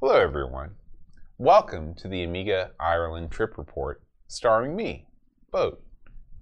Hello, 0.00 0.14
everyone. 0.14 0.74
Welcome 1.38 1.94
to 1.96 2.08
the 2.08 2.22
Amiga 2.22 2.70
Ireland 2.78 3.30
trip 3.30 3.56
report, 3.58 4.02
starring 4.28 4.76
me, 4.76 5.06
Boat, 5.50 5.82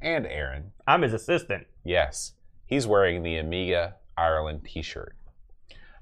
and 0.03 0.27
Aaron. 0.27 0.73
I'm 0.87 1.03
his 1.03 1.13
assistant. 1.13 1.67
Yes, 1.85 2.33
he's 2.67 2.87
wearing 2.87 3.23
the 3.23 3.37
Amiga 3.39 3.97
Ireland 4.17 4.63
t 4.65 4.83
shirt. 4.83 5.17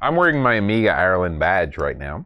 I'm 0.01 0.17
wearing 0.17 0.43
my 0.43 0.55
Amiga 0.55 0.91
Ireland 0.93 1.39
badge 1.39 1.79
right 1.79 1.97
now. 1.97 2.25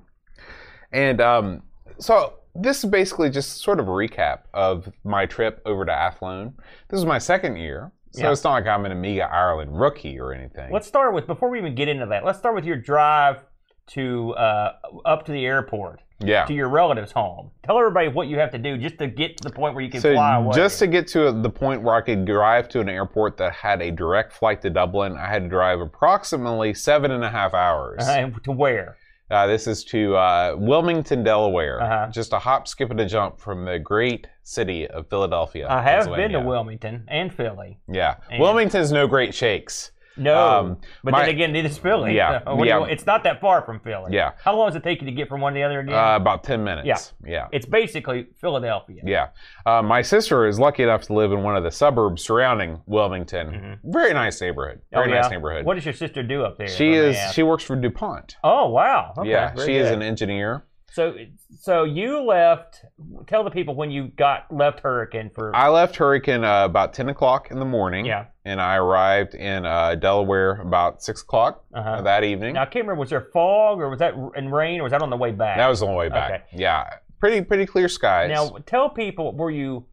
And 0.92 1.21
um, 1.21 1.63
so 1.99 2.35
this 2.54 2.83
is 2.85 2.90
basically 2.90 3.31
just 3.31 3.61
sort 3.63 3.81
of 3.81 3.88
a 3.88 3.90
recap 3.93 4.43
of 4.54 4.90
my 5.04 5.27
trip 5.27 5.61
over 5.67 5.85
to 5.85 5.93
Athlone. 5.93 6.54
This 6.88 6.99
is 6.99 7.04
my 7.06 7.19
second 7.19 7.56
year, 7.56 7.93
so 8.13 8.22
Yeah. 8.22 8.33
it's 8.33 8.45
not 8.45 8.53
like 8.53 8.67
I'm 8.67 8.87
an 8.87 8.93
Amiga 8.93 9.24
Ireland 9.31 9.79
rookie 9.79 10.19
or 10.19 10.33
anything. 10.33 10.72
Let's 10.72 10.87
start 10.87 11.13
with 11.15 11.27
before 11.27 11.51
we 11.51 11.58
even 11.58 11.74
get 11.74 11.88
into 11.88 12.06
that. 12.06 12.24
Let's 12.24 12.38
start 12.38 12.54
with 12.54 12.65
your 12.65 12.77
drive 12.77 13.40
to 13.88 14.32
uh, 14.34 14.72
up 15.04 15.24
to 15.26 15.32
the 15.32 15.44
airport 15.46 16.00
yeah. 16.20 16.45
to 16.46 16.55
your 16.55 16.69
relative's 16.69 17.12
home. 17.12 17.51
Tell 17.65 17.79
everybody 17.79 18.09
what 18.09 18.28
you 18.28 18.38
have 18.38 18.51
to 18.52 18.59
do 18.59 18.77
just 18.78 18.98
to 18.98 19.06
get 19.06 19.37
to 19.38 19.45
the 19.45 19.55
point 19.55 19.74
where 19.74 19.84
you 19.84 19.91
can 19.91 20.01
So 20.01 20.15
fly 20.15 20.37
away. 20.37 20.55
just 20.55 20.78
to 20.80 20.87
get 20.87 21.06
to 21.09 21.30
the 21.33 21.51
point 21.51 21.83
where 21.83 21.95
I 21.95 22.01
could 22.01 22.25
drive 22.25 22.69
to 22.70 22.80
an 22.80 22.88
airport 22.88 23.37
that 23.38 23.52
had 23.52 23.83
a 23.83 23.91
direct 23.91 24.33
flight 24.33 24.62
to 24.62 24.70
Dublin, 24.70 25.16
I 25.16 25.27
had 25.28 25.42
to 25.45 25.48
drive 25.48 25.80
approximately 25.80 26.75
seven 26.75 27.11
and 27.11 27.25
a 27.25 27.30
half 27.30 27.55
hours. 27.55 28.02
uh, 28.06 28.30
to 28.45 28.52
where? 28.52 28.97
Uh, 29.28 29.47
this 29.47 29.66
is 29.66 29.83
to 29.83 30.14
uh, 30.14 30.55
Wilmington, 30.56 31.25
Delaware. 31.25 31.83
Uh-huh. 31.83 32.11
Just 32.12 32.33
a 32.33 32.39
hop, 32.39 32.69
skip, 32.69 32.91
and 32.91 33.00
a 33.00 33.06
jump 33.06 33.41
from 33.41 33.64
the 33.64 33.77
great 33.78 34.28
city 34.45 34.87
of 34.87 35.09
Philadelphia. 35.09 35.66
I 35.69 35.83
have 35.83 36.06
been 36.14 36.30
to 36.33 36.41
Wilmington 36.41 37.05
and 37.09 37.34
Philly. 37.34 37.78
Yeah, 37.89 38.16
And- 38.30 38.41
Wilmington's 38.41 38.92
no 38.92 39.09
great 39.09 39.34
shakes. 39.34 39.91
No, 40.16 40.37
Um, 40.37 40.77
but 41.05 41.12
my- 41.12 41.20
then 41.20 41.29
again, 41.34 41.52
neither 41.52 41.69
is 41.69 41.79
Philly. 41.79 42.15
Yeah, 42.16 42.41
What 42.45 42.59
do 42.59 42.65
you 42.65 42.66
yeah. 42.70 42.84
it's 42.84 43.06
not 43.06 43.23
that 43.25 43.41
far 43.41 43.62
from 43.62 43.80
Philly. 43.80 44.12
Yeah. 44.15 44.33
How 44.42 44.56
long 44.56 44.69
does 44.69 44.77
it 44.77 44.83
take 44.83 45.01
you 45.01 45.06
to 45.06 45.12
get 45.12 45.29
from 45.29 45.41
one 45.41 45.52
to 45.52 45.59
the 45.59 45.62
other 45.65 45.80
again? 45.80 45.95
Uh, 45.95 46.16
about 46.16 46.45
ten 46.45 46.65
minutes. 46.65 47.12
Yeah. 47.23 47.30
yeah. 47.30 47.48
it's 47.52 47.66
basically 47.66 48.27
Philadelphia. 48.41 49.03
Yeah. 49.05 49.28
Uh, 49.64 49.83
my 49.83 50.03
sister 50.03 50.47
is 50.47 50.59
lucky 50.59 50.83
enough 50.83 51.03
to 51.03 51.12
live 51.12 51.33
in 51.33 51.42
one 51.42 51.56
of 51.56 51.64
the 51.64 51.70
suburbs 51.70 52.22
surrounding 52.22 52.81
Wilmington. 52.87 53.78
Very 53.84 54.12
nice 54.12 54.41
neighborhood. 54.41 54.81
Oh, 54.94 55.00
Very 55.00 55.12
nice 55.12 55.31
neighborhood. 55.31 55.64
What 55.64 55.75
does 55.75 55.84
your 55.84 55.94
sister 55.94 56.22
do 56.22 56.42
up 56.44 56.59
there? 56.59 56.69
she 56.69 56.92
if 56.94 56.98
I 56.98 57.11
may 57.12 57.27
is. 57.28 57.34
She 57.34 57.42
works 57.42 57.64
for 57.64 57.77
DuPont. 57.77 58.37
Oh 58.42 58.69
wow. 58.69 59.12
Okay, 59.19 59.31
yeah, 59.31 59.55
she 59.64 59.77
is 59.77 59.91
an 59.91 60.03
engineer. 60.03 60.64
So, 60.97 61.14
so 61.61 61.84
you 61.84 62.22
left. 62.22 62.83
Tell 63.27 63.44
the 63.44 63.50
people 63.50 63.75
when 63.75 63.91
you 63.91 64.08
got 64.16 64.50
left 64.50 64.80
Hurricane 64.80 65.28
for. 65.34 65.55
I 65.55 65.69
left 65.69 65.94
Hurricane 65.97 66.42
uh, 66.42 66.64
about 66.64 66.94
ten 66.94 67.11
o'clock 67.11 67.50
in 67.50 67.58
the 67.58 67.66
morning. 67.66 68.06
yeah. 68.06 68.27
And 68.47 68.62
I 68.62 68.77
arrived 68.77 69.34
in 69.34 69.66
uh, 69.66 69.97
Delaware 69.97 70.53
about 70.62 71.03
six 71.03 71.20
o'clock 71.20 71.64
Uh-huh. 71.75 72.00
that 72.00 72.25
evening. 72.25 72.55
Now 72.55 72.62
I 72.62 72.64
can't 72.64 72.84
remember. 72.86 73.00
Was 73.00 73.11
there 73.11 73.28
fog 73.30 73.78
or 73.80 73.91
was 73.91 73.98
that 73.98 74.14
in 74.36 74.50
rain 74.50 74.80
or 74.80 74.84
was 74.84 74.92
that 74.92 75.03
on 75.03 75.11
the 75.11 75.19
way 75.19 75.33
back? 75.33 75.58
That 75.58 75.69
was 75.69 75.83
on 75.83 75.91
the 75.91 75.94
way 75.97 76.08
back. 76.08 76.30
Okay. 76.33 76.42
Yeah, 76.62 76.88
pretty 77.20 77.42
pretty 77.42 77.66
clear 77.66 77.88
skies. 77.91 78.31
Now 78.31 78.56
tell 78.64 78.88
people 78.88 79.36
were 79.36 79.50
you 79.50 79.84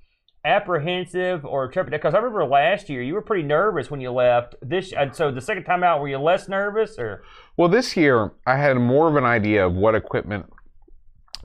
apprehensive 0.45 1.45
or 1.45 1.69
trepidate? 1.69 1.99
Because 1.99 2.13
I 2.13 2.17
remember 2.19 2.45
last 2.45 2.89
year 2.89 3.01
you 3.01 3.13
were 3.13 3.21
pretty 3.21 3.43
nervous 3.43 3.91
when 3.91 3.99
you 3.99 4.11
left. 4.11 4.55
This 4.61 4.93
and 4.93 5.13
so 5.15 5.31
the 5.31 5.41
second 5.41 5.65
time 5.65 5.83
out 5.83 5.99
were 5.99 6.07
you 6.07 6.17
less 6.19 6.47
nervous 6.47 6.97
or? 6.97 7.23
well, 7.57 7.67
this 7.69 7.97
year 7.97 8.31
I 8.47 8.55
had 8.57 8.77
more 8.77 9.09
of 9.09 9.15
an 9.15 9.25
idea 9.25 9.65
of 9.65 9.73
what 9.73 9.95
equipment 9.95 10.45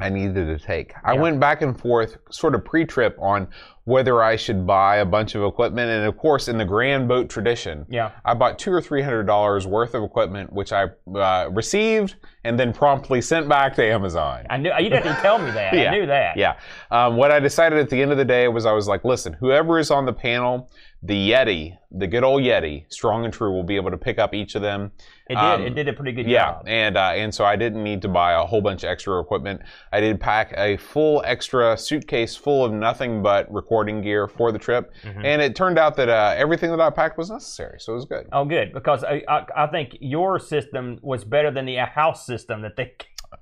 I 0.00 0.08
needed 0.08 0.34
to 0.46 0.58
take. 0.58 0.92
I 1.04 1.14
went 1.14 1.40
back 1.40 1.62
and 1.62 1.78
forth, 1.78 2.16
sort 2.30 2.54
of 2.54 2.64
pre-trip, 2.64 3.16
on 3.20 3.48
whether 3.84 4.22
I 4.22 4.36
should 4.36 4.66
buy 4.66 4.96
a 4.96 5.04
bunch 5.06 5.34
of 5.34 5.42
equipment, 5.42 5.90
and 5.90 6.04
of 6.04 6.18
course, 6.18 6.48
in 6.48 6.58
the 6.58 6.64
grand 6.64 7.08
boat 7.08 7.30
tradition, 7.30 7.86
Yeah. 7.88 8.10
I 8.24 8.34
bought 8.34 8.58
two 8.58 8.70
or 8.70 8.82
three 8.82 9.00
hundred 9.02 9.24
dollars 9.26 9.66
worth 9.66 9.94
of 9.94 10.02
equipment, 10.04 10.52
which 10.52 10.72
I 10.72 10.88
uh, 11.14 11.48
received 11.50 12.16
and 12.44 12.58
then 12.60 12.72
promptly 12.72 13.20
sent 13.22 13.48
back 13.48 13.74
to 13.76 13.84
Amazon. 13.84 14.46
I 14.50 14.58
knew 14.58 14.70
you 14.78 14.90
didn't 14.90 15.04
have 15.06 15.16
to 15.16 15.22
tell 15.22 15.38
me 15.38 15.50
that. 15.52 15.72
Yeah. 15.78 15.90
I 15.90 15.98
knew 15.98 16.06
that. 16.06 16.36
Yeah. 16.36 16.58
Um, 16.90 17.16
what 17.16 17.30
I 17.30 17.40
decided 17.40 17.78
at 17.78 17.88
the 17.90 18.00
end 18.00 18.10
of 18.12 18.18
the 18.18 18.24
day 18.24 18.48
was 18.48 18.66
I 18.66 18.72
was 18.72 18.88
like, 18.88 19.04
listen, 19.04 19.32
whoever 19.34 19.78
is 19.78 19.90
on 19.90 20.04
the 20.06 20.12
panel, 20.12 20.70
the 21.02 21.30
Yeti, 21.30 21.78
the 21.92 22.06
good 22.08 22.24
old 22.24 22.42
Yeti, 22.42 22.84
strong 22.88 23.24
and 23.24 23.32
true, 23.32 23.52
will 23.52 23.62
be 23.62 23.76
able 23.76 23.90
to 23.92 23.96
pick 23.96 24.18
up 24.18 24.34
each 24.34 24.56
of 24.56 24.62
them. 24.62 24.90
It 25.30 25.34
did. 25.36 25.38
Um, 25.38 25.62
it 25.62 25.70
did 25.74 25.86
a 25.88 25.92
pretty 25.92 26.10
good 26.12 26.26
Yeah, 26.26 26.52
job. 26.54 26.64
Yeah, 26.66 26.72
and 26.72 26.96
uh, 26.96 27.10
and 27.14 27.32
so 27.34 27.44
I 27.44 27.54
didn't 27.54 27.84
need 27.84 28.02
to 28.02 28.08
buy 28.08 28.32
a 28.32 28.40
whole 28.44 28.60
bunch 28.60 28.82
of 28.82 28.90
extra 28.90 29.20
equipment. 29.20 29.60
I 29.92 30.00
did 30.00 30.18
pack 30.20 30.54
a 30.56 30.76
full 30.78 31.22
extra 31.24 31.76
suitcase 31.78 32.34
full 32.34 32.64
of 32.64 32.72
nothing 32.72 33.22
but 33.22 33.52
recording 33.52 34.00
gear 34.02 34.26
for 34.26 34.50
the 34.50 34.58
trip, 34.58 34.92
Mhm. 35.04 35.24
and 35.24 35.40
it 35.42 35.54
turned 35.54 35.78
out 35.78 35.94
that 35.96 36.08
uh, 36.08 36.34
everything 36.36 36.70
that 36.70 36.80
I 36.80 36.90
packed 36.90 37.16
was 37.16 37.30
necessary, 37.30 37.78
so 37.78 37.92
it 37.92 37.96
was 37.96 38.04
good. 38.06 38.26
Oh, 38.32 38.44
good 38.44 38.72
because 38.72 39.04
I, 39.04 39.22
I 39.28 39.44
I 39.56 39.66
think 39.68 39.96
your 40.00 40.38
system 40.40 40.98
was 41.02 41.24
better 41.24 41.50
than 41.50 41.66
the 41.66 41.76
house 41.76 42.26
system 42.26 42.62
that 42.62 42.76
they. 42.76 42.92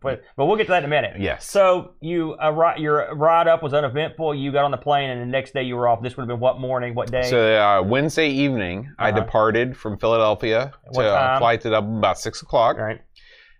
But, 0.02 0.22
but 0.36 0.46
we'll 0.46 0.56
get 0.56 0.64
to 0.64 0.70
that 0.72 0.78
in 0.78 0.84
a 0.84 0.88
minute. 0.88 1.20
Yes. 1.20 1.48
So 1.48 1.92
you 2.00 2.36
arri- 2.42 2.78
your 2.78 3.14
ride 3.14 3.48
up 3.48 3.62
was 3.62 3.72
uneventful. 3.72 4.34
You 4.34 4.52
got 4.52 4.64
on 4.64 4.70
the 4.70 4.76
plane, 4.76 5.10
and 5.10 5.20
the 5.20 5.26
next 5.26 5.54
day 5.54 5.62
you 5.62 5.76
were 5.76 5.88
off. 5.88 6.02
This 6.02 6.16
would 6.16 6.22
have 6.22 6.28
been 6.28 6.40
what 6.40 6.60
morning? 6.60 6.94
What 6.94 7.10
day? 7.10 7.28
So 7.30 7.56
uh, 7.56 7.82
Wednesday 7.82 8.28
evening, 8.28 8.92
I 8.98 9.10
Uh-huh. 9.10 9.20
departed 9.20 9.76
from 9.76 9.98
Philadelphia 9.98 10.72
to 10.94 11.00
uh, 11.00 11.18
time? 11.28 11.38
fly 11.40 11.56
to 11.58 11.70
Dublin 11.70 11.98
about 11.98 12.18
six 12.18 12.42
o'clock. 12.42 12.76
All 12.78 12.84
right. 12.84 13.00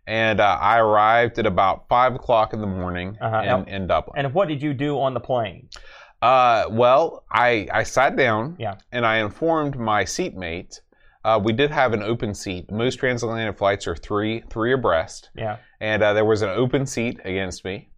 and 0.09 0.41
uh, 0.41 0.59
I 0.61 0.79
arrived 0.79 1.39
at 1.39 1.47
about 1.47 1.89
five 1.89 2.15
o'clock 2.15 2.53
in 2.53 2.61
the 2.61 2.67
morning 2.67 3.17
Uh-huh. 3.21 3.63
in, 3.67 3.69
in 3.75 3.87
Dublin. 3.87 4.15
And 4.25 4.35
what 4.35 4.49
did 4.49 4.61
you 4.63 4.75
do 4.75 4.99
on 5.01 5.15
the 5.15 5.21
plane? 5.21 5.69
Uh, 6.23 6.67
well, 6.71 7.25
I 7.31 7.69
I 7.73 7.83
sat 7.83 8.17
down 8.17 8.57
Yeah. 8.59 8.75
and 8.93 9.05
I 9.07 9.19
informed 9.19 9.79
my 9.79 10.05
seatmate. 10.05 10.81
Uh, 11.27 11.41
we 11.43 11.53
did 11.53 11.73
have 11.73 11.93
an 11.93 12.03
open 12.05 12.33
seat. 12.33 12.71
Most 12.71 12.97
transatlantic 13.01 13.59
flights 13.59 13.89
are 13.89 13.97
three 13.97 14.45
three 14.49 14.73
abreast, 14.73 15.31
Yeah. 15.35 15.57
and 15.81 16.01
uh, 16.03 16.13
there 16.13 16.25
was 16.25 16.43
an 16.43 16.51
open 16.51 16.87
seat 16.87 17.19
against 17.25 17.65
me, 17.65 17.89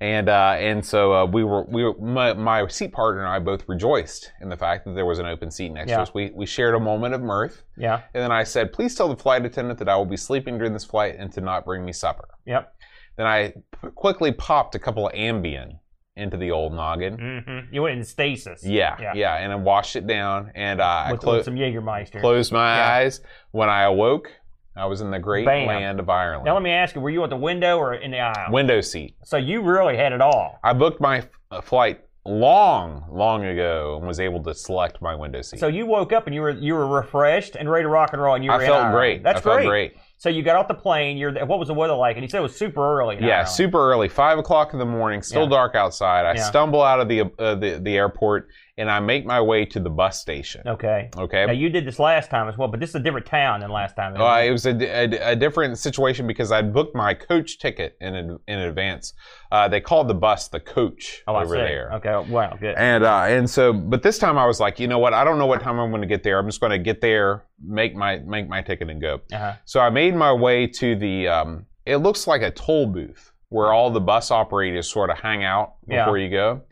and 0.00 0.26
uh, 0.30 0.54
and 0.58 0.82
so 0.82 1.12
uh, 1.12 1.26
we 1.26 1.44
were 1.44 1.64
we 1.64 1.84
were 1.84 1.94
my, 1.98 2.32
my 2.32 2.66
seat 2.68 2.92
partner 2.92 3.20
and 3.24 3.28
I 3.30 3.40
both 3.40 3.68
rejoiced 3.68 4.32
in 4.40 4.48
the 4.48 4.56
fact 4.56 4.86
that 4.86 4.94
there 4.94 5.04
was 5.04 5.18
an 5.18 5.26
open 5.26 5.50
seat 5.50 5.68
next 5.70 5.90
Yeah. 5.90 5.96
to 5.96 6.02
us. 6.04 6.14
We 6.14 6.30
we 6.34 6.46
shared 6.46 6.74
a 6.74 6.80
moment 6.80 7.12
of 7.12 7.20
mirth, 7.20 7.62
Yeah. 7.76 8.00
and 8.14 8.22
then 8.22 8.32
I 8.32 8.44
said, 8.44 8.72
"Please 8.72 8.94
tell 8.94 9.08
the 9.08 9.16
flight 9.22 9.44
attendant 9.44 9.78
that 9.80 9.88
I 9.90 9.96
will 9.96 10.06
be 10.06 10.16
sleeping 10.16 10.56
during 10.56 10.72
this 10.72 10.86
flight 10.86 11.16
and 11.18 11.30
to 11.34 11.42
not 11.42 11.66
bring 11.66 11.84
me 11.84 11.92
supper." 11.92 12.26
Yep. 12.46 12.74
Then 13.16 13.26
I 13.26 13.48
p- 13.82 13.90
quickly 13.94 14.32
popped 14.32 14.74
a 14.76 14.78
couple 14.78 15.06
of 15.08 15.12
Ambien 15.12 15.78
into 16.18 16.36
the 16.36 16.50
old 16.50 16.72
noggin. 16.74 17.14
hmm 17.46 17.74
You 17.74 17.82
went 17.82 17.96
in 17.98 18.04
stasis. 18.04 18.64
Yeah, 18.64 18.96
Yeah. 19.00 19.12
yeah, 19.14 19.36
and 19.36 19.52
I 19.52 19.56
washed 19.56 19.96
it 19.96 20.06
down, 20.06 20.50
and 20.54 20.80
uh, 20.80 20.84
I 20.84 21.12
With, 21.12 21.20
clo- 21.20 21.36
with 21.36 21.44
some 21.44 21.54
Jägermeister. 21.56 22.20
closed 22.20 22.52
my 22.52 22.76
Yeah. 22.76 22.92
eyes. 22.96 23.20
When 23.52 23.68
I 23.68 23.82
awoke, 23.84 24.30
I 24.76 24.86
was 24.86 25.00
in 25.00 25.10
the 25.10 25.18
great 25.18 25.46
Bam. 25.46 25.66
land 25.66 26.00
of 26.00 26.08
Ireland. 26.10 26.44
Now 26.44 26.54
let 26.54 26.62
me 26.62 26.70
ask 26.70 26.94
you: 26.94 27.00
Were 27.00 27.10
you 27.10 27.24
at 27.24 27.30
the 27.30 27.36
window 27.36 27.78
or 27.78 27.94
in 27.94 28.10
the 28.10 28.20
aisle? 28.20 28.52
Window 28.52 28.80
seat. 28.80 29.16
so 29.24 29.36
you 29.36 29.62
really 29.62 29.96
had 29.96 30.12
it 30.12 30.20
all. 30.20 30.58
I 30.62 30.72
booked 30.72 31.00
my 31.00 31.18
f- 31.18 31.28
uh, 31.50 31.60
flight 31.60 32.00
long, 32.24 33.04
long 33.10 33.44
ago, 33.44 33.96
and 33.98 34.06
was 34.06 34.20
able 34.20 34.42
to 34.44 34.54
select 34.54 35.00
my 35.02 35.14
window 35.14 35.42
seat. 35.42 35.58
So 35.60 35.66
you 35.66 35.86
woke 35.86 36.12
up 36.12 36.26
and 36.26 36.34
you 36.34 36.42
were 36.42 36.50
you 36.50 36.74
were 36.74 36.86
refreshed 36.86 37.56
and 37.56 37.68
ready 37.70 37.84
to 37.84 37.88
rock 37.88 38.12
and 38.12 38.22
roll, 38.22 38.34
and 38.34 38.44
you 38.44 38.50
were 38.50 38.56
I 38.62 38.66
felt 38.66 38.76
Ireland. 38.76 38.94
great. 38.94 39.22
That's 39.22 39.40
I 39.40 39.42
felt 39.42 39.56
great. 39.58 39.66
great. 39.68 39.96
So 40.20 40.28
you 40.28 40.42
got 40.42 40.56
off 40.56 40.66
the 40.66 40.74
plane. 40.74 41.16
You're 41.16 41.32
there. 41.32 41.46
what 41.46 41.60
was 41.60 41.68
the 41.68 41.74
weather 41.74 41.94
like? 41.94 42.16
And 42.16 42.24
you 42.24 42.28
said 42.28 42.38
it 42.38 42.42
was 42.42 42.56
super 42.56 42.98
early. 42.98 43.16
Yeah, 43.20 43.44
super 43.44 43.78
early, 43.92 44.08
five 44.08 44.36
o'clock 44.38 44.72
in 44.72 44.78
the 44.80 44.84
morning, 44.84 45.22
still 45.22 45.44
Yeah. 45.44 45.48
dark 45.50 45.74
outside. 45.76 46.26
I 46.26 46.34
Yeah. 46.34 46.42
stumble 46.42 46.82
out 46.82 46.98
of 47.00 47.08
the, 47.08 47.22
uh, 47.38 47.54
the 47.54 47.78
the 47.80 47.96
airport, 47.96 48.48
and 48.78 48.88
I 48.88 49.00
make 49.00 49.26
my 49.26 49.40
way 49.40 49.64
to 49.66 49.80
the 49.80 49.90
bus 49.90 50.20
station. 50.20 50.62
Okay. 50.64 51.10
Okay. 51.16 51.46
Now 51.46 51.52
you 51.52 51.68
did 51.68 51.84
this 51.84 51.98
last 51.98 52.30
time 52.30 52.48
as 52.48 52.56
well, 52.56 52.68
but 52.68 52.78
this 52.78 52.90
is 52.90 52.94
a 52.94 53.00
different 53.00 53.26
town 53.26 53.60
than 53.60 53.70
last 53.70 53.96
time. 53.96 54.18
Uh, 54.18 54.38
it? 54.38 54.52
was 54.52 54.66
a, 54.66 54.70
a, 54.70 55.32
a 55.32 55.36
different 55.36 55.76
situation 55.78 56.28
because 56.28 56.52
I'd 56.52 56.72
booked 56.72 56.94
my 56.94 57.12
coach 57.12 57.58
ticket 57.58 57.96
in 58.00 58.38
in 58.46 58.58
advance. 58.58 59.14
Uh, 59.50 59.66
they 59.66 59.80
called 59.80 60.08
the 60.08 60.14
bus 60.14 60.48
the 60.48 60.60
coach 60.60 61.24
oh, 61.26 61.34
I 61.34 61.42
over 61.42 61.56
there. 61.56 61.92
Okay. 61.94 62.30
Wow. 62.30 62.56
Good. 62.58 62.76
And 62.78 63.02
uh, 63.02 63.24
and 63.24 63.50
so, 63.50 63.72
but 63.72 64.02
this 64.02 64.18
time 64.18 64.38
I 64.38 64.46
was 64.46 64.60
like, 64.60 64.78
you 64.78 64.86
know 64.86 65.00
what? 65.00 65.12
I 65.12 65.24
don't 65.24 65.38
know 65.38 65.46
what 65.46 65.60
time 65.60 65.80
I'm 65.80 65.90
going 65.90 66.02
to 66.02 66.08
get 66.08 66.22
there. 66.22 66.38
I'm 66.38 66.46
just 66.46 66.60
going 66.60 66.70
to 66.70 66.78
get 66.78 67.00
there, 67.00 67.44
make 67.62 67.96
my 67.96 68.18
make 68.20 68.48
my 68.48 68.62
ticket, 68.62 68.88
and 68.88 69.00
go. 69.00 69.20
Uh-huh. 69.32 69.54
So 69.64 69.80
I 69.80 69.90
made 69.90 70.14
my 70.14 70.32
way 70.32 70.66
to 70.68 70.94
the. 70.94 71.26
Um, 71.26 71.66
it 71.84 71.96
looks 71.96 72.26
like 72.26 72.42
a 72.42 72.50
toll 72.50 72.86
booth 72.86 73.32
where 73.48 73.72
all 73.72 73.90
the 73.90 74.00
bus 74.00 74.30
operators 74.30 74.88
sort 74.88 75.10
of 75.10 75.18
hang 75.18 75.42
out 75.42 75.74
Yeah. 75.88 76.04
before 76.04 76.18
you 76.18 76.30
go. 76.30 76.62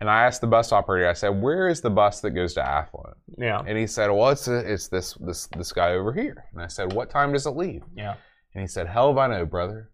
And 0.00 0.08
I 0.08 0.24
asked 0.24 0.40
the 0.40 0.46
bus 0.46 0.72
operator. 0.72 1.08
I 1.08 1.12
said, 1.12 1.28
"Where 1.28 1.68
is 1.68 1.80
the 1.82 1.90
bus 1.90 2.20
that 2.20 2.30
goes 2.30 2.54
to 2.54 2.66
Athlone?" 2.66 3.14
Yeah. 3.36 3.62
And 3.66 3.76
he 3.76 3.86
said, 3.86 4.08
"Well, 4.10 4.30
it's 4.30 4.48
it's 4.48 4.88
this 4.88 5.14
this 5.14 5.46
this 5.48 5.72
guy 5.72 5.92
over 5.92 6.12
here." 6.12 6.44
And 6.52 6.62
I 6.62 6.68
said, 6.68 6.92
"What 6.92 7.10
time 7.10 7.32
does 7.32 7.46
it 7.46 7.50
leave?" 7.50 7.82
Yeah. 7.94 8.14
And 8.54 8.62
he 8.62 8.66
said, 8.66 8.86
"Hell 8.86 9.10
if 9.12 9.18
I 9.18 9.26
know, 9.26 9.44
brother." 9.44 9.90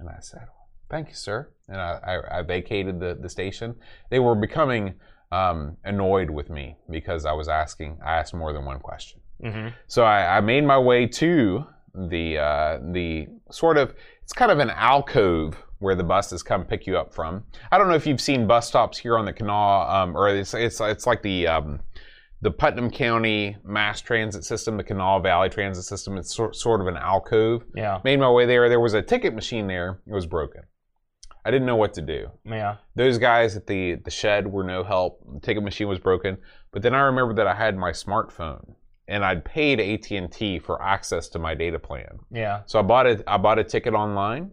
And 0.00 0.08
I 0.08 0.18
said, 0.20 0.46
"Thank 0.90 1.08
you, 1.08 1.14
sir." 1.14 1.50
And 1.68 1.80
I, 1.80 1.98
I, 2.04 2.38
I 2.38 2.42
vacated 2.42 2.98
the, 3.00 3.16
the 3.20 3.28
station. 3.28 3.76
They 4.10 4.18
were 4.18 4.34
becoming 4.34 4.94
um, 5.32 5.76
annoyed 5.84 6.30
with 6.30 6.50
me 6.50 6.76
because 6.90 7.24
I 7.24 7.32
was 7.32 7.48
asking. 7.48 7.98
I 8.04 8.16
asked 8.16 8.34
more 8.34 8.52
than 8.52 8.64
one 8.64 8.80
question. 8.80 9.20
hmm 9.40 9.68
So 9.86 10.04
I, 10.04 10.38
I 10.38 10.40
made 10.40 10.64
my 10.64 10.78
way 10.78 11.06
to 11.06 11.64
the 11.94 12.38
uh, 12.38 12.78
the 12.92 13.28
sort 13.50 13.78
of 13.78 13.94
it's 14.22 14.32
kind 14.32 14.50
of 14.50 14.58
an 14.58 14.70
alcove 14.70 15.63
where 15.84 15.94
the 15.94 16.02
buses 16.02 16.42
come 16.42 16.64
pick 16.64 16.86
you 16.86 16.98
up 16.98 17.14
from. 17.14 17.44
I 17.70 17.78
don't 17.78 17.88
know 17.88 17.94
if 17.94 18.06
you've 18.06 18.20
seen 18.20 18.46
bus 18.46 18.66
stops 18.66 18.98
here 18.98 19.16
on 19.16 19.24
the 19.24 19.32
canal, 19.32 19.88
um, 19.88 20.16
or 20.16 20.28
it's 20.28 20.54
it's 20.54 20.80
it's 20.80 21.06
like 21.06 21.22
the 21.22 21.46
um, 21.46 21.80
the 22.40 22.50
Putnam 22.50 22.90
County 22.90 23.56
mass 23.64 24.00
transit 24.00 24.44
system, 24.44 24.76
the 24.76 24.84
Kanawha 24.84 25.22
Valley 25.22 25.48
transit 25.48 25.84
system. 25.84 26.16
It's 26.18 26.34
sort, 26.34 26.56
sort 26.56 26.80
of 26.80 26.88
an 26.88 26.96
alcove. 26.96 27.64
Yeah. 27.76 28.00
Made 28.04 28.18
my 28.18 28.30
way 28.30 28.46
there. 28.46 28.68
There 28.68 28.80
was 28.80 28.94
a 28.94 29.02
ticket 29.02 29.34
machine 29.34 29.66
there. 29.66 30.00
It 30.06 30.12
was 30.12 30.26
broken. 30.26 30.62
I 31.44 31.50
didn't 31.50 31.66
know 31.66 31.76
what 31.76 31.94
to 31.94 32.02
do. 32.02 32.28
Yeah. 32.44 32.76
Those 32.96 33.18
guys 33.18 33.56
at 33.56 33.66
the 33.66 33.96
the 33.96 34.10
shed 34.10 34.50
were 34.50 34.64
no 34.64 34.82
help. 34.82 35.20
The 35.32 35.40
ticket 35.40 35.62
machine 35.62 35.88
was 35.88 35.98
broken. 35.98 36.38
But 36.72 36.82
then 36.82 36.94
I 36.94 37.00
remembered 37.00 37.36
that 37.36 37.46
I 37.46 37.54
had 37.54 37.76
my 37.76 37.92
smartphone 37.92 38.74
and 39.06 39.24
I'd 39.24 39.44
paid 39.44 39.80
AT 39.80 40.10
and 40.10 40.32
T 40.32 40.58
for 40.58 40.82
access 40.82 41.28
to 41.28 41.38
my 41.38 41.54
data 41.54 41.78
plan. 41.78 42.18
Yeah. 42.30 42.62
So 42.66 42.78
I 42.78 42.82
bought 42.82 43.06
it. 43.06 43.22
I 43.26 43.36
bought 43.36 43.58
a 43.58 43.64
ticket 43.64 43.94
online, 43.94 44.52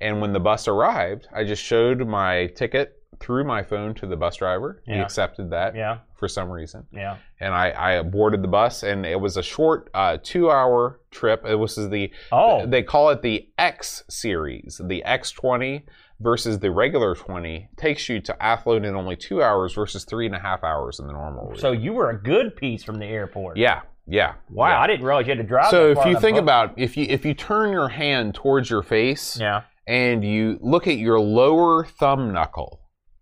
and 0.00 0.20
when 0.20 0.32
the 0.32 0.40
bus 0.40 0.68
arrived, 0.68 1.28
I 1.34 1.44
just 1.44 1.62
showed 1.62 2.06
my 2.06 2.46
ticket 2.48 2.92
through 3.18 3.44
my 3.44 3.62
phone 3.62 3.94
to 3.94 4.06
the 4.06 4.16
bus 4.16 4.36
driver. 4.36 4.82
He 4.84 4.92
accepted 4.92 5.48
that 5.50 5.74
Yeah. 5.74 5.98
for 6.16 6.28
some 6.28 6.50
reason, 6.50 6.86
Yeah. 6.92 7.16
and 7.40 7.54
I, 7.54 7.98
I 7.98 8.02
boarded 8.02 8.42
the 8.42 8.48
bus, 8.48 8.82
and 8.82 9.06
it 9.06 9.18
was 9.18 9.38
a 9.38 9.42
short 9.42 9.88
uh, 9.94 10.18
two-hour 10.22 11.00
trip. 11.10 11.44
It 11.46 11.54
was 11.54 11.76
the 11.76 12.10
Oh. 12.30 12.66
they 12.66 12.82
call 12.82 13.08
it 13.10 13.22
the 13.22 13.48
X 13.58 14.04
series, 14.10 14.80
the 14.84 15.02
X20 15.06 15.84
versus 16.20 16.58
the 16.58 16.70
regular 16.70 17.14
20 17.14 17.68
takes 17.76 18.08
you 18.08 18.20
to 18.20 18.42
Athlone 18.42 18.84
in 18.84 18.94
only 18.94 19.16
two 19.16 19.42
hours 19.42 19.72
versus 19.74 20.04
three 20.04 20.26
and 20.26 20.34
a 20.34 20.38
half 20.38 20.62
hours 20.64 20.98
in 21.00 21.06
the 21.06 21.12
normal 21.14 21.46
route. 21.48 21.60
So 21.60 21.72
you 21.72 21.92
were 21.94 22.10
a 22.10 22.18
good 22.18 22.54
piece 22.56 22.82
from 22.84 22.98
the 22.98 23.06
airport. 23.06 23.56
yeah, 23.56 23.80
yeah, 24.06 24.34
Wow. 24.50 24.68
yeah. 24.68 24.80
I 24.80 24.86
didn't 24.86 25.04
realize 25.06 25.26
you 25.26 25.30
had 25.32 25.38
to 25.38 25.44
drive. 25.44 25.70
So 25.70 25.90
if 25.90 26.04
you 26.06 26.18
think 26.20 26.36
boat. 26.36 26.42
about 26.42 26.72
if 26.78 26.96
you 26.98 27.06
if 27.08 27.24
you 27.24 27.32
turn 27.34 27.70
your 27.72 27.88
hand 27.88 28.34
towards 28.34 28.68
your 28.70 28.82
face 28.82 29.38
Yeah. 29.40 29.62
And 29.86 30.24
you 30.24 30.58
look 30.60 30.86
at 30.86 30.96
your 30.98 31.20
lower 31.20 31.84
thumb 31.84 32.32
knuckle, 32.32 32.80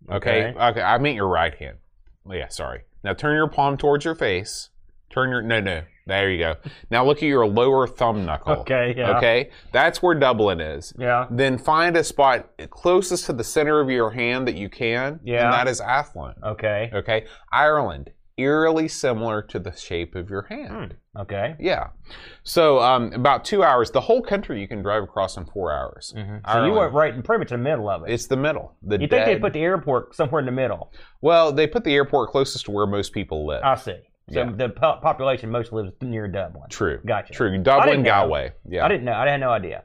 okay, 0.09 0.47
Okay. 0.47 0.59
okay, 0.59 0.81
I 0.81 0.97
meant 0.97 1.15
your 1.15 1.27
right 1.27 1.53
hand. 1.55 1.77
Yeah, 2.29 2.47
sorry. 2.49 2.81
Now 3.03 3.13
turn 3.13 3.35
your 3.35 3.47
palm 3.47 3.77
towards 3.77 4.03
your 4.05 4.15
face. 4.15 4.69
Turn 5.11 5.29
your 5.29 5.41
no 5.41 5.59
no. 5.59 5.83
There 6.07 6.29
you 6.31 6.37
go. 6.39 6.55
Now 6.91 7.03
look 7.05 7.17
at 7.17 7.23
your 7.23 7.47
lower 7.47 7.87
thumb 7.87 8.25
knuckle. 8.25 8.53
Okay. 8.61 8.93
Yeah. 8.97 9.17
Okay, 9.17 9.49
that's 9.71 10.01
where 10.03 10.13
Dublin 10.15 10.59
is. 10.61 10.93
Yeah. 10.99 11.27
Then 11.31 11.57
find 11.57 11.95
a 11.97 12.03
spot 12.03 12.49
closest 12.69 13.25
to 13.27 13.33
the 13.33 13.43
center 13.43 13.79
of 13.79 13.89
your 13.89 14.11
hand 14.11 14.47
that 14.47 14.55
you 14.55 14.69
can, 14.69 15.19
Yeah. 15.23 15.45
and 15.45 15.53
that 15.53 15.67
is 15.67 15.79
Athlone. 15.81 16.35
Okay. 16.43 16.89
Okay, 16.93 17.25
Ireland, 17.51 18.11
eerily 18.37 18.87
similar 18.87 19.41
to 19.41 19.59
the 19.59 19.71
shape 19.75 20.15
of 20.15 20.29
your 20.29 20.43
hand. 20.43 20.95
Okay. 21.17 21.55
Yeah. 21.59 21.87
So 22.43 22.79
um, 22.79 23.13
about 23.13 23.45
two 23.45 23.63
hours. 23.63 23.91
The 23.91 24.01
whole 24.01 24.21
country 24.21 24.59
you 24.59 24.67
can 24.67 24.81
drive 24.81 25.03
across 25.03 25.37
in 25.37 25.45
four 25.45 25.71
hours. 25.71 26.13
hmm 26.15 26.37
So 26.51 26.65
you 26.65 26.73
went 26.73 26.93
right 26.93 27.13
in 27.13 27.21
pretty 27.23 27.39
much 27.39 27.49
the 27.49 27.57
middle 27.57 27.89
of 27.89 28.03
it. 28.03 28.11
It's 28.11 28.27
the 28.27 28.37
middle. 28.37 28.75
The 28.83 28.99
you 28.99 29.07
think 29.07 29.25
they 29.25 29.39
put 29.39 29.53
the 29.53 29.61
airport 29.61 30.15
somewhere 30.15 30.39
in 30.39 30.45
the 30.45 30.51
middle? 30.51 30.91
well, 31.21 31.51
they 31.51 31.67
put 31.67 31.83
the 31.83 31.93
airport 31.93 32.31
closest 32.31 32.65
to 32.65 32.71
where 32.71 32.85
most 32.87 33.13
people 33.13 33.45
live. 33.47 33.61
I 33.63 33.75
see. 33.75 33.97
So 34.31 34.39
Yeah. 34.41 34.51
the 34.55 34.69
po- 34.69 34.99
population 35.01 35.49
mostly 35.51 35.83
lives 35.83 35.95
near 36.01 36.27
Dublin. 36.27 36.63
True. 36.69 36.99
Gotcha. 37.05 37.31
True. 37.33 37.57
Dublin. 37.61 38.03
Galway. 38.03 38.53
Yeah. 38.67 38.83
I 38.83 38.87
didn't 38.89 39.05
know. 39.05 39.13
I 39.13 39.29
had 39.29 39.39
no 39.39 39.51
idea. 39.51 39.83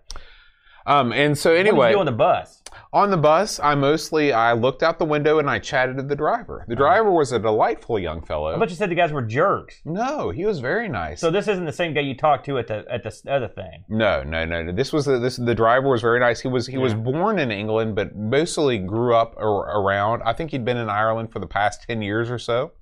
Um, 0.86 1.12
and 1.12 1.36
so 1.36 1.50
what 1.50 1.56
did 1.58 1.66
anyway, 1.68 1.88
you 1.90 1.96
do 1.96 2.00
on 2.00 2.06
the 2.06 2.12
bus? 2.12 2.62
On 2.92 3.10
the 3.10 3.16
bus, 3.16 3.60
I 3.60 3.74
mostly 3.76 4.32
I 4.32 4.52
looked 4.52 4.82
out 4.82 4.98
the 4.98 5.04
window 5.04 5.38
and 5.38 5.48
I 5.48 5.58
chatted 5.58 5.96
to 5.96 6.02
the 6.02 6.16
driver. 6.16 6.64
The 6.66 6.74
uh-huh. 6.74 6.82
driver 6.82 7.12
was 7.12 7.30
a 7.32 7.38
delightful 7.38 7.98
young 7.98 8.20
fellow. 8.22 8.54
I 8.54 8.58
bet 8.58 8.70
you 8.70 8.76
said 8.76 8.90
the 8.90 8.96
guys 8.96 9.12
were 9.12 9.22
jerks. 9.22 9.80
no, 9.84 10.30
he 10.30 10.44
was 10.44 10.58
very 10.60 10.88
nice. 10.88 11.20
So 11.20 11.30
this 11.30 11.46
isn't 11.46 11.64
the 11.64 11.72
same 11.72 11.94
guy 11.94 12.00
you 12.00 12.16
talked 12.16 12.46
to 12.46 12.58
at 12.58 12.66
the 12.66 12.84
at 12.90 13.04
the 13.04 13.30
other 13.30 13.48
thing. 13.48 13.84
No, 13.88 14.22
no, 14.22 14.44
no, 14.44 14.62
no. 14.62 14.72
This 14.72 14.92
was 14.92 15.04
the, 15.04 15.18
this. 15.18 15.36
The 15.36 15.54
driver 15.54 15.88
was 15.88 16.00
very 16.00 16.18
nice. 16.18 16.40
He 16.40 16.48
was 16.48 16.66
he 16.66 16.78
was 16.78 16.94
born 16.94 17.38
in 17.38 17.52
England, 17.52 17.94
but 17.94 18.16
mostly 18.16 18.78
grew 18.78 19.14
up 19.14 19.34
ar- 19.36 19.80
around. 19.80 20.22
I 20.24 20.32
think 20.32 20.50
he'd 20.50 20.64
been 20.64 20.76
in 20.76 20.90
Ireland 20.90 21.32
for 21.32 21.38
the 21.38 21.46
past 21.46 21.84
ten 21.86 22.02
years 22.02 22.30
or 22.30 22.38
so, 22.38 22.72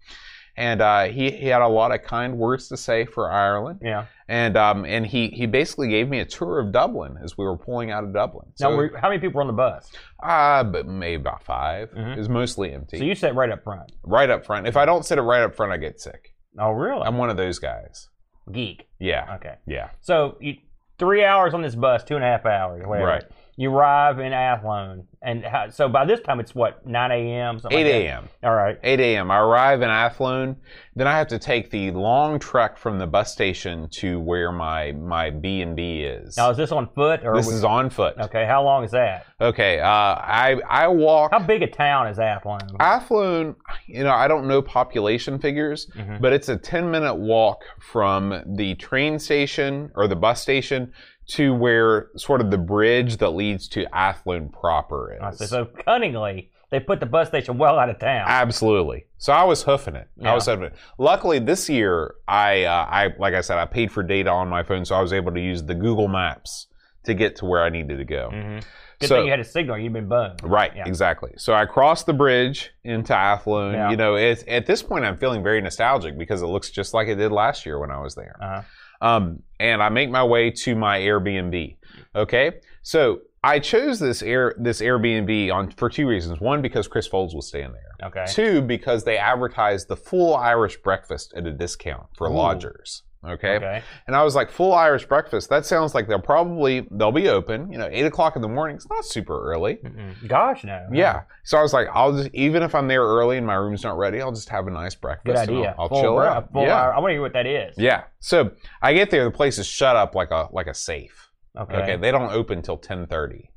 and 0.59 0.83
uh, 0.83 1.05
he 1.05 1.31
he 1.31 1.47
had 1.47 1.63
a 1.63 1.69
lot 1.69 1.95
of 1.95 2.03
kind 2.03 2.37
words 2.37 2.69
to 2.69 2.77
say 2.77 3.05
for 3.07 3.31
Ireland. 3.31 3.81
Yeah. 3.83 4.07
And 4.29 4.57
um 4.59 4.85
and 4.85 5.07
he 5.07 5.29
he 5.29 5.47
basically 5.47 5.89
gave 5.89 6.09
me 6.09 6.19
a 6.21 6.25
tour 6.27 6.59
of 6.59 6.73
Dublin 6.73 7.17
as 7.23 7.39
we 7.39 7.45
were 7.47 7.57
pulling 7.57 7.91
out 7.91 8.05
of 8.05 8.13
Dublin. 8.13 8.47
now, 8.61 8.71
So 8.71 8.77
were, 8.77 8.93
how 9.01 9.09
many 9.09 9.21
people 9.21 9.37
were 9.37 9.43
on 9.43 9.47
the 9.47 9.53
bus? 9.55 9.91
uh, 10.23 10.65
but 10.65 10.87
maybe 10.87 11.15
about 11.21 11.43
5 11.45 11.91
Mhm. 11.93 12.13
It 12.17 12.19
was 12.19 12.29
mostly 12.29 12.73
empty. 12.75 12.99
So 12.99 13.05
you 13.05 13.15
sat 13.15 13.35
right 13.35 13.51
up 13.51 13.63
front. 13.65 13.91
right 14.03 14.29
up 14.29 14.45
front. 14.45 14.67
If 14.67 14.77
I 14.77 14.85
don't 14.85 15.05
sit 15.07 15.17
it 15.19 15.23
right 15.23 15.43
up 15.43 15.55
front, 15.55 15.73
I 15.73 15.77
get 15.79 16.01
sick. 16.01 16.35
Oh, 16.59 16.73
really? 16.73 17.03
I'm 17.03 17.17
one 17.19 17.31
of 17.31 17.37
those 17.37 17.59
guys. 17.59 18.09
Geek. 18.53 18.89
Yeah, 18.99 19.37
Okay. 19.37 19.55
yeah. 19.67 19.91
So 20.01 20.37
you 20.41 20.57
three 20.99 21.25
hours 21.25 21.55
on 21.55 21.63
this 21.63 21.75
bus, 21.77 22.03
two 22.03 22.17
and 22.17 22.25
a 22.25 22.27
half 22.27 22.45
hours. 22.45 22.85
Whatever. 22.85 23.07
Right. 23.07 23.25
You 23.61 23.75
arrive 23.75 24.21
in 24.21 24.33
Athlone, 24.33 25.09
and 25.21 25.45
how, 25.45 25.69
so 25.69 25.89
by 25.89 26.05
this 26.05 26.21
time 26.21 26.39
it's 26.39 26.55
what 26.55 26.87
nine 26.87 27.11
a.m. 27.11 27.59
something 27.59 27.77
8 27.77 27.85
like 27.85 27.93
a.m. 28.05 28.29
All 28.45 28.55
right. 28.55 28.79
8 28.85 29.01
a.m. 29.01 29.33
I 29.33 29.39
arrive 29.41 29.83
in 29.83 29.91
Athlone. 29.91 30.55
Then 30.95 31.09
I 31.09 31.19
have 31.19 31.27
to 31.29 31.41
take 31.41 31.69
the 31.73 31.91
long 31.91 32.39
trek 32.39 32.79
from 32.79 33.01
the 33.01 33.07
bus 33.09 33.33
station 33.33 33.89
to 33.95 34.21
where 34.21 34.53
my 34.53 34.93
my 34.93 35.31
B 35.31 35.61
and 35.61 35.75
B 35.75 36.03
is. 36.03 36.37
Now 36.37 36.51
is 36.51 36.57
this 36.57 36.71
on 36.71 36.89
foot 36.95 37.25
or 37.25 37.35
this 37.37 37.49
we- 37.49 37.55
is 37.55 37.65
on 37.65 37.91
foot. 37.91 38.15
okay? 38.21 38.47
How 38.47 38.63
long 38.63 38.85
is 38.85 38.93
that? 38.93 39.27
Okay. 39.41 39.81
Uh, 39.81 39.89
I 39.89 40.61
I 40.69 40.87
walk. 40.87 41.33
How 41.33 41.41
big 41.41 41.63
a 41.63 41.67
town 41.67 42.07
is 42.07 42.21
Athlone? 42.21 42.61
Athlone, 42.79 43.57
you 43.89 44.05
know, 44.05 44.13
I 44.13 44.29
don't 44.29 44.47
know 44.47 44.63
population 44.63 45.37
figures, 45.41 45.89
Mhm. 45.97 46.21
but 46.21 46.33
it's 46.33 46.49
a 46.49 46.57
10 46.57 46.93
minute 46.93 47.17
walk 47.17 47.63
from 47.81 48.41
the 48.47 48.77
train 48.77 49.19
station 49.19 49.91
or 49.97 50.07
the 50.07 50.15
bus 50.17 50.41
station 50.41 50.93
to 51.29 51.55
where 51.55 52.09
sort 52.17 52.41
of 52.41 52.51
the 52.51 52.59
bridge 52.59 53.19
that 53.19 53.31
leads 53.31 53.69
to 53.69 53.87
Athlone 53.95 54.49
proper 54.49 55.13
is. 55.15 55.21
I 55.23 55.31
see. 55.33 55.47
So 55.47 55.67
cunningly, 55.67 56.51
they 56.71 56.81
put 56.81 57.01
the 57.01 57.07
bus 57.07 57.29
station 57.29 57.59
well 57.59 57.79
out 57.79 57.91
of 57.91 57.99
town. 57.99 58.25
Absolutely. 58.27 59.07
So 59.19 59.33
I 59.33 59.45
was 59.45 59.63
hoofing 59.63 59.95
it. 59.95 60.09
Yeah. 60.17 60.33
I 60.33 60.35
was 60.35 60.47
hoofing 60.47 60.65
it. 60.67 60.75
Luckily, 60.99 61.39
this 61.39 61.69
year, 61.69 62.15
I, 62.27 62.65
uh, 62.65 62.87
I, 62.91 63.09
like 63.19 63.35
I 63.35 63.41
said, 63.43 63.59
I 63.59 63.67
paid 63.67 63.91
for 63.93 64.03
data 64.03 64.31
on 64.31 64.49
my 64.49 64.63
phone, 64.63 64.85
so 64.85 64.95
I 64.95 65.01
was 65.03 65.13
able 65.13 65.33
to 65.33 65.41
use 65.41 65.63
the 65.63 65.75
Google 65.75 66.09
Maps 66.09 66.67
to 67.05 67.15
get 67.15 67.37
to 67.37 67.45
where 67.47 67.63
I 67.63 67.69
needed 67.71 67.97
to 67.99 68.05
go. 68.05 68.31
hmm 68.31 68.59
Good 69.01 69.07
So- 69.11 69.15
thing 69.17 69.27
you 69.27 69.31
had 69.31 69.39
a 69.39 69.45
signal. 69.45 69.79
You've 69.79 69.93
been 69.93 70.09
bummed. 70.09 70.41
Right, 70.43 70.75
Yeah. 70.75 70.83
exactly. 70.89 71.33
So 71.37 71.55
I 71.55 71.67
crossed 71.67 72.07
the 72.07 72.13
bridge 72.13 72.71
into 72.83 73.15
Athlone. 73.15 73.75
Yeah. 73.75 73.91
You 73.91 73.97
know, 73.97 74.17
it's, 74.17 74.43
at 74.49 74.67
this 74.67 74.83
point, 74.83 75.05
I'm 75.05 75.17
feeling 75.17 75.41
very 75.43 75.61
nostalgic 75.61 76.19
because 76.19 76.43
it 76.43 76.47
looks 76.47 76.71
just 76.71 76.95
like 76.95 77.07
it 77.07 77.15
did 77.15 77.31
last 77.31 77.65
year 77.65 77.79
when 77.79 77.93
I 77.93 78.01
was 78.01 78.17
there. 78.17 78.37
Uh-huh. 78.43 78.63
Um, 79.01 79.43
and 79.61 79.83
I 79.83 79.89
make 79.89 80.11
my 80.11 80.25
way 80.25 80.51
to 80.51 80.75
my 80.75 80.99
Airbnb. 81.01 81.77
Okay, 82.15 82.61
so 82.83 83.21
I 83.43 83.59
chose 83.61 84.01
this 84.01 84.23
air 84.23 84.55
this 84.59 84.81
Airbnb 84.81 85.53
on 85.53 85.71
for 85.73 85.89
two 85.89 86.07
reasons. 86.07 86.41
One, 86.41 86.63
because 86.63 86.89
Chris 86.89 87.07
Folds 87.07 87.35
was 87.35 87.49
staying 87.49 87.73
there. 87.73 88.09
Okay. 88.09 88.25
Two, 88.29 88.63
because 88.63 89.05
they 89.05 89.17
advertised 89.17 89.89
the 89.89 89.97
full 89.97 90.35
Irish 90.37 90.77
breakfast 90.79 91.33
at 91.35 91.47
a 91.47 91.53
discount 91.53 92.07
for 92.17 92.29
Ooh. 92.29 92.35
lodgers. 92.35 93.03
Okay? 93.25 93.57
Okay. 93.57 93.83
and 94.07 94.15
I 94.15 94.23
was 94.23 94.37
like, 94.37 94.49
full 94.51 94.73
Irish 94.73 95.05
breakfast. 95.07 95.51
That 95.51 95.67
sounds 95.67 95.93
like 95.95 96.07
they'll 96.07 96.21
probably 96.21 96.87
they'll 96.93 97.11
be 97.11 97.29
open. 97.29 97.71
You 97.73 97.79
know, 97.79 97.89
eight 97.91 98.05
o'clock 98.07 98.37
in 98.37 98.43
the 98.43 98.49
morning. 98.49 98.77
It's 98.77 98.89
not 98.89 99.05
super 99.05 99.43
early. 99.51 99.77
Mm-mm. 99.77 100.29
Gosh, 100.29 100.63
no. 100.63 100.87
Yeah. 100.93 101.23
So 101.43 101.59
I 101.59 101.63
was 101.63 101.73
like, 101.73 101.89
I'll 101.93 102.17
just 102.17 102.31
even 102.33 102.63
if 102.63 102.75
I'm 102.77 102.87
there 102.87 103.03
early 103.03 103.37
and 103.37 103.47
my 103.47 103.55
room's 103.55 103.83
not 103.83 103.99
ready, 103.99 104.23
I'll 104.23 104.31
just 104.33 104.49
have 104.51 104.69
a 104.69 104.71
nice 104.71 104.95
breakfast. 104.95 105.27
Good 105.27 105.37
idea. 105.37 105.75
I'll, 105.77 105.83
I'll 105.85 105.89
Full 105.89 106.01
chill 106.03 106.15
bra- 106.15 106.29
out. 106.29 106.49
yeah. 106.55 106.75
hour- 106.75 106.95
I 106.95 106.99
want 107.01 107.11
to 107.11 107.15
hear 107.15 107.23
what 107.23 107.33
that 107.33 107.47
is. 107.47 107.75
Yeah. 107.77 108.05
So 108.21 108.53
I 108.83 108.95
get 108.95 109.11
there, 109.11 109.25
the 109.25 109.31
place 109.33 109.59
is 109.59 109.67
shut 109.67 109.97
up 109.97 110.15
like 110.15 110.31
a 110.31 110.49
like 110.53 110.69
a 110.69 110.75
safe. 110.75 111.29
Okay. 111.59 111.75
Okay. 111.75 111.97
They 111.97 112.13
don't 112.13 112.31
open 112.33 112.63
till 112.63 112.79
ten 112.79 113.07
thirty. 113.07 113.51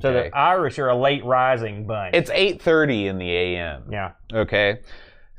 so 0.00 0.08
okay. 0.08 0.30
the 0.30 0.36
Irish 0.36 0.78
are 0.78 0.88
a 0.88 0.96
late 0.96 1.24
rising 1.24 1.86
bunch. 1.86 2.14
It's 2.16 2.30
eight 2.32 2.62
thirty 2.62 3.08
in 3.08 3.18
the 3.18 3.30
AM. 3.30 3.84
yeah. 3.92 4.12
Okay. 4.32 4.80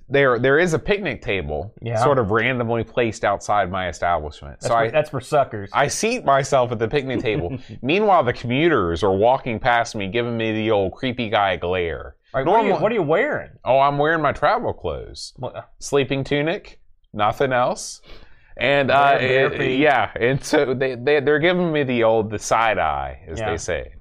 There 0.08 0.38
there 0.38 0.60
is 0.60 0.74
a 0.74 0.80
picnic 0.80 1.22
table 1.24 1.74
Yeah. 1.82 2.04
sort 2.04 2.20
of 2.20 2.30
randomly 2.30 2.84
placed 2.84 3.26
outside 3.26 3.72
my 3.72 3.88
establishment. 3.90 4.60
That's, 4.60 4.68
so 4.68 4.74
for, 4.74 4.78
I 4.78 4.90
that's 4.92 5.10
for 5.10 5.20
suckers. 5.22 5.70
I 5.74 5.88
seat 5.88 6.24
myself 6.24 6.72
at 6.72 6.78
the 6.80 6.88
picnic 6.88 7.22
table. 7.22 7.58
Meanwhile, 7.82 8.24
the 8.24 8.34
commuters 8.34 9.04
are 9.04 9.16
walking 9.16 9.60
past 9.60 9.96
me, 9.96 10.08
giving 10.08 10.38
me 10.38 10.52
the 10.52 10.70
old 10.72 10.94
creepy 10.94 11.30
guy 11.30 11.56
glare. 11.56 12.16
Right, 12.34 12.46
what, 12.46 12.60
are 12.66 12.68
you, 12.68 12.74
what 12.76 12.92
are 12.92 12.96
you 12.96 13.02
wearing? 13.02 13.52
Oh, 13.64 13.80
I'm 13.80 13.98
wearing 13.98 14.22
my 14.22 14.32
travel 14.34 14.74
clothes. 14.74 15.34
What- 15.38 15.70
sleeping 15.80 16.24
tunic, 16.24 16.80
nothing 17.14 17.52
else. 17.54 18.02
And 18.58 18.92
uh, 18.92 19.18
it- 19.20 19.80
yeah, 19.80 20.12
and 20.20 20.44
so 20.44 20.74
they, 20.74 20.96
they 20.96 21.20
they're 21.20 21.40
giving 21.40 21.72
me 21.72 21.84
the 21.84 22.04
old 22.04 22.30
the 22.30 22.40
side 22.40 22.78
eye, 22.78 23.22
as 23.28 23.40
Yeah. 23.40 23.50
they 23.50 23.58
say. 23.58 23.94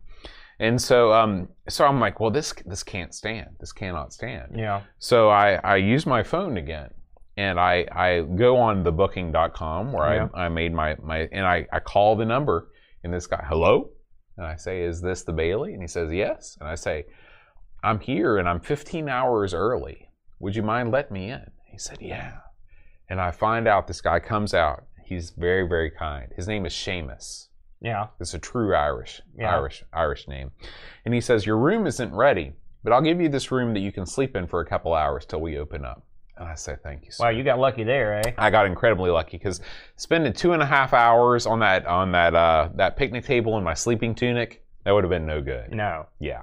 And 0.61 0.80
so 0.80 1.12
um 1.12 1.49
so 1.68 1.84
I'm 1.87 2.00
like, 2.00 2.20
well 2.20 2.30
this 2.30 2.52
this 2.66 2.82
can't 2.82 3.14
stand. 3.14 3.56
This 3.61 3.73
cannot 3.73 4.12
stand. 4.12 4.52
Yeah. 4.56 4.82
So 4.99 5.28
I 5.30 5.54
I 5.64 5.76
use 5.76 6.06
my 6.06 6.23
phone 6.23 6.56
again. 6.56 6.90
And 7.37 7.58
I, 7.58 7.84
I 7.90 8.20
go 8.20 8.56
on 8.58 8.84
the 8.84 8.92
booking.com 8.92 9.92
where 9.92 10.14
Yeah. 10.14 10.28
I, 10.34 10.44
I 10.44 10.49
made 10.49 10.73
my, 10.73 10.94
my 11.02 11.28
and 11.32 11.44
I, 11.44 11.66
I 11.73 11.80
call 11.80 12.14
the 12.14 12.25
number 12.25 12.68
and 13.02 13.12
this 13.12 13.26
guy, 13.26 13.44
hello? 13.49 13.90
And 14.37 14.46
I 14.46 14.54
say, 14.54 14.82
Is 14.82 15.00
this 15.00 15.25
the 15.25 15.32
Bailey? 15.32 15.73
And 15.73 15.82
he 15.82 15.88
says, 15.88 16.12
Yes. 16.12 16.56
And 16.61 16.68
I 16.68 16.76
say, 16.76 17.06
I'm 17.82 17.99
here 17.99 18.38
and 18.38 18.49
I'm 18.49 18.61
15 18.61 19.08
hours 19.08 19.52
early. 19.52 20.11
Would 20.38 20.54
you 20.54 20.62
mind 20.62 20.92
letting 20.92 21.12
me 21.12 21.30
in? 21.30 21.50
He 21.64 21.76
said, 21.76 21.99
Yeah. 22.00 22.34
And 23.11 23.20
I 23.20 23.32
find 23.32 23.66
out 23.66 23.88
this 23.88 24.00
guy 24.00 24.20
comes 24.20 24.54
out. 24.54 24.84
He's 25.04 25.30
very, 25.30 25.66
very 25.68 25.90
kind. 25.90 26.30
His 26.37 26.46
name 26.46 26.64
is 26.66 26.73
Seamus. 26.73 27.49
Yeah. 27.85 28.07
It's 28.19 28.35
a 28.35 28.38
true 28.38 28.75
Irish, 28.75 29.21
Yeah. 29.38 29.55
Irish, 29.55 29.85
Irish 29.93 30.26
name. 30.26 30.50
And 31.05 31.12
he 31.14 31.21
says, 31.21 31.45
Your 31.47 31.59
room 31.59 31.87
isn't 31.87 32.12
ready, 32.14 32.55
but 32.83 32.93
I'll 32.93 33.03
give 33.03 33.21
you 33.21 33.29
this 33.29 33.53
room 33.53 33.75
that 33.75 33.81
you 33.81 33.93
can 33.93 34.07
sleep 34.07 34.35
in 34.35 34.47
for 34.47 34.61
a 34.61 34.67
couple 34.67 34.95
hours 34.95 35.26
till 35.26 35.41
we 35.41 35.59
open 35.59 35.85
up. 35.85 36.03
And 36.38 36.49
I 36.49 36.55
say, 36.55 36.76
Thank 36.83 37.05
you, 37.05 37.12
sir. 37.12 37.25
Wow, 37.25 37.31
you 37.31 37.45
got 37.45 37.59
lucky 37.59 37.85
there, 37.85 38.26
eh? 38.26 38.33
I 38.38 38.50
got 38.50 38.64
incredibly 38.67 39.11
lucky 39.11 39.37
because 39.37 39.61
spending 39.97 40.33
two 40.33 40.55
and 40.55 40.62
a 40.62 40.67
half 40.67 40.95
hours 40.95 41.47
on 41.47 41.59
that 41.61 41.87
on 41.87 42.11
that 42.12 42.35
uh, 42.35 42.71
that 42.76 42.97
picnic 42.97 43.25
table 43.26 43.59
in 43.59 43.62
my 43.64 43.75
sleeping 43.75 44.14
tunic, 44.14 44.64
That 44.85 44.93
would 44.93 45.05
have 45.05 45.11
been 45.11 45.26
no 45.26 45.43
good. 45.43 45.71
No. 45.71 46.07
Yeah. 46.19 46.43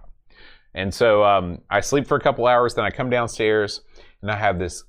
And 0.76 0.94
so 0.94 1.24
um, 1.26 1.60
I 1.70 1.82
sleep 1.82 2.08
for 2.08 2.16
a 2.16 2.22
couple 2.22 2.48
hours, 2.48 2.76
then 2.76 2.86
I 2.86 2.92
come 2.92 3.10
downstairs 3.10 3.82
and 4.22 4.32
I 4.32 4.38
have 4.38 4.60
this 4.60 4.84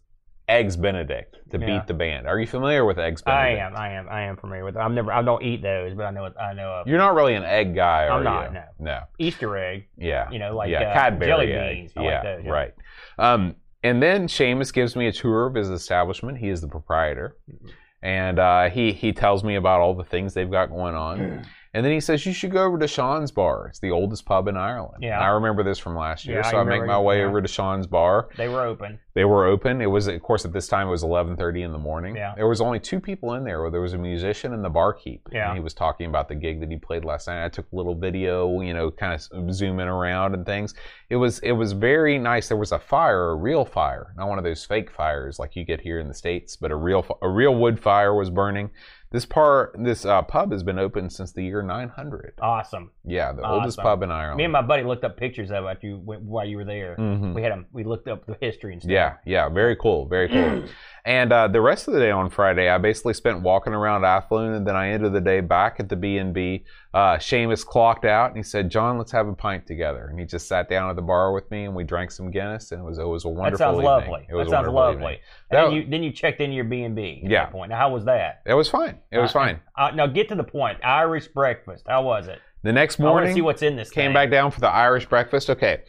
eggs 0.53 0.77
Benedict 0.77 1.37
to 1.51 1.59
Yeah. 1.59 1.67
beat 1.67 1.87
the 1.87 1.95
band. 1.95 2.27
Are 2.27 2.39
you 2.39 2.47
familiar 2.47 2.85
with 2.85 2.99
eggs 2.99 3.23
Benedict? 3.23 3.61
I 3.61 3.67
am. 3.67 3.77
I 3.77 3.89
am. 3.93 4.09
I 4.09 4.23
am 4.23 4.37
familiar 4.37 4.65
with. 4.65 4.77
I'm 4.77 4.95
never. 4.95 5.13
I 5.13 5.23
don't 5.23 5.43
eat 5.43 5.63
those, 5.63 5.95
but 5.95 6.05
I 6.05 6.11
know. 6.11 6.31
I 6.41 6.53
know 6.55 6.71
of 6.75 6.87
You're 6.87 6.99
not 6.99 7.15
really 7.15 7.35
an 7.35 7.45
egg 7.45 7.75
guy, 7.75 8.07
are 8.07 8.19
I'm 8.19 8.25
not, 8.25 8.49
you? 8.49 8.55
no. 8.55 8.65
No. 8.79 9.01
Easter 9.19 9.57
egg. 9.57 9.87
Yeah. 9.97 10.31
You 10.31 10.39
know, 10.39 10.55
like 10.57 10.71
yeah, 10.71 10.83
uh, 10.91 10.93
Cadbury 10.93 11.27
jelly 11.29 11.47
beans. 11.47 11.93
I 11.97 12.03
yeah, 12.03 12.09
like 12.15 12.23
those, 12.23 12.45
yeah. 12.45 12.51
right. 12.51 12.75
Um, 13.19 13.57
and 13.83 14.03
then 14.03 14.29
Seamus 14.29 14.73
gives 14.73 14.95
me 14.95 15.07
a 15.09 15.13
tour 15.13 15.47
of 15.47 15.55
his 15.55 15.69
establishment. 15.71 16.39
He 16.39 16.49
is 16.49 16.61
the 16.61 16.69
proprietor, 16.69 17.37
Mm-hmm. 17.51 17.69
and 18.03 18.39
uh, 18.39 18.71
he 18.71 18.93
he 18.93 19.13
tells 19.13 19.43
me 19.43 19.57
about 19.57 19.81
all 19.81 19.95
the 19.95 20.05
things 20.05 20.35
they've 20.35 20.51
got 20.51 20.71
going 20.71 20.95
on. 20.95 21.45
And 21.75 21.85
then 21.85 21.93
he 21.93 22.01
says 22.01 22.27
you 22.27 22.35
should 22.35 22.51
go 22.51 22.65
over 22.65 22.79
to 22.79 22.87
Sean's 22.87 23.31
Bar. 23.31 23.69
It's 23.69 23.79
the 23.79 23.91
oldest 23.91 24.27
pub 24.27 24.47
in 24.47 24.59
Ireland. 24.59 25.03
Yeah. 25.03 25.15
And 25.15 25.25
I 25.25 25.29
remember 25.29 25.63
this 25.63 25.79
from 25.79 25.97
last 25.97 26.27
year, 26.27 26.39
Yeah, 26.39 26.51
so 26.51 26.59
I, 26.59 26.65
make 26.65 26.85
my 26.85 26.99
way 26.99 27.21
yeah. 27.21 27.27
over 27.27 27.41
to 27.41 27.49
Sean's 27.49 27.87
Bar. 27.87 28.29
They 28.37 28.49
were 28.49 28.63
open. 28.63 28.99
They 29.15 29.25
were 29.25 29.47
open. 29.47 29.81
It 29.81 29.87
was, 29.87 30.07
of 30.07 30.21
course, 30.23 30.45
at 30.45 30.53
this 30.53 30.69
time 30.69 30.89
it 30.89 30.91
was 30.91 31.03
11:30 31.03 31.63
in 31.65 31.73
the 31.73 31.79
morning. 31.79 32.15
Yeah. 32.15 32.35
There 32.37 32.47
was 32.47 32.61
only 32.61 32.79
two 32.79 33.01
people 33.01 33.35
in 33.35 33.45
there. 33.45 33.71
There 33.71 33.81
was 33.81 33.95
a 33.95 33.99
musician 33.99 34.53
and 34.53 34.63
the 34.63 34.69
barkeep. 34.69 35.29
Yeah. 35.33 35.49
And 35.49 35.57
he 35.57 35.63
was 35.63 35.73
talking 35.73 36.09
about 36.09 36.29
the 36.29 36.35
gig 36.35 36.61
that 36.61 36.71
he 36.71 36.77
played 36.77 37.07
last 37.07 37.27
night. 37.27 37.43
I 37.43 37.49
took 37.49 37.67
a 37.73 37.77
little 37.77 37.95
video, 37.95 38.61
you 38.61 38.75
know, 38.75 38.91
kind 38.91 39.15
of 39.15 39.55
zooming 39.55 39.89
around 39.89 40.35
and 40.35 40.45
things. 40.45 40.75
It 41.09 41.17
was 41.17 41.39
it 41.39 41.53
was 41.53 41.73
very 41.73 42.19
nice. 42.19 42.49
There 42.49 42.59
was 42.59 42.73
a 42.73 42.79
fire, 42.79 43.31
a 43.31 43.35
real 43.35 43.65
fire, 43.65 44.13
not 44.19 44.29
one 44.29 44.37
of 44.37 44.45
those 44.45 44.65
fake 44.65 44.91
fires 44.91 45.39
like 45.39 45.57
you 45.57 45.65
get 45.65 45.81
here 45.81 46.01
in 46.01 46.09
the 46.09 46.15
states, 46.15 46.55
but 46.57 46.71
a 46.71 46.77
real 46.77 47.07
a 47.23 47.29
real 47.29 47.55
wood 47.55 47.81
fire 47.81 48.15
was 48.15 48.29
burning. 48.29 48.71
This 49.13 49.27
part, 49.27 49.77
this 49.79 50.05
uh, 50.05 50.23
pub 50.23 50.53
has 50.53 50.63
been 50.63 50.79
open 50.79 51.11
since 51.11 51.33
the 51.33 51.45
year 51.45 51.63
900. 51.63 52.35
Awesome. 52.41 52.91
Yeah, 53.05 53.33
the 53.33 53.47
oldest 53.47 53.79
pub 53.79 54.03
in 54.03 54.11
Ireland. 54.11 54.39
Me 54.39 54.45
and 54.45 54.53
my 54.53 54.63
buddy 54.63 54.83
looked 54.85 55.05
up 55.05 55.17
pictures 55.19 55.51
of 55.51 55.65
it 55.67 55.79
you 55.83 55.97
while 55.99 56.47
you 56.47 56.57
were 56.57 56.65
there. 56.65 56.97
Mhm. 56.99 57.35
We 57.35 57.43
had 57.43 57.53
them. 57.53 57.67
We 57.73 57.85
looked 57.85 58.09
up 58.09 58.25
the 58.27 58.37
history 58.41 58.73
and 58.73 58.83
stuff. 58.83 58.91
Yeah, 58.91 59.17
yeah, 59.27 59.49
very 59.51 59.77
cool, 59.77 60.07
very 60.07 60.29
cool. 60.29 60.65
and 61.05 61.33
uh, 61.33 61.49
the 61.49 61.61
rest 61.61 61.89
of 61.89 61.95
the 61.95 62.01
day 62.01 62.11
on 62.11 62.31
Friday, 62.31 62.69
I 62.69 62.79
basically 62.79 63.15
spent 63.15 63.41
walking 63.43 63.73
around 63.73 64.05
Athlone, 64.05 64.53
and 64.55 64.67
then 64.67 64.77
I 64.77 64.91
ended 64.91 65.13
the 65.13 65.21
day 65.21 65.41
back 65.41 65.81
at 65.81 65.89
the 65.89 65.97
B 65.97 66.19
and 66.19 66.33
B. 66.33 66.65
Uh, 66.95 67.17
Seamus 67.17 67.65
clocked 67.67 68.05
out, 68.05 68.29
and 68.29 68.37
he 68.37 68.43
said, 68.43 68.71
"John, 68.71 68.99
let's 68.99 69.11
have 69.13 69.27
a 69.27 69.33
pint 69.35 69.67
together." 69.67 70.07
And 70.09 70.19
he 70.21 70.27
just 70.27 70.47
sat 70.47 70.69
down 70.69 70.91
at 70.91 70.97
the 70.97 71.03
bar 71.03 71.33
with 71.33 71.51
me, 71.51 71.65
and 71.65 71.75
we 71.75 71.85
drank 71.85 72.11
some 72.11 72.31
Guinness, 72.31 72.71
and 72.73 72.81
it 72.81 72.85
was 72.85 72.99
it 72.99 73.05
was 73.07 73.25
a 73.25 73.29
wonderful. 73.29 73.51
That 73.51 73.59
sounds 73.59 73.75
evening. 73.79 73.85
lovely. 73.87 74.27
It 74.31 74.35
was 74.35 74.49
That 74.49 74.65
sounds 74.65 74.69
lovely. 74.69 74.95
evening. 74.95 75.19
And 75.51 75.59
That- 75.59 75.65
then 75.65 75.73
you 75.73 75.87
then 75.91 76.03
you 76.03 76.13
checked 76.13 76.41
into 76.41 76.55
your 76.55 76.65
B 76.65 76.83
and 76.85 76.95
B. 76.95 77.21
Yeah. 77.25 77.45
that 77.47 77.53
point. 77.53 77.71
Now, 77.71 77.79
how 77.79 77.91
was 77.93 78.05
that? 78.05 78.43
It 78.47 78.55
was 78.55 78.69
fine. 78.69 78.99
It 79.11 79.19
was 79.19 79.31
Uh, 79.31 79.41
fine. 79.41 79.61
Uh, 79.77 79.91
now 79.95 80.07
get 80.07 80.29
to 80.29 80.35
the 80.35 80.45
point. 80.45 80.79
Irish 80.85 81.27
breakfast. 81.29 81.85
How 81.89 82.03
was 82.03 82.29
it? 82.29 82.39
The 82.63 82.73
next 82.73 83.01
I 83.01 83.05
want 83.05 83.13
to 83.13 83.15
morning, 83.21 83.35
see 83.35 83.41
what's 83.43 83.63
in 83.63 83.77
this. 83.77 83.91
came 83.91 84.09
thing. 84.09 84.15
back 84.15 84.31
down 84.31 84.51
for 84.51 84.61
the 84.61 84.69
Irish 84.71 85.07
breakfast. 85.07 85.51
Okay, 85.51 85.83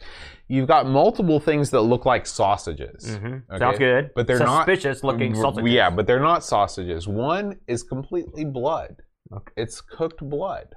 you've 0.48 0.66
got 0.68 0.86
multiple 0.86 1.38
things 1.40 1.70
that 1.70 1.82
look 1.82 2.04
like 2.04 2.26
sausages. 2.26 3.16
Mhm. 3.18 3.42
Okay. 3.48 3.58
Sounds 3.58 3.78
good. 3.78 4.10
But 4.14 4.26
they're 4.26 4.38
not- 4.40 4.66
suspicious 4.66 5.04
looking 5.04 5.34
sausages. 5.34 5.70
Yeah, 5.70 5.90
but 5.90 6.06
they're 6.06 6.20
not 6.20 6.42
sausages. 6.44 7.06
One 7.06 7.56
is 7.68 7.82
completely 7.82 8.44
blood. 8.44 8.96
Okay. 9.32 9.52
It's 9.56 9.80
cooked 9.80 10.20
blood. 10.28 10.74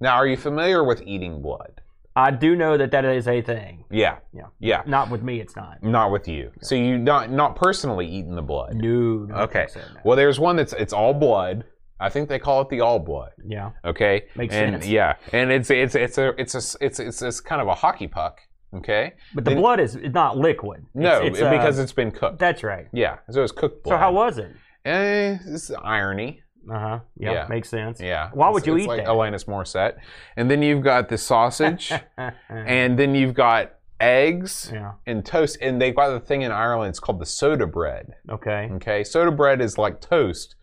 Now, 0.00 0.16
are 0.16 0.26
you 0.26 0.36
familiar 0.36 0.82
with 0.82 1.02
eating 1.06 1.40
blood? 1.42 1.80
I 2.14 2.30
do 2.30 2.54
know 2.56 2.76
that 2.76 2.90
that 2.90 3.04
is 3.06 3.26
a 3.26 3.40
thing. 3.40 3.84
Yeah. 3.90 4.16
Yeah. 4.34 4.46
Yeah. 4.58 4.82
Not 4.84 5.08
with 5.10 5.22
me, 5.22 5.40
it's 5.40 5.56
not. 5.56 5.82
Not 5.82 6.10
with 6.10 6.28
you. 6.28 6.50
So 6.60 6.74
you 6.74 6.98
not 6.98 7.30
not 7.30 7.56
personally 7.56 8.06
eating 8.06 8.34
the 8.34 8.42
blood. 8.42 8.74
No. 8.74 9.24
no 9.28 9.34
Okay. 9.44 9.66
So, 9.68 9.80
no. 9.80 10.00
Well, 10.04 10.16
there's 10.16 10.38
one 10.38 10.56
that's 10.56 10.74
it's 10.74 10.92
all 10.92 11.14
blood. 11.14 11.64
I 12.02 12.08
think 12.10 12.28
they 12.28 12.38
call 12.38 12.60
it 12.62 12.68
the 12.68 12.80
all 12.80 12.98
blood. 12.98 13.30
Yeah. 13.44 13.70
Okay. 13.84 14.24
Makes 14.36 14.54
and, 14.54 14.74
sense. 14.74 14.86
Yeah, 14.86 15.14
and 15.32 15.50
it's 15.52 15.70
it's 15.70 15.94
it's 15.94 16.18
a 16.18 16.28
it's 16.40 16.54
a 16.54 16.84
it's 16.84 16.98
it's 17.00 17.22
it's 17.22 17.40
kind 17.40 17.60
of 17.62 17.68
a 17.68 17.74
hockey 17.74 18.08
puck. 18.08 18.40
Okay. 18.74 19.12
But 19.34 19.44
the 19.44 19.50
Then- 19.50 19.58
blood 19.60 19.80
is 19.80 19.96
not 19.96 20.38
liquid. 20.38 20.86
No, 20.94 21.16
It's- 21.18 21.32
it's, 21.32 21.42
uh, 21.42 21.50
because 21.50 21.78
it's 21.78 21.92
been 21.92 22.10
cooked. 22.10 22.38
that's 22.38 22.62
right. 22.62 22.86
yeah. 22.92 23.18
So 23.30 23.42
it's 23.42 23.52
cooked 23.52 23.84
blood. 23.84 23.94
So 23.94 23.98
how 23.98 24.12
was 24.12 24.38
it? 24.38 24.50
Eh, 24.84 25.36
it's 25.46 25.70
irony. 25.82 26.42
Uh 26.70 26.78
huh. 26.78 26.98
Yeah, 27.18 27.32
Yeah. 27.32 27.46
Makes 27.48 27.68
sense. 27.68 28.00
Yeah. 28.00 28.30
Why 28.32 28.48
would 28.48 28.62
It's- 28.62 28.66
you 28.66 28.76
it's 28.76 28.84
eat 28.84 28.88
like 28.88 29.04
that? 29.04 29.08
Alanis 29.08 29.44
Morissette. 29.46 29.96
And 30.36 30.50
then 30.50 30.62
you've 30.62 30.82
got 30.82 31.08
the 31.08 31.18
sausage, 31.18 31.92
and 32.48 32.98
then 32.98 33.14
you've 33.14 33.34
got 33.34 33.74
eggs 34.00 34.70
yeah. 34.72 34.92
and 35.06 35.24
toast. 35.24 35.58
And 35.60 35.80
they've 35.80 35.94
got 35.94 36.10
the 36.10 36.20
thing 36.20 36.42
in 36.42 36.50
Ireland. 36.52 36.90
It's 36.90 37.00
called 37.00 37.20
the 37.20 37.26
soda 37.26 37.66
bread. 37.66 38.14
Okay. 38.30 38.68
Okay, 38.72 39.04
soda 39.04 39.30
bread 39.30 39.60
is 39.60 39.76
like 39.78 40.00
toast, 40.00 40.54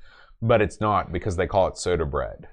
but 0.42 0.62
it's 0.62 0.80
not 0.80 1.12
because 1.12 1.36
they 1.36 1.48
call 1.48 1.68
it 1.68 1.78
soda 1.78 2.06
bread. 2.06 2.48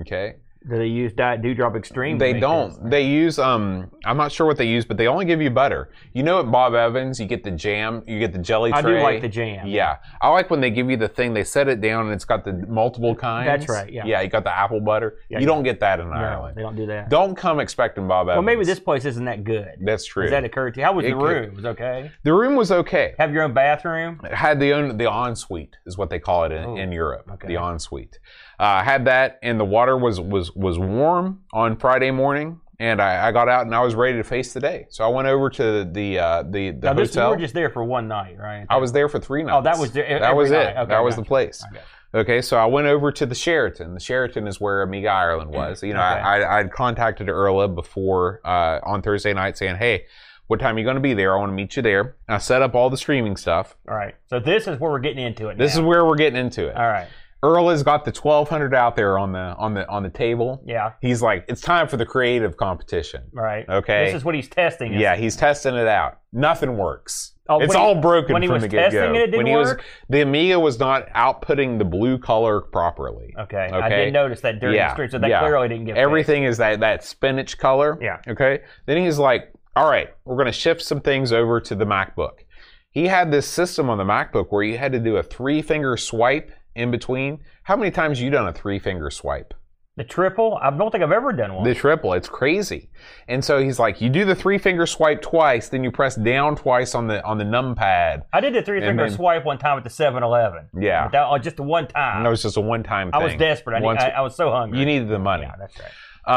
Okay, 0.00 0.36
Do 0.68 0.76
they 0.78 0.86
use 0.86 1.12
Diet 1.12 1.42
Dewdrop 1.42 1.74
Extreme? 1.76 2.18
they 2.18 2.38
don't. 2.38 2.88
They 2.90 3.02
use 3.06 3.38
um. 3.38 3.90
I'm 4.04 4.16
not 4.16 4.32
sure 4.32 4.46
what 4.46 4.56
they 4.58 4.66
use, 4.66 4.84
but 4.84 4.96
they 4.96 5.06
only 5.06 5.24
give 5.24 5.40
you 5.40 5.50
butter. 5.50 5.90
You 6.12 6.22
know, 6.22 6.40
at 6.40 6.50
Bob 6.50 6.74
Evans, 6.74 7.18
you 7.20 7.26
get 7.26 7.44
the 7.44 7.50
jam, 7.50 8.02
you 8.06 8.18
get 8.18 8.32
the 8.32 8.38
jelly 8.38 8.72
I 8.72 8.82
do 8.82 8.98
like 8.98 9.20
the 9.22 9.28
jam. 9.28 9.66
Yeah, 9.66 9.98
I 10.20 10.28
like 10.28 10.50
when 10.50 10.60
they 10.60 10.70
give 10.70 10.90
you 10.90 10.96
the 10.96 11.08
thing. 11.08 11.34
They 11.34 11.44
set 11.44 11.68
it 11.68 11.80
down 11.80 12.06
and 12.06 12.14
it's 12.14 12.24
got 12.24 12.44
the 12.44 12.52
multiple 12.68 13.14
kinds. 13.14 13.46
That's 13.46 13.68
right, 13.68 13.92
yeah. 13.92 14.04
Yeah, 14.04 14.20
you 14.20 14.28
got 14.28 14.44
the 14.44 14.56
apple 14.56 14.80
butter. 14.80 15.18
Yeah, 15.28 15.38
you 15.38 15.42
yeah. 15.42 15.46
don't 15.46 15.62
get 15.62 15.80
that 15.80 16.00
in 16.00 16.12
Ireland. 16.12 16.56
they 16.56 16.62
don't 16.62 16.76
do 16.76 16.86
that. 16.86 17.08
Don't 17.08 17.34
come 17.36 17.60
expecting 17.60 18.06
Bob 18.08 18.28
Evans. 18.28 18.36
well, 18.36 18.42
maybe 18.42 18.64
this 18.64 18.80
place 18.80 19.04
isn't 19.04 19.24
that 19.24 19.44
good. 19.44 19.70
That's 19.80 20.04
true. 20.04 20.24
Does 20.24 20.30
that 20.32 20.44
occur 20.44 20.70
to 20.70 20.80
you? 20.80 20.84
How 20.84 20.92
was 20.92 21.04
It 21.04 21.10
the 21.10 21.16
could. 21.18 21.24
room? 21.24 21.54
Was 21.56 21.64
okay? 21.64 22.10
the 22.22 22.32
room 22.32 22.56
was 22.56 22.70
okay. 22.72 23.14
Have 23.18 23.32
your 23.32 23.42
own 23.44 23.52
bathroom? 23.54 24.20
It 24.24 24.34
had 24.34 24.58
the 24.60 24.72
own, 24.72 24.96
the 24.96 25.10
ensuite 25.10 25.76
is 25.86 25.96
what 25.98 26.10
they 26.10 26.18
call 26.18 26.44
it 26.44 26.52
in, 26.52 26.64
Oh, 26.64 26.76
in 26.76 26.92
Europe. 26.92 27.28
okay. 27.34 27.48
The 27.48 27.54
ensuite. 27.62 28.18
Uh, 28.58 28.82
had 28.82 29.04
that, 29.06 29.38
and 29.42 29.58
the 29.58 29.64
water 29.64 29.96
was 29.96 30.20
was 30.20 30.52
was 30.54 30.78
warm 30.78 31.42
on 31.52 31.76
Friday 31.76 32.10
morning, 32.10 32.60
and 32.78 33.00
I, 33.00 33.28
I 33.28 33.32
got 33.32 33.48
out 33.48 33.66
and 33.66 33.74
I 33.74 33.80
was 33.80 33.94
ready 33.94 34.16
to 34.18 34.24
face 34.24 34.52
the 34.52 34.60
day. 34.60 34.86
So 34.90 35.04
I 35.04 35.08
went 35.08 35.26
over 35.28 35.50
to 35.50 35.84
the 35.84 36.18
uh, 36.18 36.42
the 36.44 36.70
the 36.70 36.86
now, 36.88 36.92
this, 36.94 37.14
you 37.14 37.20
hotel. 37.20 37.30
were 37.30 37.36
just 37.38 37.54
there 37.54 37.70
for 37.70 37.82
one 37.82 38.08
night, 38.08 38.36
right? 38.38 38.66
I 38.70 38.76
was 38.76 38.92
there 38.92 39.08
for 39.08 39.18
three 39.18 39.42
nights. 39.42 39.56
Oh, 39.58 39.62
that 39.62 39.78
was 39.78 39.92
the- 39.92 40.02
that 40.02 40.36
was 40.36 40.50
night. 40.50 40.68
it. 40.68 40.76
Okay, 40.76 40.88
that 40.90 41.02
was 41.02 41.16
the 41.16 41.24
place. 41.24 41.64
Okay. 41.72 41.82
Okay, 42.14 42.42
so 42.42 42.58
I 42.58 42.66
went 42.66 42.86
over 42.86 43.10
to 43.10 43.24
the 43.24 43.34
Sheraton. 43.34 43.94
The 43.94 44.00
Sheraton 44.00 44.46
is 44.46 44.60
where 44.60 44.82
Amiga 44.82 45.08
Ireland 45.08 45.50
was. 45.50 45.82
You 45.82 45.94
know, 45.94 46.00
Okay. 46.00 46.20
I, 46.20 46.40
I 46.42 46.58
I'd 46.60 46.70
contacted 46.70 47.30
Earl 47.30 47.66
before 47.68 48.42
uh, 48.44 48.80
on 48.84 49.00
Thursday 49.00 49.32
night 49.32 49.56
saying, 49.56 49.76
"Hey, 49.76 50.04
what 50.46 50.60
time 50.60 50.76
are 50.76 50.78
you 50.78 50.84
going 50.84 50.96
to 50.96 51.00
be 51.00 51.14
there? 51.14 51.34
I 51.34 51.38
want 51.38 51.48
to 51.50 51.54
meet 51.54 51.74
you 51.74 51.80
there." 51.80 52.16
I 52.28 52.36
set 52.36 52.60
up 52.60 52.74
all 52.74 52.90
the 52.90 52.98
streaming 52.98 53.36
stuff. 53.38 53.76
All 53.88 53.96
right. 53.96 54.14
So 54.28 54.38
this 54.40 54.66
is 54.68 54.78
where 54.78 54.90
we're 54.90 54.98
getting 54.98 55.24
into 55.24 55.48
it. 55.48 55.56
This 55.56 55.74
is 55.74 55.80
where 55.80 56.04
we're 56.04 56.16
getting 56.16 56.38
into 56.38 56.68
it. 56.68 56.76
All 56.76 56.86
right. 56.86 57.08
Earl 57.44 57.70
has 57.70 57.82
got 57.82 58.04
the 58.04 58.12
1200 58.12 58.72
out 58.74 58.94
there 58.94 59.18
on 59.18 59.32
the 59.32 59.54
on 59.58 59.74
the 59.74 59.88
on 59.88 60.02
the 60.04 60.10
table. 60.10 60.62
Yeah. 60.64 60.92
He's 61.00 61.20
like, 61.22 61.44
it's 61.48 61.60
time 61.60 61.88
for 61.88 61.96
the 61.96 62.06
creative 62.06 62.56
competition. 62.56 63.24
Right. 63.32 63.68
Okay. 63.68 64.04
This 64.06 64.14
is 64.14 64.24
what 64.24 64.34
he's 64.36 64.48
testing. 64.48 64.92
yeah, 64.94 65.16
he's 65.16 65.34
testing 65.34 65.74
it 65.74 65.88
out. 65.88 66.18
Nothing 66.32 66.76
works. 66.76 67.32
Oh, 67.48 67.58
it's 67.60 67.70
when 67.74 67.78
he- 67.78 67.84
all 67.84 67.96
broken 68.00 68.32
when 68.32 68.42
he 68.42 68.46
from 68.48 68.54
was 68.54 68.62
the 68.62 68.68
get 68.68 68.92
go. 68.92 69.00
testing 69.00 69.16
it, 69.16 69.22
it 69.22 69.26
didn't 69.32 69.36
when 69.38 69.46
he 69.46 69.56
was, 69.56 69.68
work? 69.70 69.84
the 70.08 70.20
Amiga 70.20 70.60
was 70.60 70.78
not 70.78 71.08
outputting 71.10 71.78
the 71.78 71.84
blue 71.84 72.16
color 72.16 72.60
properly. 72.60 73.34
Okay. 73.36 73.68
I 73.72 73.86
Okay. 73.86 74.04
did 74.04 74.12
notice 74.14 74.40
that 74.42 74.60
during 74.60 74.76
Yeah, 74.76 74.88
the 74.90 74.94
stream, 74.94 75.10
so 75.10 75.18
that 75.18 75.28
yeah. 75.28 75.40
clearly 75.40 75.66
didn't 75.68 75.86
get 75.86 75.94
fixed. 75.94 76.00
Everything 76.02 76.44
is 76.44 76.58
that 76.58 76.78
that 76.80 77.02
spinach 77.04 77.58
color. 77.58 77.98
Yeah. 78.00 78.18
Okay. 78.28 78.60
Then 78.86 78.98
he's 78.98 79.18
like, 79.18 79.52
all 79.74 79.90
right, 79.90 80.10
we're 80.24 80.36
going 80.36 80.46
to 80.46 80.52
shift 80.52 80.82
some 80.82 81.00
things 81.00 81.32
over 81.32 81.60
to 81.60 81.74
the 81.74 81.84
MacBook. 81.84 82.44
He 82.90 83.08
had 83.08 83.32
this 83.32 83.48
system 83.48 83.90
on 83.90 83.98
the 83.98 84.04
MacBook 84.04 84.46
where 84.50 84.62
you 84.62 84.78
had 84.78 84.92
to 84.92 85.00
do 85.00 85.16
a 85.16 85.22
three 85.24 85.62
finger 85.62 85.96
swipe 85.96 86.52
in 86.74 86.90
between. 86.90 87.40
How 87.64 87.76
many 87.76 87.90
times 87.90 88.20
you 88.20 88.30
done 88.30 88.48
a 88.48 88.52
three 88.52 88.78
finger 88.78 89.10
swipe? 89.10 89.54
The 89.96 90.04
triple? 90.04 90.58
I 90.62 90.70
don't 90.70 90.90
think 90.90 91.04
I've 91.04 91.12
ever 91.12 91.32
done 91.34 91.54
one. 91.54 91.64
The 91.64 91.74
triple, 91.74 92.14
it's 92.14 92.28
crazy. 92.28 92.88
And 93.28 93.44
so 93.44 93.62
he's 93.62 93.78
like, 93.78 94.00
you 94.00 94.08
do 94.08 94.24
the 94.24 94.34
three 94.34 94.56
finger 94.56 94.86
swipe 94.86 95.20
twice, 95.20 95.68
then 95.68 95.84
you 95.84 95.90
press 95.90 96.16
down 96.16 96.56
twice 96.56 96.94
on 96.94 97.08
the 97.08 97.22
on 97.26 97.36
the 97.36 97.44
numpad. 97.44 98.22
I 98.32 98.40
did 98.40 98.54
the 98.54 98.62
three 98.62 98.80
finger 98.80 99.06
then- 99.06 99.14
swipe 99.14 99.44
one 99.44 99.58
time 99.58 99.76
at 99.76 99.84
the 99.84 99.90
7-Eleven. 99.90 100.68
Yeah. 100.80 101.08
That, 101.08 101.26
oh, 101.28 101.36
just 101.36 101.56
the 101.56 101.62
one 101.62 101.88
time. 101.88 102.20
No, 102.22 102.24
that 102.24 102.30
was 102.30 102.42
just 102.42 102.56
a 102.56 102.60
one 102.62 102.82
time 102.82 103.12
thing. 103.12 103.20
I 103.20 103.24
was 103.24 103.34
desperate. 103.34 103.76
I, 103.76 103.78
need, 103.80 103.84
Once- 103.84 104.02
I, 104.02 104.08
I 104.08 104.20
was 104.22 104.34
so 104.34 104.50
hungry. 104.50 104.78
you 104.78 104.86
needed 104.86 105.08
the 105.08 105.18
money. 105.18 105.42
Yeah, 105.42 105.56
that's 105.58 105.78
right. 105.78 105.90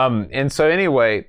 Um, 0.06 0.28
and 0.34 0.52
so 0.52 0.68
anyway, 0.68 1.28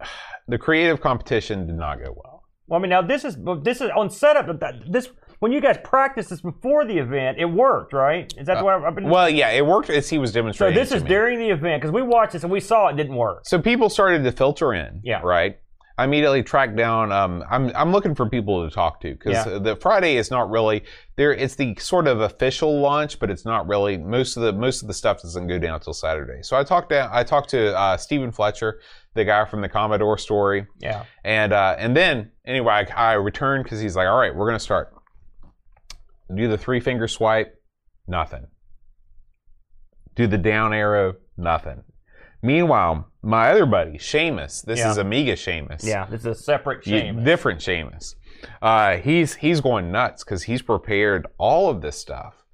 the 0.46 0.58
creative 0.58 1.00
competition 1.00 1.66
did 1.66 1.76
not 1.76 1.98
go 1.98 2.12
well. 2.16 2.44
Well, 2.68 2.78
I 2.78 2.82
mean, 2.82 2.90
now 2.90 3.02
this 3.02 3.24
is 3.24 3.36
this 3.62 3.80
is 3.80 3.90
on 3.96 4.10
setup. 4.10 4.60
This 4.88 5.08
when 5.40 5.52
you 5.52 5.60
guys 5.60 5.78
practiced 5.84 6.30
this 6.30 6.40
before 6.40 6.84
the 6.84 6.98
event, 6.98 7.38
it 7.38 7.44
worked, 7.46 7.92
right? 7.92 8.32
Is 8.36 8.46
that 8.46 8.58
the 8.58 8.64
way 8.64 8.74
I've 8.74 8.94
been? 8.94 9.06
Uh, 9.06 9.10
Well, 9.10 9.28
yeah, 9.30 9.50
it 9.50 9.64
worked 9.64 9.90
as 9.90 10.08
he 10.08 10.18
was 10.18 10.32
demonstrating. 10.32 10.74
so 10.74 10.76
demonstrating. 10.76 10.80
this 10.80 10.88
to 10.90 10.96
is 10.96 11.02
me. 11.04 11.08
during 11.08 11.38
the 11.38 11.50
event 11.50 11.82
because 11.82 11.92
we 11.92 12.02
watched 12.02 12.32
this 12.32 12.42
and 12.42 12.52
we 12.52 12.60
saw 12.60 12.88
it 12.88 12.96
didn't 12.96 13.14
work. 13.16 13.42
So 13.46 13.60
people 13.60 13.88
started 13.88 14.24
to 14.24 14.32
filter 14.32 14.72
in. 14.74 15.00
Yeah. 15.04 15.20
Right. 15.22 15.58
I 16.00 16.04
immediately 16.04 16.44
tracked 16.44 16.76
down. 16.76 17.10
Um, 17.10 17.42
I'm 17.50 17.72
I'm 17.74 17.90
looking 17.90 18.14
for 18.14 18.28
people 18.28 18.64
to 18.68 18.72
talk 18.72 19.00
to 19.00 19.10
because 19.14 19.32
Yeah. 19.46 19.58
the 19.58 19.74
Friday 19.74 20.16
is 20.16 20.30
not 20.30 20.48
really 20.48 20.84
there. 21.16 21.32
It's 21.34 21.56
the 21.56 21.74
sort 21.80 22.06
of 22.06 22.20
official 22.20 22.78
launch, 22.80 23.18
but 23.18 23.30
it's 23.30 23.44
not 23.44 23.66
really. 23.66 23.96
Most 23.98 24.36
of 24.36 24.44
the 24.44 24.52
most 24.52 24.80
of 24.82 24.86
the 24.86 24.94
stuff 24.94 25.20
doesn't 25.22 25.48
go 25.48 25.58
down 25.58 25.74
until 25.74 25.92
Saturday. 25.92 26.42
So 26.42 26.56
I 26.56 26.62
talked 26.62 26.90
down. 26.90 27.10
I 27.12 27.24
talked 27.24 27.48
to 27.50 27.76
uh, 27.76 27.96
Stephen 27.96 28.30
Fletcher, 28.30 28.80
the 29.14 29.24
guy 29.24 29.44
from 29.44 29.60
the 29.60 29.68
Commodore 29.68 30.18
story, 30.18 30.68
Yeah. 30.78 31.02
and 31.24 31.52
uh, 31.52 31.74
and 31.80 31.96
then 31.96 32.30
anyway, 32.46 32.86
I, 32.94 33.10
I 33.10 33.12
returned 33.14 33.64
because 33.64 33.80
he's 33.80 33.96
like, 33.96 34.06
all 34.06 34.18
right, 34.20 34.32
we're 34.32 34.46
gonna 34.46 34.60
start. 34.60 34.94
Do 36.34 36.48
the 36.48 36.58
three 36.58 36.80
finger 36.80 37.08
swipe, 37.08 37.54
nothing. 38.06 38.46
Do 40.14 40.26
the 40.26 40.38
down 40.38 40.72
arrow, 40.72 41.14
nothing. 41.36 41.84
Meanwhile, 42.42 43.10
my 43.22 43.50
other 43.50 43.66
buddy, 43.66 43.98
Seamus, 43.98 44.64
this 44.64 44.78
Yeah. 44.78 44.90
is 44.90 44.96
Amiga 44.98 45.32
Seamus. 45.32 45.84
Yeah, 45.84 46.06
this 46.06 46.20
is 46.20 46.26
a 46.26 46.34
separate 46.34 46.84
shame. 46.84 47.24
different 47.24 47.60
Seamus. 47.60 48.14
Uh, 48.62 48.96
he's 48.98 49.34
he's 49.36 49.60
going 49.60 49.90
nuts 49.90 50.22
because 50.22 50.44
he's 50.44 50.62
prepared 50.62 51.26
all 51.38 51.68
of 51.70 51.80
this 51.82 51.96
stuff, 51.98 52.44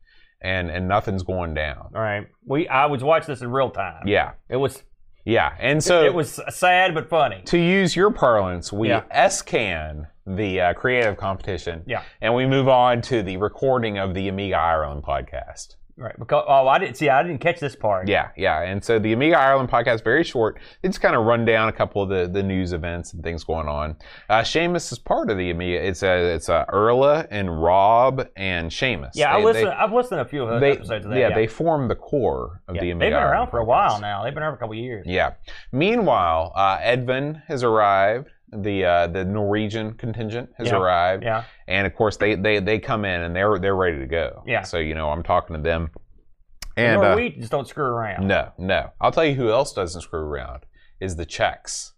and 0.40 0.70
and 0.70 0.88
nothing's 0.88 1.22
going 1.22 1.52
down. 1.54 1.90
All 1.94 2.00
right, 2.00 2.26
we 2.46 2.66
I 2.68 2.86
was 2.86 3.04
watching 3.04 3.26
this 3.34 3.42
in 3.42 3.50
real 3.50 3.70
time. 3.70 4.06
Yeah, 4.06 4.32
it 4.48 4.56
was 4.56 4.82
yeah, 5.24 5.54
and 5.58 5.82
so 5.82 6.04
it 6.04 6.14
was 6.14 6.40
sad 6.50 6.94
but 6.94 7.08
funny. 7.08 7.42
to 7.46 7.58
use 7.58 7.96
your 7.96 8.10
parlance, 8.10 8.72
we 8.72 8.88
Yeah. 8.88 9.02
S-can 9.10 10.06
the 10.26 10.60
uh, 10.60 10.72
creative 10.74 11.16
competition. 11.18 11.82
Yeah. 11.86 12.02
and 12.22 12.34
we 12.34 12.46
move 12.46 12.66
on 12.68 13.02
to 13.02 13.22
the 13.22 13.36
recording 13.36 13.98
of 13.98 14.14
the 14.14 14.28
Amiga 14.28 14.56
Ireland 14.56 15.02
podcast. 15.02 15.76
Right, 15.96 16.18
because 16.18 16.44
oh, 16.48 16.66
I 16.66 16.78
didn't 16.80 16.96
see. 16.96 17.08
I 17.08 17.22
didn't 17.22 17.38
catch 17.40 17.60
this 17.60 17.76
part. 17.76 18.08
Yeah, 18.08 18.30
yeah. 18.36 18.62
And 18.62 18.84
so 18.84 18.98
the 18.98 19.12
Amiga 19.12 19.38
Ireland 19.38 19.68
podcast, 19.70 20.02
very 20.02 20.24
short. 20.24 20.58
They 20.82 20.88
just 20.88 21.00
kind 21.00 21.14
of 21.14 21.24
run 21.24 21.44
down 21.44 21.68
a 21.68 21.72
couple 21.72 22.02
of 22.02 22.08
the, 22.08 22.26
the 22.26 22.42
news 22.42 22.72
events 22.72 23.12
and 23.12 23.22
things 23.22 23.44
going 23.44 23.68
on. 23.68 23.96
Uh, 24.28 24.40
Seamus 24.40 24.90
is 24.90 24.98
part 24.98 25.30
of 25.30 25.38
the 25.38 25.50
Amiga. 25.50 25.86
It's 25.86 26.02
a 26.02 26.34
it's 26.34 26.48
a 26.48 26.66
Earl 26.68 27.04
and 27.30 27.62
Rob 27.62 28.26
and 28.34 28.70
Seamus. 28.70 29.12
Yeah, 29.14 29.32
I 29.34 29.38
They- 29.38 29.44
listen. 29.44 29.64
they- 29.66 29.70
I've 29.70 29.92
listened 29.92 30.18
to 30.18 30.22
a 30.22 30.24
few 30.28 30.42
of 30.42 30.48
those 30.48 30.60
they, 30.60 30.72
episodes 30.72 31.04
of 31.04 31.12
that. 31.12 31.18
yeah, 31.18 31.28
yeah, 31.28 31.34
they 31.34 31.46
form 31.46 31.86
the 31.86 31.94
core 31.94 32.60
of 32.66 32.74
Yeah, 32.74 32.80
the 32.82 32.90
Amiga. 32.90 33.04
They've 33.04 33.12
been 33.12 33.22
around 33.22 33.32
Ireland 33.32 33.50
for 33.52 33.60
a 33.60 33.62
podcast. 33.64 33.66
while 33.66 34.00
now. 34.00 34.24
They've 34.24 34.34
been 34.34 34.42
around 34.42 34.52
for 34.52 34.56
a 34.56 34.60
couple 34.60 34.72
of 34.72 34.78
years. 34.78 35.06
Yeah. 35.06 35.34
Meanwhile, 35.70 36.52
uh, 36.56 36.78
Edvin 36.78 37.42
has 37.46 37.62
arrived. 37.62 38.30
The 38.62 38.84
uh, 38.84 39.06
the 39.08 39.24
Norwegian 39.24 39.94
contingent 39.94 40.50
has 40.58 40.68
Yeah. 40.68 40.76
arrived, 40.76 41.22
Yeah, 41.24 41.44
and 41.66 41.86
of 41.86 41.94
course 41.94 42.16
they, 42.16 42.34
they 42.34 42.58
they 42.60 42.78
come 42.78 43.04
in 43.04 43.22
and 43.22 43.34
they're 43.34 43.58
they're 43.58 43.74
ready 43.76 43.98
to 43.98 44.06
go. 44.06 44.42
Yeah. 44.46 44.62
So 44.62 44.78
you 44.78 44.94
know 44.94 45.10
I'm 45.10 45.22
talking 45.22 45.56
to 45.56 45.62
them, 45.62 45.90
and 46.76 47.02
and 47.02 47.42
uh, 47.44 47.46
don't 47.48 47.66
screw 47.68 47.84
around. 47.84 48.26
no, 48.28 48.52
no. 48.58 48.90
I'll 49.00 49.12
tell 49.12 49.24
you 49.24 49.34
who 49.34 49.50
else 49.50 49.72
doesn't 49.72 50.02
screw 50.02 50.20
around 50.20 50.64
is 51.00 51.16
the 51.16 51.26
Czechs. 51.26 51.92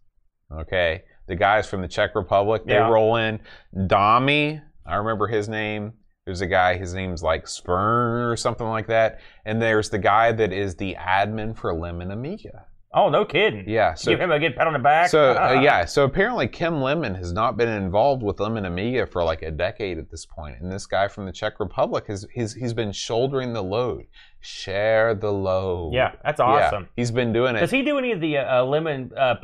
Okay, 0.52 1.02
the 1.26 1.34
guys 1.36 1.66
from 1.68 1.82
the 1.82 1.88
Czech 1.88 2.14
Republic. 2.14 2.62
They 2.64 2.74
Yeah. 2.74 2.88
roll 2.88 3.16
in. 3.16 3.40
Domi, 3.86 4.60
I 4.86 4.96
remember 4.96 5.26
his 5.26 5.48
name. 5.48 5.92
There's 6.24 6.40
a 6.40 6.46
guy. 6.46 6.76
His 6.76 6.94
name's 6.94 7.22
like 7.22 7.44
Spern 7.44 8.30
or 8.32 8.36
something 8.36 8.66
like 8.66 8.88
that. 8.88 9.20
And 9.44 9.60
there's 9.62 9.90
the 9.90 9.98
guy 9.98 10.32
that 10.32 10.52
is 10.52 10.74
the 10.76 10.96
admin 10.98 11.56
for 11.56 11.72
Lemon 11.72 12.10
Amiga. 12.10 12.66
Oh, 12.98 13.10
no 13.10 13.26
kidding. 13.26 13.68
Yeah. 13.68 13.92
So 13.92 14.10
Give 14.10 14.18
him 14.20 14.30
a 14.32 14.38
good 14.38 14.56
pat 14.56 14.66
on 14.66 14.72
the 14.72 14.78
back. 14.78 15.10
so 15.10 15.32
uh, 15.32 15.60
yeah, 15.62 15.84
so 15.84 16.04
apparently 16.04 16.48
Kim 16.48 16.80
Lemon 16.80 17.14
has 17.14 17.30
not 17.30 17.58
been 17.58 17.68
involved 17.68 18.22
with 18.22 18.40
Lemon 18.40 18.64
Amiga 18.64 19.06
for 19.06 19.22
like 19.22 19.42
a 19.42 19.50
decade 19.50 19.98
at 19.98 20.10
this 20.10 20.24
point, 20.24 20.56
and 20.60 20.72
this 20.72 20.86
guy 20.86 21.06
from 21.06 21.26
the 21.26 21.32
Czech 21.32 21.60
Republic 21.60 22.06
has 22.06 22.26
he's 22.32 22.54
he's 22.54 22.72
been 22.72 22.92
shouldering 22.92 23.52
the 23.52 23.62
load, 23.62 24.06
share 24.40 25.14
the 25.14 25.30
load. 25.30 25.92
Yeah, 25.92 26.12
that's 26.24 26.38
Yeah, 26.40 26.46
awesome. 26.46 26.88
he's 26.96 27.10
been 27.10 27.32
doing 27.34 27.54
it. 27.56 27.60
Does 27.60 27.70
he 27.70 27.82
do 27.82 27.98
any 27.98 28.12
of 28.12 28.20
the 28.22 28.38
uh, 28.38 28.60
uh, 28.60 28.64
lemon? 28.64 29.10
Uh, 29.14 29.34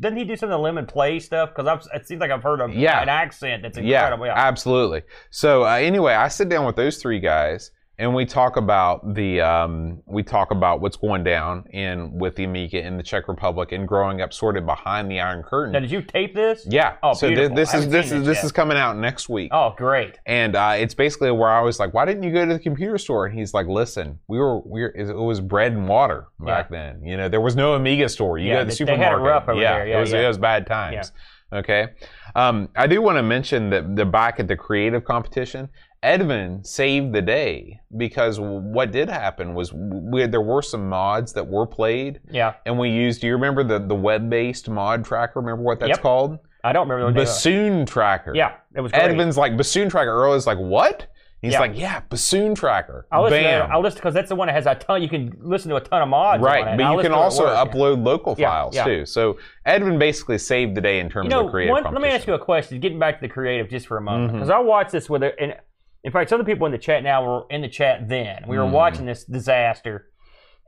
doesn't 0.00 0.16
he 0.16 0.24
do 0.24 0.34
some 0.34 0.48
of 0.48 0.52
the 0.52 0.58
lemon 0.62 0.86
play 0.86 1.20
stuff? 1.20 1.50
Because 1.54 1.86
it 1.92 2.06
seems 2.08 2.20
like 2.20 2.30
I've 2.30 2.42
heard 2.42 2.60
of 2.62 2.74
Yeah. 2.74 3.02
an 3.02 3.10
accent 3.10 3.62
that's 3.62 3.76
yeah, 3.76 4.00
incredible. 4.04 4.26
Yeah, 4.26 4.34
absolutely. 4.36 5.02
So 5.30 5.64
uh, 5.64 5.74
anyway, 5.74 6.14
I 6.14 6.28
sit 6.28 6.48
down 6.48 6.64
with 6.64 6.76
those 6.76 6.96
three 6.96 7.20
guys, 7.20 7.72
and 8.02 8.12
we 8.12 8.26
talk 8.26 8.56
about 8.56 9.14
the 9.14 9.40
um, 9.40 10.02
we 10.06 10.24
talk 10.24 10.50
about 10.50 10.80
what's 10.80 10.96
going 10.96 11.22
down 11.22 11.64
in 11.70 12.18
with 12.18 12.34
the 12.34 12.42
Amiga 12.44 12.84
in 12.84 12.96
the 12.96 13.02
Czech 13.02 13.28
Republic 13.28 13.70
and 13.70 13.86
growing 13.86 14.20
up 14.20 14.32
sort 14.32 14.56
of 14.56 14.66
behind 14.66 15.08
the 15.08 15.20
Iron 15.20 15.44
Curtain. 15.44 15.72
Now, 15.72 15.78
did 15.80 15.90
you 15.90 16.02
tape 16.02 16.34
this? 16.34 16.66
yeah. 16.68 16.96
Oh, 17.02 17.14
so 17.14 17.28
beautiful. 17.28 17.54
this 17.54 17.72
I 17.72 17.78
is 17.78 17.88
this 17.88 18.06
is 18.06 18.10
this 18.10 18.26
this 18.26 18.36
yet. 18.38 18.44
is 18.44 18.52
coming 18.52 18.76
out 18.76 18.96
next 18.96 19.28
week. 19.28 19.50
Oh, 19.54 19.74
great. 19.76 20.18
And 20.26 20.56
uh, 20.56 20.74
it's 20.76 20.94
basically 20.94 21.30
where 21.30 21.48
I 21.50 21.60
was 21.60 21.78
like, 21.78 21.94
"Why 21.94 22.04
didn't 22.04 22.24
you 22.24 22.32
go 22.32 22.44
to 22.44 22.52
the 22.52 22.58
computer 22.58 22.98
store?" 22.98 23.26
And 23.26 23.38
he's 23.38 23.54
like, 23.54 23.68
"Listen, 23.68 24.18
we 24.26 24.38
were 24.38 24.58
we 24.60 24.82
were, 24.82 24.88
it 24.96 25.14
was 25.16 25.40
bread 25.40 25.72
and 25.72 25.86
water 25.88 26.26
back 26.40 26.70
then. 26.70 27.04
You 27.04 27.16
know, 27.16 27.28
there 27.28 27.40
was 27.40 27.54
no 27.54 27.74
Amiga 27.74 28.08
store. 28.08 28.36
You 28.36 28.48
Yeah, 28.48 28.54
go 28.64 28.70
to 28.70 28.76
the 28.76 28.84
they- 28.84 28.84
they 28.84 28.96
had 28.96 28.98
it 29.00 29.04
supermarket. 29.14 29.26
rough 29.32 29.48
over 29.48 29.60
yeah, 29.62 29.78
there. 29.78 29.86
Yeah, 29.86 29.96
it 29.98 30.00
was 30.00 30.12
yeah. 30.12 30.24
it 30.24 30.28
was 30.28 30.38
bad 30.38 30.66
times. 30.66 31.12
Okay, 31.52 31.88
um, 32.34 32.70
I 32.74 32.86
do 32.86 33.02
want 33.02 33.18
to 33.18 33.22
mention 33.22 33.68
that 33.70 33.94
the 33.94 34.06
back 34.06 34.40
at 34.40 34.48
the 34.48 34.56
creative 34.56 35.04
competition, 35.04 35.68
Edvin 36.02 36.66
saved 36.66 37.12
the 37.12 37.22
day 37.22 37.80
because 37.96 38.40
what 38.40 38.90
did 38.90 39.08
happen 39.08 39.54
was 39.54 39.72
we 39.72 40.26
there 40.26 40.40
were 40.40 40.62
some 40.62 40.88
mods 40.88 41.32
that 41.34 41.46
were 41.46 41.66
played, 41.66 42.20
Yeah, 42.30 42.54
and 42.66 42.78
we 42.78 42.90
used. 42.90 43.20
Do 43.20 43.28
you 43.28 43.34
remember 43.34 43.62
the 43.62 43.78
the 43.78 43.94
web 43.94 44.28
based 44.28 44.68
mod 44.68 45.04
tracker? 45.04 45.40
Remember 45.40 45.62
what 45.62 45.78
that's 45.78 45.90
Yep. 45.90 46.00
called? 46.00 46.38
I 46.64 46.72
don't 46.72 46.88
remember. 46.88 47.12
Bassoon 47.20 47.86
tracker. 47.86 48.32
Yeah, 48.34 48.52
it 48.74 48.80
was 48.80 48.92
great. 48.92 49.02
Edvin's 49.02 49.36
like 49.36 49.56
bassoon 49.56 49.88
tracker. 49.88 50.10
Earl 50.10 50.34
is 50.34 50.46
like, 50.46 50.58
what? 50.58 51.06
He's 51.40 51.54
Yeah. 51.54 51.60
like, 51.60 51.72
yeah, 51.76 52.00
bassoon 52.08 52.54
tracker. 52.54 53.06
I'll 53.10 53.24
listen. 53.24 53.42
Bam. 53.42 53.66
To, 53.68 53.74
I'll 53.74 53.80
listen 53.80 53.98
because 53.98 54.14
that's 54.14 54.28
the 54.28 54.36
one 54.36 54.46
that 54.46 54.54
has 54.54 54.66
a 54.66 54.76
ton. 54.76 55.02
You 55.02 55.08
can 55.08 55.36
listen 55.40 55.70
to 55.70 55.76
a 55.76 55.80
ton 55.80 56.00
of 56.00 56.08
mods. 56.08 56.40
right, 56.40 56.64
but 56.64 56.70
you 56.72 56.76
can 56.76 56.96
listen 56.96 57.10
to 57.10 57.16
it 57.16 57.20
also 57.20 57.46
upload 57.46 58.04
local 58.04 58.36
Yeah, 58.38 58.48
files 58.48 58.76
yeah. 58.76 58.84
too. 58.84 59.06
So 59.06 59.38
Edvin 59.66 59.98
basically 59.98 60.38
saved 60.38 60.76
the 60.76 60.80
day 60.80 61.00
in 61.00 61.10
terms 61.10 61.24
You 61.26 61.30
know, 61.30 61.40
of 61.40 61.46
the 61.46 61.50
creative 61.50 61.72
one, 61.72 61.92
let 61.92 62.00
me 62.00 62.08
ask 62.10 62.28
you 62.28 62.34
a 62.34 62.38
question. 62.38 62.78
Getting 62.78 63.00
back 63.00 63.20
to 63.20 63.26
the 63.26 63.32
creative 63.32 63.68
just 63.68 63.88
for 63.88 63.96
a 63.98 64.00
moment, 64.00 64.28
mm-hmm. 64.28 64.36
because 64.38 64.50
I 64.50 64.58
watched 64.58 64.92
this 64.92 65.10
with 65.10 65.24
it, 65.24 65.34
and 65.40 65.56
in 66.04 66.12
fact, 66.12 66.30
some 66.30 66.40
of 66.40 66.46
the 66.46 66.52
people 66.52 66.66
in 66.66 66.72
the 66.72 66.78
chat 66.78 67.02
now 67.02 67.24
were 67.24 67.44
in 67.50 67.62
the 67.62 67.68
chat 67.68 68.08
then. 68.08 68.44
We 68.46 68.58
were 68.58 68.64
Mhm. 68.64 68.70
watching 68.72 69.06
this 69.06 69.24
disaster, 69.24 70.08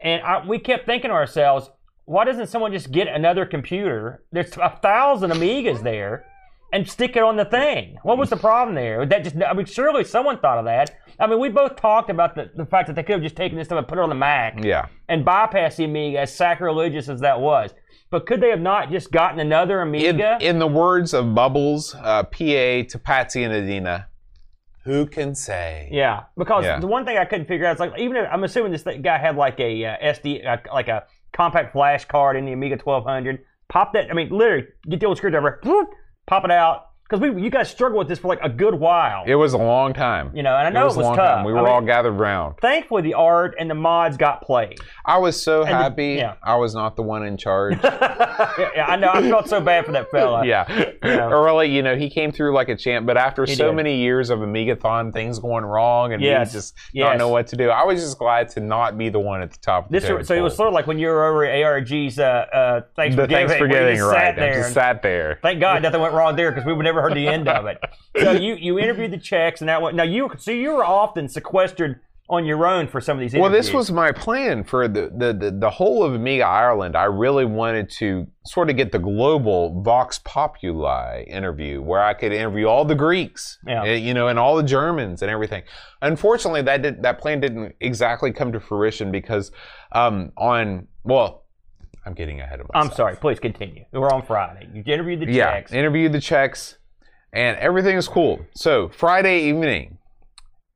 and 0.03 0.23
I, 0.23 0.47
we 0.47 0.59
kept 0.59 0.87
thinking 0.87 1.11
to 1.11 1.15
ourselves, 1.15 1.71
why 2.05 2.25
doesn't 2.25 2.49
someone 2.49 2.73
just 2.73 2.91
get 2.93 3.09
another 3.09 3.47
computer? 3.47 4.23
There's 4.31 4.57
a 4.59 4.79
thousand 4.83 5.31
Amigas 5.33 5.83
there. 5.83 6.27
And 6.73 6.91
stick 6.91 7.15
it 7.15 7.23
on 7.23 7.37
the 7.37 7.45
thing. 7.45 7.99
What 8.03 8.19
was 8.19 8.31
the 8.31 8.37
problem 8.37 8.75
there? 8.75 9.07
That 9.07 9.23
just, 9.23 9.37
I 9.41 9.53
mean, 9.53 9.65
surely 9.65 10.03
someone 10.03 10.39
thought 10.39 10.59
of 10.59 10.65
that. 10.65 10.97
I 11.21 11.29
mean, 11.29 11.39
we 11.39 11.49
both 11.49 11.77
talked 11.77 12.11
about 12.11 12.35
the, 12.35 12.51
the 12.57 12.67
fact 12.67 12.89
that 12.89 12.97
they 12.97 13.05
could 13.05 13.13
have 13.13 13.23
just 13.23 13.37
taken 13.37 13.57
this 13.57 13.69
stuff 13.69 13.79
and 13.79 13.87
put 13.87 13.97
it 13.97 14.01
on 14.01 14.09
the 14.09 14.17
Mac 14.17 14.59
Yeah, 14.65 14.87
and 15.09 15.25
bypassed 15.25 15.77
the 15.77 15.85
Amiga, 15.85 16.19
as 16.19 16.35
sacrilegious 16.35 17.09
as 17.09 17.21
that 17.21 17.39
was. 17.41 17.73
But 18.11 18.27
could 18.27 18.41
they 18.41 18.49
have 18.49 18.61
not 18.61 18.91
just 18.91 19.13
gotten 19.13 19.39
another 19.39 19.81
in, 19.83 19.89
Amiga? 19.89 20.37
in 20.41 20.59
the 20.59 20.67
words 20.67 21.15
of 21.15 21.33
Bubbles, 21.33 21.95
uh, 21.95 22.25
PA 22.25 22.83
to 22.89 23.01
Patsy 23.01 23.45
and 23.45 23.55
Edina, 23.55 24.09
who 24.85 25.07
can 25.07 25.35
say? 25.35 25.89
Yeah, 25.91 26.25
because 26.37 26.65
Yeah. 26.65 26.79
the 26.79 26.87
one 26.87 27.05
thing 27.05 27.17
I 27.19 27.25
couldn't 27.25 27.47
figure 27.47 27.67
out 27.67 27.75
is 27.77 27.81
like 27.81 27.99
even 27.99 28.17
if, 28.17 28.29
I'm 28.31 28.45
assuming 28.45 28.73
this 28.73 28.83
guy 28.83 29.19
had 29.19 29.37
like 29.37 29.59
a 29.61 29.85
uh, 29.85 29.97
SD 30.15 30.47
uh, 30.47 30.59
like 30.73 30.89
a 30.89 31.05
compact 31.33 31.73
flash 31.73 32.05
card 32.05 32.37
in 32.37 32.45
the 32.45 32.53
Amiga 32.53 32.77
1200. 32.77 33.41
Pop 33.69 33.93
that. 33.95 34.11
I 34.11 34.15
mean, 34.15 34.29
literally 34.31 34.67
get 34.89 35.01
the 35.01 35.07
old 35.07 35.17
screwdriver, 35.17 35.61
pop 36.27 36.45
it 36.45 36.51
out. 36.51 36.91
Because 37.09 37.21
we 37.21 37.43
you 37.43 37.51
guys 37.51 37.69
struggled 37.71 37.99
with 37.99 38.09
this 38.09 38.19
for 38.19 38.29
like 38.29 38.41
a 38.43 38.49
good 38.49 38.75
while. 38.75 39.25
It 39.27 39.35
was 39.35 39.53
a 39.53 39.59
long 39.59 39.93
time. 39.93 40.31
you 40.35 40.43
know, 40.43 40.57
and 40.57 40.67
I 40.67 40.71
know 40.71 40.83
it 40.85 40.87
was, 40.87 40.97
it 40.97 41.01
was, 41.01 41.09
tough. 41.09 41.17
time. 41.17 41.45
We 41.45 41.53
I 41.53 41.57
were 41.57 41.63
mean, 41.63 41.71
all 41.73 41.81
gathered 41.83 42.13
round. 42.13 42.57
thankfully 42.63 43.03
the 43.03 43.13
art 43.15 43.55
and 43.59 43.69
the 43.71 43.75
mods 43.75 44.17
got 44.17 44.41
played. 44.41 44.79
I 45.05 45.19
was 45.19 45.41
so 45.41 45.61
the- 45.61 45.67
happy 45.67 46.15
yeah. 46.15 46.35
I 46.43 46.57
was 46.57 46.75
not 46.75 46.97
the 46.97 47.03
one 47.03 47.25
in 47.27 47.37
charge. 47.37 47.79
yeah, 47.85 48.71
yeah, 48.75 48.87
I 48.87 48.97
know. 48.97 49.11
I 49.13 49.21
felt 49.29 49.49
so 49.49 49.61
bad 49.61 49.85
for 49.85 49.93
that 49.93 50.11
fella. 50.11 50.47
yeah. 50.47 50.65
Yeah. 50.69 50.89
Early, 51.31 51.69
you 51.71 51.83
know, 51.83 51.95
he 51.95 52.09
came 52.09 52.33
through 52.33 52.55
like 52.55 52.71
a 52.71 52.77
champ, 52.77 53.05
but 53.07 53.19
after 53.19 53.45
He 53.45 53.55
so 53.55 53.67
did. 53.69 53.77
many 53.77 53.97
years 53.99 54.31
of 54.31 54.39
Amigathon, 54.39 55.13
things 55.13 55.39
going 55.39 55.65
wrong 55.65 56.15
and 56.15 56.23
Yes. 56.23 56.49
me 56.55 56.59
just 56.59 56.75
Yes. 56.95 57.05
not 57.11 57.19
know 57.19 57.29
what 57.29 57.47
to 57.49 57.57
do. 57.57 57.69
I 57.69 57.85
was 57.85 58.01
just 58.01 58.19
glad 58.19 58.49
to 58.51 58.61
not 58.61 58.97
be 58.97 59.11
the 59.11 59.21
one 59.21 59.43
at 59.43 59.51
the 59.53 59.59
top 59.59 59.87
of 59.87 59.93
the 59.93 60.01
This 60.01 60.27
so 60.27 60.35
it 60.35 60.41
was 60.41 60.57
sort 60.57 60.69
of 60.69 60.75
like 60.75 60.87
when 60.87 60.99
you 60.99 61.09
were 61.09 61.27
over 61.27 61.45
at 61.45 61.63
ARG's. 61.63 62.19
Uh, 62.19 62.23
uh, 62.25 62.81
thanks 62.97 63.15
the 63.15 63.23
for 63.23 63.29
giving. 63.29 63.47
thanks 63.49 63.53
for 63.59 63.69
where 63.69 63.91
you 63.91 63.97
getting 63.97 64.01
right. 64.03 64.17
Sat 64.17 64.33
I 64.39 64.41
there 64.41 64.55
just 64.55 64.67
and- 64.69 64.75
sat 64.75 65.03
there. 65.03 65.39
Thank 65.43 65.61
God 65.61 65.83
nothing 65.83 66.01
went 66.01 66.15
wrong 66.15 66.35
there 66.37 66.51
because 66.51 66.65
we 66.65 66.73
would 66.73 66.85
never 66.85 66.94
heard 67.03 67.15
the 67.15 67.29
end 67.29 67.49
of 67.49 67.67
it. 67.67 67.79
So 68.21 68.33
you 68.33 68.55
you 68.55 68.79
interviewed 68.79 69.11
the 69.11 69.19
Czechs 69.19 69.61
and 69.61 69.69
that 69.69 69.81
went. 69.83 69.97
Now 69.97 70.05
you 70.05 70.31
so 70.39 70.51
you 70.51 70.73
were 70.73 70.85
often 70.85 71.29
sequestered 71.29 72.01
on 72.31 72.47
your 72.47 72.67
own 72.67 72.89
for 72.89 73.03
some 73.03 73.19
of 73.19 73.21
these. 73.21 73.35
Well, 73.35 73.51
this 73.51 73.71
was 73.73 73.93
my 73.93 74.11
plan 74.11 74.65
for 74.65 74.89
the, 74.89 75.13
the, 75.15 75.35
the, 75.35 75.51
the 75.51 75.69
whole 75.69 76.03
of 76.03 76.15
Amiga 76.15 76.47
Ireland. 76.47 76.97
I 76.97 77.05
really 77.05 77.45
wanted 77.45 77.91
to 77.99 78.27
sort 78.47 78.71
of 78.71 78.77
get 78.77 78.93
the 78.93 78.99
global 78.99 79.83
Vox 79.83 80.21
Populi 80.25 81.25
interview 81.25 81.83
where 81.83 82.03
I 82.03 82.15
could 82.15 82.33
interview 82.33 82.65
all 82.67 82.87
the 82.87 82.95
Greeks, 82.95 83.59
Yeah. 83.67 83.85
eh, 83.85 83.97
you 83.97 84.15
know, 84.15 84.29
and 84.29 84.39
all 84.39 84.57
the 84.57 84.63
Germans 84.63 85.21
and 85.21 85.31
everything. 85.31 85.65
Unfortunately, 86.01 86.63
that 86.63 86.81
did, 86.81 87.03
that 87.03 87.19
plan 87.19 87.41
didn't 87.41 87.75
exactly 87.81 88.33
come 88.33 88.53
to 88.53 88.61
fruition 88.61 89.13
because 89.13 89.53
um, 89.93 90.33
on 90.39 90.89
well, 91.03 91.45
I'm 92.07 92.15
getting 92.15 92.41
ahead 92.41 92.61
of 92.61 92.69
myself. 92.73 92.91
I'm 92.91 92.97
sorry. 92.97 93.17
Please 93.17 93.39
continue. 93.39 93.85
We're 93.93 94.11
on 94.11 94.25
Friday. 94.25 94.69
You 94.73 94.83
interviewed 94.87 95.21
the 95.21 95.31
Yeah, 95.31 95.63
interviewed 95.71 96.13
the 96.13 96.21
Czechs, 96.21 96.77
and 97.35 97.59
everything 97.59 97.97
is 97.97 98.09
cool. 98.09 98.41
So 98.55 98.89
Friday 98.89 99.43
evening, 99.49 99.99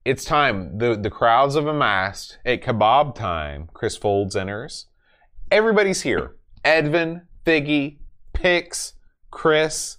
it's 0.04 0.24
time. 0.24 0.78
the 0.78 0.96
The 0.96 1.10
crowds 1.10 1.54
have 1.54 1.66
amassed 1.66 2.38
at 2.44 2.62
kebab 2.62 3.14
time. 3.14 3.68
Chris 3.72 3.96
Folds 3.96 4.36
enters. 4.36 4.86
Everybody's 5.50 6.02
here. 6.02 6.36
Edvin, 6.64 7.22
Figgy, 7.46 7.98
Pix, 8.34 8.94
Chris, 9.30 9.98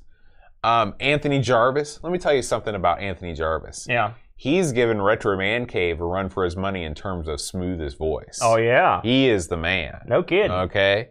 um, 0.64 0.94
Anthony 1.00 1.40
Jarvis. 1.40 2.00
Let 2.04 2.12
me 2.12 2.20
tell 2.20 2.34
you 2.34 2.42
something 2.42 2.76
about 2.76 3.00
Anthony 3.00 3.34
Jarvis. 3.34 3.88
Yeah. 3.90 4.14
He's 4.36 4.72
given 4.72 5.02
Retro 5.02 5.38
Man 5.38 5.66
Cave 5.66 6.00
a 6.00 6.06
run 6.06 6.30
for 6.30 6.44
his 6.44 6.56
money 6.56 6.84
in 6.84 6.94
terms 6.94 7.28
of 7.28 7.42
smoothest 7.42 7.98
voice. 7.98 8.40
Oh 8.42 8.58
yeah. 8.58 9.02
He 9.02 9.30
is 9.30 9.48
the 9.48 9.58
man. 9.58 10.00
No 10.08 10.24
kidding. 10.24 10.52
Okay. 10.52 11.10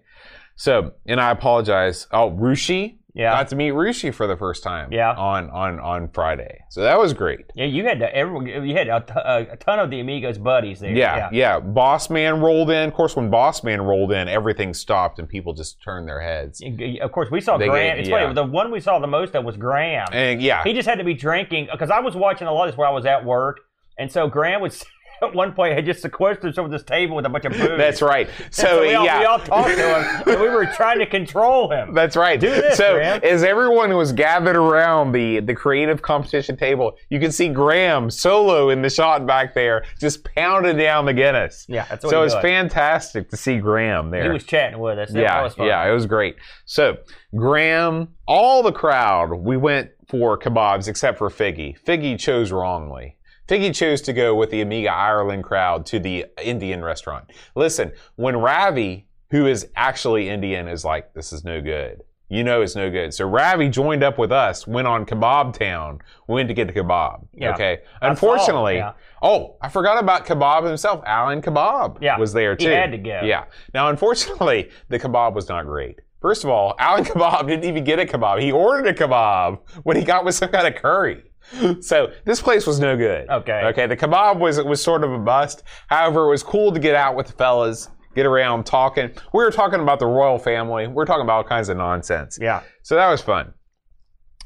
So, 0.56 0.92
and 1.06 1.20
I 1.20 1.30
apologize. 1.30 2.08
Oh, 2.10 2.32
Rushi, 2.32 2.97
Yeah. 3.14 3.32
got 3.32 3.48
to 3.48 3.56
meet 3.56 3.72
Rushi 3.72 4.14
for 4.14 4.26
the 4.26 4.36
first 4.36 4.62
time. 4.62 4.92
Yeah. 4.92 5.12
On 5.14 5.48
on 5.50 5.80
on 5.80 6.08
Friday, 6.10 6.60
so 6.68 6.82
that 6.82 6.98
was 6.98 7.14
great. 7.14 7.46
Yeah, 7.54 7.64
you 7.64 7.84
had 7.84 7.98
to, 8.00 8.14
everyone. 8.14 8.46
You 8.46 8.76
had 8.76 8.88
a, 8.88 9.00
t- 9.00 9.12
a- 9.52 9.56
ton 9.56 9.78
of 9.80 9.90
the 9.90 9.98
Amigos 10.00 10.38
buddies 10.38 10.78
there. 10.80 10.92
Yeah, 10.92 11.28
yeah. 11.32 11.58
Boss 11.58 12.10
Man 12.10 12.40
rolled 12.40 12.70
in. 12.70 12.86
Of 12.88 12.94
course, 12.94 13.16
when 13.16 13.30
Boss 13.30 13.64
Man 13.64 13.80
rolled 13.80 14.12
in, 14.12 14.28
everything 14.28 14.72
stopped 14.74 15.18
and 15.18 15.28
people 15.28 15.52
just 15.54 15.82
turned 15.82 16.06
their 16.06 16.20
heads. 16.20 16.62
Of 17.00 17.10
course, 17.12 17.30
we 17.30 17.40
saw 17.40 17.56
They 17.58 17.66
Graham. 17.68 17.96
gave- 17.96 18.00
it's 18.00 18.08
yeah. 18.10 18.22
funny. 18.22 18.34
The 18.34 18.44
one 18.44 18.70
we 18.70 18.80
saw 18.80 18.98
the 18.98 19.06
most 19.06 19.34
of 19.34 19.44
was 19.44 19.56
Graham. 19.56 20.06
And 20.12 20.40
yeah, 20.42 20.62
he 20.62 20.72
just 20.74 20.88
had 20.88 20.98
to 20.98 21.04
be 21.04 21.14
drinking 21.14 21.68
because 21.72 21.90
I 21.90 22.00
was 22.00 22.14
watching 22.14 22.46
a 22.46 22.52
lot 22.52 22.68
of 22.68 22.72
this 22.74 22.78
while 22.78 22.90
I 22.90 22.94
was 22.94 23.06
at 23.06 23.24
work, 23.24 23.60
and 23.98 24.12
so 24.12 24.28
Graham 24.28 24.60
was 24.60 24.84
at 25.22 25.34
one 25.34 25.52
point 25.52 25.74
had 25.74 25.84
just 25.86 26.02
sequestered 26.02 26.44
himself 26.44 26.66
at 26.66 26.70
this 26.70 26.82
table 26.82 27.16
with 27.16 27.26
a 27.26 27.28
bunch 27.28 27.44
of 27.44 27.52
booze. 27.52 27.76
that's 27.76 28.02
right. 28.02 28.28
And 28.44 28.54
So, 28.54 28.82
we 28.82 28.94
all, 28.94 29.04
yeah, 29.04 29.20
we 29.20 29.24
all 29.26 29.38
talked 29.38 29.68
to 29.70 29.76
him, 29.76 30.22
and 30.26 30.40
we 30.40 30.48
were 30.48 30.66
trying 30.66 30.98
to 30.98 31.06
control 31.06 31.70
him. 31.70 31.94
That's 31.98 32.16
right. 32.16 32.38
Do 32.38 32.48
this, 32.48 32.76
so 32.76 32.94
Graham. 32.94 33.20
as 33.22 33.42
everyone 33.42 33.94
was 33.96 34.12
gathered 34.12 34.56
around 34.56 35.12
the 35.12 35.40
the 35.40 35.54
creative 35.54 36.00
competition 36.02 36.56
table, 36.56 36.96
you 37.10 37.18
can 37.18 37.32
see 37.32 37.48
Graham 37.48 38.10
solo 38.10 38.70
in 38.70 38.82
the 38.82 38.90
shot 38.90 39.26
back 39.26 39.54
there, 39.54 39.84
just 40.00 40.24
pounding 40.24 40.76
down 40.76 41.06
the 41.06 41.12
Guinness. 41.12 41.66
Yeah, 41.68 41.86
that's 41.88 42.04
what 42.04 42.10
So 42.10 42.22
it's 42.22 42.34
fantastic 42.34 43.28
to 43.30 43.36
see 43.36 43.58
Graham 43.58 44.10
there. 44.10 44.24
He 44.24 44.28
was 44.30 44.44
chatting 44.44 44.78
with 44.78 44.98
us. 44.98 45.10
That 45.10 45.20
yeah, 45.20 45.64
yeah, 45.64 45.88
it 45.88 45.92
was 45.92 46.06
great. 46.06 46.36
So 46.64 46.98
Graham, 47.34 48.08
all 48.26 48.62
the 48.62 48.72
crowd, 48.72 49.32
we 49.32 49.56
went 49.56 49.90
for 50.08 50.38
kebabs 50.38 50.88
except 50.88 51.18
for 51.18 51.28
Figgy. 51.28 51.78
Figgy 51.80 52.18
chose 52.18 52.50
wrongly. 52.52 53.16
Figgy 53.48 53.74
chose 53.74 54.02
to 54.02 54.12
go 54.12 54.34
with 54.34 54.50
the 54.50 54.60
Amiga 54.60 54.92
Ireland 54.92 55.42
crowd 55.44 55.86
to 55.86 55.98
the 55.98 56.26
Indian 56.42 56.84
restaurant. 56.84 57.30
Listen, 57.54 57.92
when 58.16 58.36
Ravi, 58.36 59.06
who 59.30 59.46
is 59.46 59.68
actually 59.74 60.28
Indian, 60.28 60.68
is 60.68 60.84
like, 60.84 61.14
this 61.14 61.32
is 61.32 61.44
no 61.44 61.60
good. 61.62 62.02
You 62.30 62.44
know 62.44 62.60
it's 62.60 62.76
no 62.76 62.90
good. 62.90 63.14
So 63.14 63.26
Ravi 63.26 63.70
joined 63.70 64.02
up 64.04 64.18
with 64.18 64.30
us, 64.30 64.66
went 64.66 64.86
on 64.86 65.06
Kebab 65.06 65.54
Town, 65.58 66.00
went 66.26 66.48
to 66.48 66.54
get 66.54 66.66
the 66.66 66.74
kebab. 66.78 67.26
Yeah. 67.32 67.54
Okay. 67.54 67.78
Saw, 68.02 68.08
Unfortunately, 68.10 68.76
yeah. 68.76 68.92
oh, 69.22 69.56
I 69.62 69.70
forgot 69.70 69.98
about 69.98 70.26
Kebab 70.26 70.66
himself. 70.66 71.02
Alan 71.06 71.40
Kebab 71.40 72.02
Yeah, 72.02 72.18
was 72.18 72.34
there 72.34 72.54
too. 72.54 72.66
he 72.68 72.74
had 72.74 72.90
to 72.90 72.98
go. 72.98 73.22
Yeah. 73.24 73.44
Now, 73.72 73.88
unfortunately, 73.88 74.68
the 74.90 74.98
kebab 74.98 75.32
was 75.32 75.48
not 75.48 75.64
great. 75.64 76.00
First 76.20 76.44
of 76.44 76.50
all, 76.50 76.74
Alan 76.78 77.04
Kebab 77.06 77.46
didn't 77.46 77.64
even 77.64 77.84
get 77.84 77.98
a 77.98 78.04
kebab. 78.04 78.42
He 78.42 78.52
ordered 78.52 78.88
a 78.88 78.92
kebab. 78.92 79.60
What 79.84 79.96
he 79.96 80.04
got 80.04 80.26
was 80.26 80.36
some 80.36 80.50
kind 80.50 80.66
of 80.66 80.74
curry. 80.74 81.22
So 81.80 82.12
this 82.24 82.40
place 82.40 82.66
was 82.66 82.78
no 82.80 82.96
good. 82.96 83.28
Okay. 83.28 83.62
Okay. 83.66 83.86
The 83.86 83.96
kebab 83.96 84.38
was 84.38 84.62
was 84.62 84.82
sort 84.82 85.04
of 85.04 85.12
a 85.12 85.18
bust. 85.18 85.62
However, 85.88 86.26
it 86.26 86.30
was 86.30 86.42
cool 86.42 86.72
to 86.72 86.78
get 86.80 86.94
out 86.94 87.16
with 87.16 87.26
the 87.26 87.32
fellas, 87.32 87.88
get 88.14 88.26
around 88.26 88.64
talking. 88.64 89.10
We 89.32 89.44
were 89.44 89.50
talking 89.50 89.80
about 89.80 89.98
the 89.98 90.06
royal 90.06 90.38
family. 90.38 90.86
We 90.86 90.94
were 90.94 91.06
talking 91.06 91.22
about 91.22 91.36
all 91.36 91.44
kinds 91.44 91.68
of 91.68 91.76
nonsense. 91.76 92.38
Yeah. 92.40 92.62
So 92.82 92.96
that 92.96 93.08
was 93.10 93.22
fun. 93.22 93.54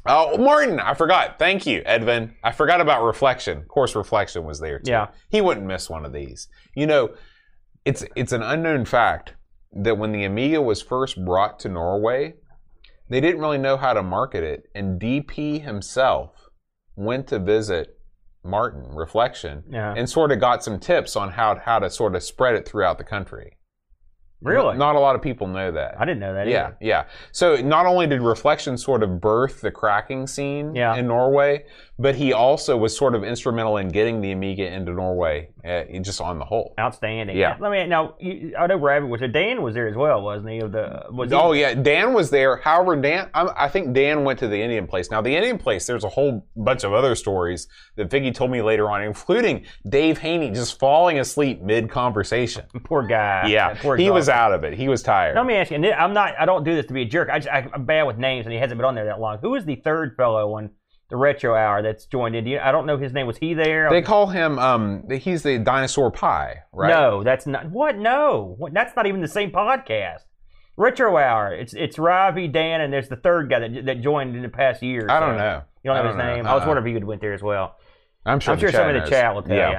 Oh, 0.05 0.37
Martin, 0.37 0.79
I 0.79 0.93
forgot. 0.95 1.39
Thank 1.39 1.65
you, 1.65 1.81
Edvin. 1.83 2.33
I 2.43 2.51
forgot 2.51 2.81
about 2.81 3.05
Reflection. 3.05 3.59
Of 3.59 3.67
course, 3.69 3.95
Reflection 3.95 4.43
was 4.43 4.59
there 4.59 4.79
too. 4.79 4.91
Yeah. 4.91 5.07
He 5.29 5.39
wouldn't 5.39 5.65
miss 5.65 5.89
one 5.89 6.05
of 6.05 6.11
these. 6.11 6.49
You 6.75 6.87
know, 6.87 7.15
it's 7.85 8.03
it's 8.15 8.33
an 8.33 8.43
unknown 8.43 8.85
fact 8.85 9.33
that 9.71 9.97
when 9.97 10.11
the 10.11 10.25
Amiga 10.25 10.61
was 10.61 10.81
first 10.81 11.23
brought 11.23 11.59
to 11.61 11.69
Norway, 11.69 12.35
they 13.09 13.21
didn't 13.21 13.41
really 13.41 13.57
know 13.57 13.77
how 13.77 13.93
to 13.93 14.03
market 14.03 14.43
it, 14.43 14.63
and 14.75 14.99
DP 14.99 15.63
himself 15.63 16.42
went 16.95 17.27
to 17.27 17.39
visit 17.39 17.97
Martin 18.43 18.93
Reflection 18.93 19.63
Yeah. 19.69 19.93
and 19.95 20.09
sort 20.09 20.31
of 20.31 20.39
got 20.39 20.63
some 20.63 20.79
tips 20.79 21.15
on 21.15 21.31
how 21.31 21.55
how 21.55 21.79
to 21.79 21.89
sort 21.89 22.15
of 22.15 22.23
spread 22.23 22.55
it 22.55 22.67
throughout 22.67 22.97
the 22.97 23.03
country. 23.03 23.57
Really? 24.41 24.77
Not 24.77 24.95
a 24.97 24.99
lot 24.99 25.15
of 25.15 25.21
people 25.21 25.47
know 25.47 25.71
that. 25.71 25.95
I 25.97 26.03
didn't 26.03 26.19
know 26.19 26.33
that. 26.33 26.47
Yeah, 26.49 26.65
Either. 26.65 26.77
yeah. 26.81 27.05
So 27.31 27.55
not 27.61 27.85
only 27.85 28.07
did 28.07 28.19
Reflection 28.21 28.77
sort 28.77 29.01
of 29.01 29.21
birth 29.21 29.61
the 29.61 29.71
cracking 29.71 30.27
scene 30.27 30.75
Yeah. 30.75 30.95
in 30.95 31.07
Norway, 31.07 31.63
but 31.99 32.15
he 32.15 32.33
also 32.33 32.75
was 32.75 32.97
sort 32.97 33.13
of 33.13 33.23
instrumental 33.23 33.77
in 33.77 33.87
getting 33.87 34.19
the 34.19 34.31
Amiga 34.31 34.65
into 34.65 34.91
Norway, 34.93 35.49
uh, 35.63 35.83
just 36.01 36.19
on 36.19 36.39
the 36.39 36.45
whole. 36.45 36.73
Outstanding. 36.79 37.37
Yeah. 37.37 37.55
Let 37.59 37.71
me 37.71 37.85
now. 37.85 38.15
You, 38.19 38.53
I 38.57 38.65
know 38.65 38.77
Rabbit 38.77 39.07
was 39.07 39.19
there. 39.19 39.29
Dan 39.29 39.61
was 39.61 39.75
there 39.75 39.87
as 39.87 39.95
well, 39.95 40.21
wasn't 40.21 40.49
he? 40.49 40.59
Of 40.59 40.71
the 40.71 41.03
was 41.11 41.29
he, 41.29 41.35
Oh 41.35 41.51
yeah, 41.51 41.75
Dan 41.75 42.13
was 42.13 42.31
there. 42.31 42.57
However, 42.57 42.95
Dan, 42.95 43.29
I, 43.33 43.47
I 43.55 43.69
think 43.69 43.93
Dan 43.93 44.23
went 44.23 44.39
to 44.39 44.47
the 44.47 44.59
Indian 44.59 44.87
place. 44.87 45.11
Now 45.11 45.21
the 45.21 45.35
Indian 45.35 45.59
place, 45.59 45.85
there's 45.85 46.03
a 46.03 46.09
whole 46.09 46.47
bunch 46.55 46.83
of 46.83 46.93
other 46.93 47.13
stories 47.13 47.67
that 47.95 48.09
Figgy 48.09 48.33
told 48.33 48.49
me 48.49 48.63
later 48.63 48.89
on, 48.89 49.03
including 49.03 49.65
Dave 49.87 50.17
Haynie 50.17 50.49
just 50.49 50.79
falling 50.79 51.19
asleep 51.19 51.61
mid 51.61 51.91
conversation. 51.91 52.65
Poor 52.85 53.03
guy. 53.03 53.47
Yeah, 53.47 53.75
Poor 53.75 53.97
he 53.97 54.09
was 54.09 54.29
out 54.29 54.51
of 54.51 54.63
it. 54.63 54.73
He 54.73 54.87
was 54.87 55.03
tired. 55.03 55.35
Let 55.35 55.45
me 55.45 55.53
ask 55.53 55.69
you. 55.69 55.77
I'm 55.91 56.13
not. 56.13 56.33
I 56.39 56.45
don't 56.45 56.63
do 56.63 56.73
this 56.73 56.87
to 56.87 56.93
be 56.93 57.03
a 57.03 57.05
jerk. 57.05 57.29
I 57.31 57.37
just, 57.37 57.49
I, 57.49 57.69
I'm 57.71 57.85
bad 57.85 58.03
with 58.03 58.17
names, 58.17 58.47
and 58.47 58.53
he 58.53 58.59
hasn't 58.59 58.79
been 58.79 58.85
on 58.85 58.95
there 58.95 59.05
that 59.05 59.19
long. 59.19 59.37
Who 59.41 59.53
is 59.53 59.63
the 59.63 59.75
third 59.75 60.15
fellow 60.17 60.55
on 60.55 60.71
the 61.13 61.17
retro 61.17 61.53
hour 61.55 61.83
that's 61.83 62.07
joined 62.07 62.35
in? 62.35 62.43
Do 62.43 62.49
you, 62.49 62.59
I 62.59 62.71
don't 62.71 62.87
know 62.87 62.97
his 62.97 63.13
name. 63.13 63.27
Was 63.27 63.37
he 63.37 63.53
there? 63.53 63.87
They 63.91 64.01
call 64.01 64.25
him. 64.25 64.57
Um, 64.57 65.07
he's 65.11 65.43
the 65.43 65.59
dinosaur 65.59 66.09
pie, 66.09 66.63
right? 66.73 66.89
No, 66.89 67.23
that's 67.23 67.45
not. 67.45 67.69
What? 67.69 67.99
No, 67.99 68.55
what, 68.57 68.73
that's 68.73 68.95
not 68.95 69.05
even 69.05 69.21
the 69.21 69.27
same 69.27 69.51
podcast. 69.51 70.21
Retro 70.75 71.15
Hour. 71.15 71.53
It's 71.53 71.75
it's 71.75 71.99
Ravi, 71.99 72.47
Dan, 72.47 72.81
and 72.81 72.91
there's 72.91 73.09
the 73.09 73.15
third 73.15 73.47
guy 73.47 73.59
that, 73.59 73.85
that 73.85 74.01
joined 74.01 74.35
in 74.35 74.41
the 74.41 74.49
past 74.49 74.81
year. 74.81 75.05
I 75.07 75.19
so. 75.19 75.27
don't 75.27 75.37
know. 75.37 75.61
You 75.83 75.89
don't 75.91 75.97
know 75.97 76.07
his 76.07 76.17
don't 76.17 76.25
know. 76.25 76.35
name. 76.35 76.47
I 76.47 76.55
was 76.55 76.61
Uh-uh. 76.61 76.67
wondering 76.69 76.87
if 76.87 76.89
you 76.89 76.93
would 76.95 77.03
went 77.03 77.21
there 77.21 77.33
as 77.33 77.43
well. 77.43 77.75
I'm 78.25 78.39
sure. 78.39 78.55
I'm 78.55 78.59
sure 78.59 78.71
some 78.71 78.89
in 78.89 78.99
the 79.03 79.07
chat 79.07 79.35
will 79.35 79.43
tell 79.43 79.55
Yeah. 79.55 79.71
you. 79.71 79.77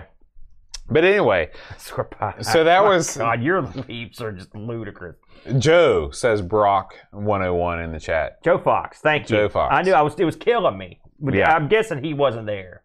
But 0.88 1.03
anyway, 1.05 1.51
So 1.79 2.62
that 2.62 2.85
was- 2.85 3.16
God. 3.16 3.42
Your 3.42 3.62
leaps 3.62 4.20
are 4.20 4.31
just 4.31 4.55
ludicrous. 4.55 5.16
Joe 5.59 6.11
says 6.12 6.42
Brock 6.42 6.94
101 7.11 7.81
in 7.81 7.90
the 7.90 7.99
chat. 7.99 8.40
Joe 8.44 8.59
Fox, 8.59 9.01
thank 9.01 9.29
you. 9.29 9.37
Joe 9.37 9.49
Fox. 9.49 9.75
I 9.75 9.83
knew 9.83 9.94
I 9.94 10.03
was. 10.03 10.14
It 10.16 10.25
was 10.25 10.37
killing 10.37 10.79
me. 10.79 11.01
But 11.20 11.35
Yeah. 11.35 11.53
I'm 11.55 11.68
guessing 11.68 12.03
he 12.03 12.14
wasn't 12.14 12.46
there. 12.46 12.83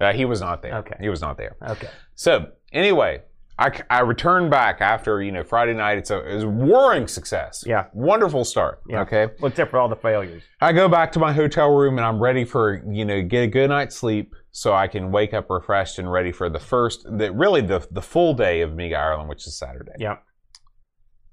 Uh, 0.00 0.12
he 0.12 0.24
was 0.24 0.40
not 0.40 0.62
there. 0.62 0.74
Okay. 0.78 0.96
He 1.00 1.08
was 1.08 1.20
not 1.20 1.36
there. 1.36 1.56
Okay. 1.70 1.88
So 2.14 2.52
anyway, 2.72 3.22
I, 3.58 3.72
I 3.90 4.00
returned 4.00 4.50
back 4.50 4.80
after 4.80 5.20
you 5.20 5.32
know 5.32 5.42
Friday 5.42 5.74
night. 5.74 5.98
It's 5.98 6.10
a, 6.10 6.18
it 6.30 6.34
was 6.36 6.44
a 6.44 6.48
roaring 6.48 7.08
success. 7.08 7.64
Yeah. 7.66 7.86
Wonderful 7.92 8.44
start. 8.44 8.80
Yeah. 8.88 9.00
Okay. 9.00 9.26
Well, 9.40 9.50
except 9.50 9.70
for 9.72 9.78
all 9.78 9.88
the 9.88 9.96
failures. 9.96 10.44
I 10.60 10.72
go 10.72 10.88
back 10.88 11.10
to 11.12 11.18
my 11.18 11.32
hotel 11.32 11.74
room 11.74 11.98
and 11.98 12.06
I'm 12.06 12.20
ready 12.20 12.44
for 12.44 12.82
you 12.88 13.04
know 13.04 13.22
get 13.22 13.42
a 13.42 13.46
good 13.48 13.70
night's 13.70 13.96
sleep 13.96 14.34
so 14.52 14.72
I 14.72 14.86
can 14.86 15.10
wake 15.10 15.34
up 15.34 15.50
refreshed 15.50 15.98
and 15.98 16.10
ready 16.10 16.30
for 16.30 16.48
the 16.48 16.60
first 16.60 17.04
the 17.04 17.32
really 17.32 17.60
the 17.60 17.84
the 17.90 18.02
full 18.02 18.34
day 18.34 18.60
of 18.60 18.70
Amiga 18.72 18.96
Ireland, 18.96 19.28
which 19.28 19.46
is 19.48 19.58
Saturday. 19.58 19.92
Yeah. 19.98 20.18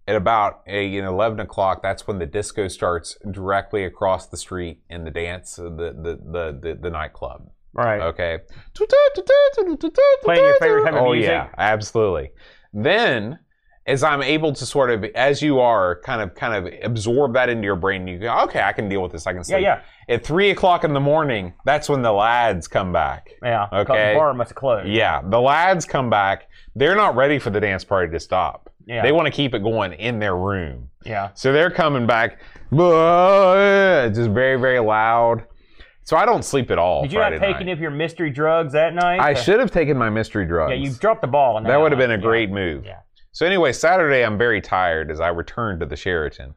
At 0.07 0.15
about 0.15 0.61
a, 0.67 0.85
you 0.85 1.01
know, 1.01 1.09
eleven 1.09 1.39
o'clock, 1.39 1.81
that's 1.81 2.05
when 2.05 2.19
the 2.19 2.27
disco 2.27 2.67
starts 2.67 3.17
directly 3.31 3.85
across 3.85 4.27
the 4.27 4.37
street 4.37 4.81
in 4.89 5.03
the 5.03 5.09
dance, 5.09 5.57
uh, 5.57 5.63
the 5.63 5.93
the 5.93 6.19
the 6.31 6.59
the, 6.61 6.79
the 6.79 6.89
nightclub. 6.91 7.49
Right. 7.75 8.01
Okay. 8.01 8.39
Playing 10.23 10.43
your 10.43 10.59
favorite 10.59 10.83
type 10.85 10.93
of 10.93 11.01
oh, 11.01 11.11
music? 11.11 11.29
yeah, 11.29 11.49
absolutely. 11.57 12.31
Then, 12.73 13.39
as 13.85 14.01
I'm 14.01 14.23
able 14.23 14.53
to 14.53 14.65
sort 14.65 14.91
of, 14.91 15.03
as 15.13 15.41
you 15.41 15.59
are, 15.59 15.99
kind 16.01 16.21
of, 16.21 16.35
kind 16.35 16.67
of 16.67 16.73
absorb 16.83 17.33
that 17.33 17.49
into 17.49 17.65
your 17.65 17.75
brain, 17.75 18.07
you 18.07 18.17
go, 18.17 18.43
okay, 18.43 18.61
I 18.61 18.71
can 18.71 18.87
deal 18.87 19.01
with 19.01 19.11
this. 19.11 19.27
I 19.27 19.33
can 19.33 19.43
sleep. 19.43 19.61
yeah, 19.61 19.81
yeah. 20.07 20.15
At 20.15 20.25
three 20.25 20.51
o'clock 20.51 20.85
in 20.85 20.93
the 20.93 21.01
morning, 21.01 21.53
that's 21.65 21.89
when 21.89 22.01
the 22.01 22.13
lads 22.13 22.69
come 22.69 22.93
back. 22.93 23.31
yeah. 23.43 23.67
Okay. 23.71 24.13
The 24.13 24.19
bar 24.19 24.33
must 24.33 24.51
have 24.51 24.55
closed. 24.55 24.87
Yeah, 24.87 25.21
the 25.23 25.41
lads 25.41 25.83
come 25.85 26.09
back. 26.09 26.47
They're 26.75 26.95
not 26.95 27.15
ready 27.15 27.39
for 27.39 27.49
the 27.49 27.59
dance 27.59 27.83
party 27.83 28.11
to 28.11 28.19
stop. 28.19 28.71
Yeah. 28.87 29.01
They 29.01 29.11
want 29.11 29.25
to 29.25 29.31
keep 29.31 29.53
it 29.53 29.63
going 29.63 29.93
in 29.93 30.19
their 30.19 30.35
room. 30.35 30.89
yeah. 31.03 31.29
So 31.33 31.51
they're 31.51 31.71
coming 31.71 32.05
back, 32.07 32.39
It's 32.71 34.17
just 34.17 34.29
very, 34.31 34.59
very 34.59 34.79
loud. 34.79 35.45
So 36.03 36.15
I 36.17 36.25
don't 36.25 36.45
sleep 36.45 36.69
at 36.69 36.77
all. 36.77 37.01
Did 37.01 37.13
you 37.13 37.19
Friday 37.19 37.39
not 37.39 37.45
take 37.47 37.55
any 37.61 37.71
of 37.71 37.79
your 37.79 37.89
mystery 37.89 38.29
drugs 38.29 38.73
that 38.73 38.93
night? 38.93 39.19
I 39.19 39.33
should 39.33 39.59
have 39.59 39.71
taken 39.71 39.97
my 39.97 40.09
mystery 40.11 40.45
drugs. 40.45 40.69
Yeah, 40.71 40.77
you 40.77 40.91
dropped 40.93 41.21
the 41.21 41.27
ball 41.27 41.55
that. 41.55 41.67
that 41.67 41.77
would 41.81 41.91
have 41.91 41.97
been 41.99 42.11
a 42.11 42.15
Yeah. 42.15 42.19
great 42.21 42.51
move. 42.51 42.85
Yeah. 42.85 42.99
So 43.31 43.45
anyway, 43.45 43.73
Saturday 43.73 44.23
I'm 44.23 44.37
very 44.37 44.61
tired 44.61 45.09
as 45.09 45.19
I 45.19 45.29
return 45.29 45.79
to 45.79 45.85
the 45.87 45.95
Sheraton. 45.95 46.53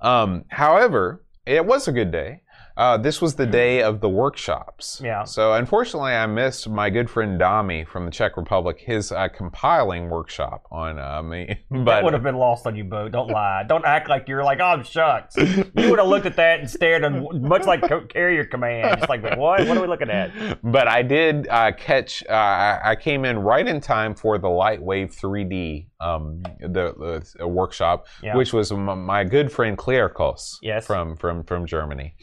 Um, 0.00 0.44
however, 0.48 1.24
it 1.44 1.64
was 1.64 1.88
a 1.88 1.92
good 1.92 2.10
day. 2.10 2.40
Uh, 2.76 2.98
this 2.98 3.22
was 3.22 3.34
the 3.36 3.46
day 3.46 3.82
of 3.82 4.00
the 4.00 4.08
workshops. 4.08 5.00
Yeah. 5.02 5.24
So 5.24 5.54
unfortunately, 5.54 6.12
I 6.12 6.26
missed 6.26 6.68
my 6.68 6.90
good 6.90 7.08
friend 7.08 7.40
Dami 7.40 7.86
from 7.88 8.04
the 8.04 8.10
Czech 8.10 8.36
Republic, 8.36 8.78
his 8.80 9.12
uh, 9.12 9.28
compiling 9.28 10.10
workshop 10.10 10.66
on 10.70 10.98
uh, 10.98 11.22
me. 11.22 11.58
That 11.70 11.84
But 11.84 12.04
would 12.04 12.12
have 12.12 12.22
been 12.22 12.36
lost 12.36 12.66
on 12.66 12.76
you, 12.76 12.84
Bo. 12.84 13.08
Don't 13.08 13.28
lie. 13.28 13.64
Don't 13.66 13.84
act 13.84 14.08
like 14.08 14.28
you're 14.28 14.44
like, 14.44 14.60
oh, 14.60 14.64
I'm 14.64 14.82
shucks. 14.84 15.36
You 15.36 15.90
would 15.90 15.98
have 15.98 16.08
looked 16.08 16.26
at 16.26 16.36
that 16.36 16.60
and 16.60 16.68
stared, 16.70 17.04
and 17.04 17.42
much 17.42 17.64
like 17.66 17.82
carrier 18.10 18.44
command, 18.44 18.98
just 18.98 19.08
like, 19.08 19.22
what? 19.22 19.66
What 19.66 19.76
are 19.76 19.80
we 19.80 19.86
looking 19.86 20.10
at? 20.10 20.58
but 20.62 20.88
I 20.88 21.02
did 21.02 21.48
uh, 21.48 21.72
catch. 21.72 22.24
Uh, 22.28 22.78
I 22.84 22.96
came 23.00 23.24
in 23.24 23.38
right 23.38 23.66
in 23.66 23.80
time 23.80 24.14
for 24.14 24.38
the 24.38 24.48
Lightwave 24.48 25.14
3D 25.18 25.86
um, 26.00 26.42
the, 26.60 26.94
the 27.38 27.44
uh, 27.44 27.48
workshop, 27.48 28.06
Yeah. 28.22 28.36
which 28.36 28.52
was 28.52 28.70
m- 28.72 29.04
my 29.06 29.24
good 29.24 29.50
friend 29.50 29.76
Klierkos 29.78 30.56
Yes. 30.62 30.86
from 30.86 31.16
from 31.16 31.42
from 31.44 31.66
Germany. 31.66 32.14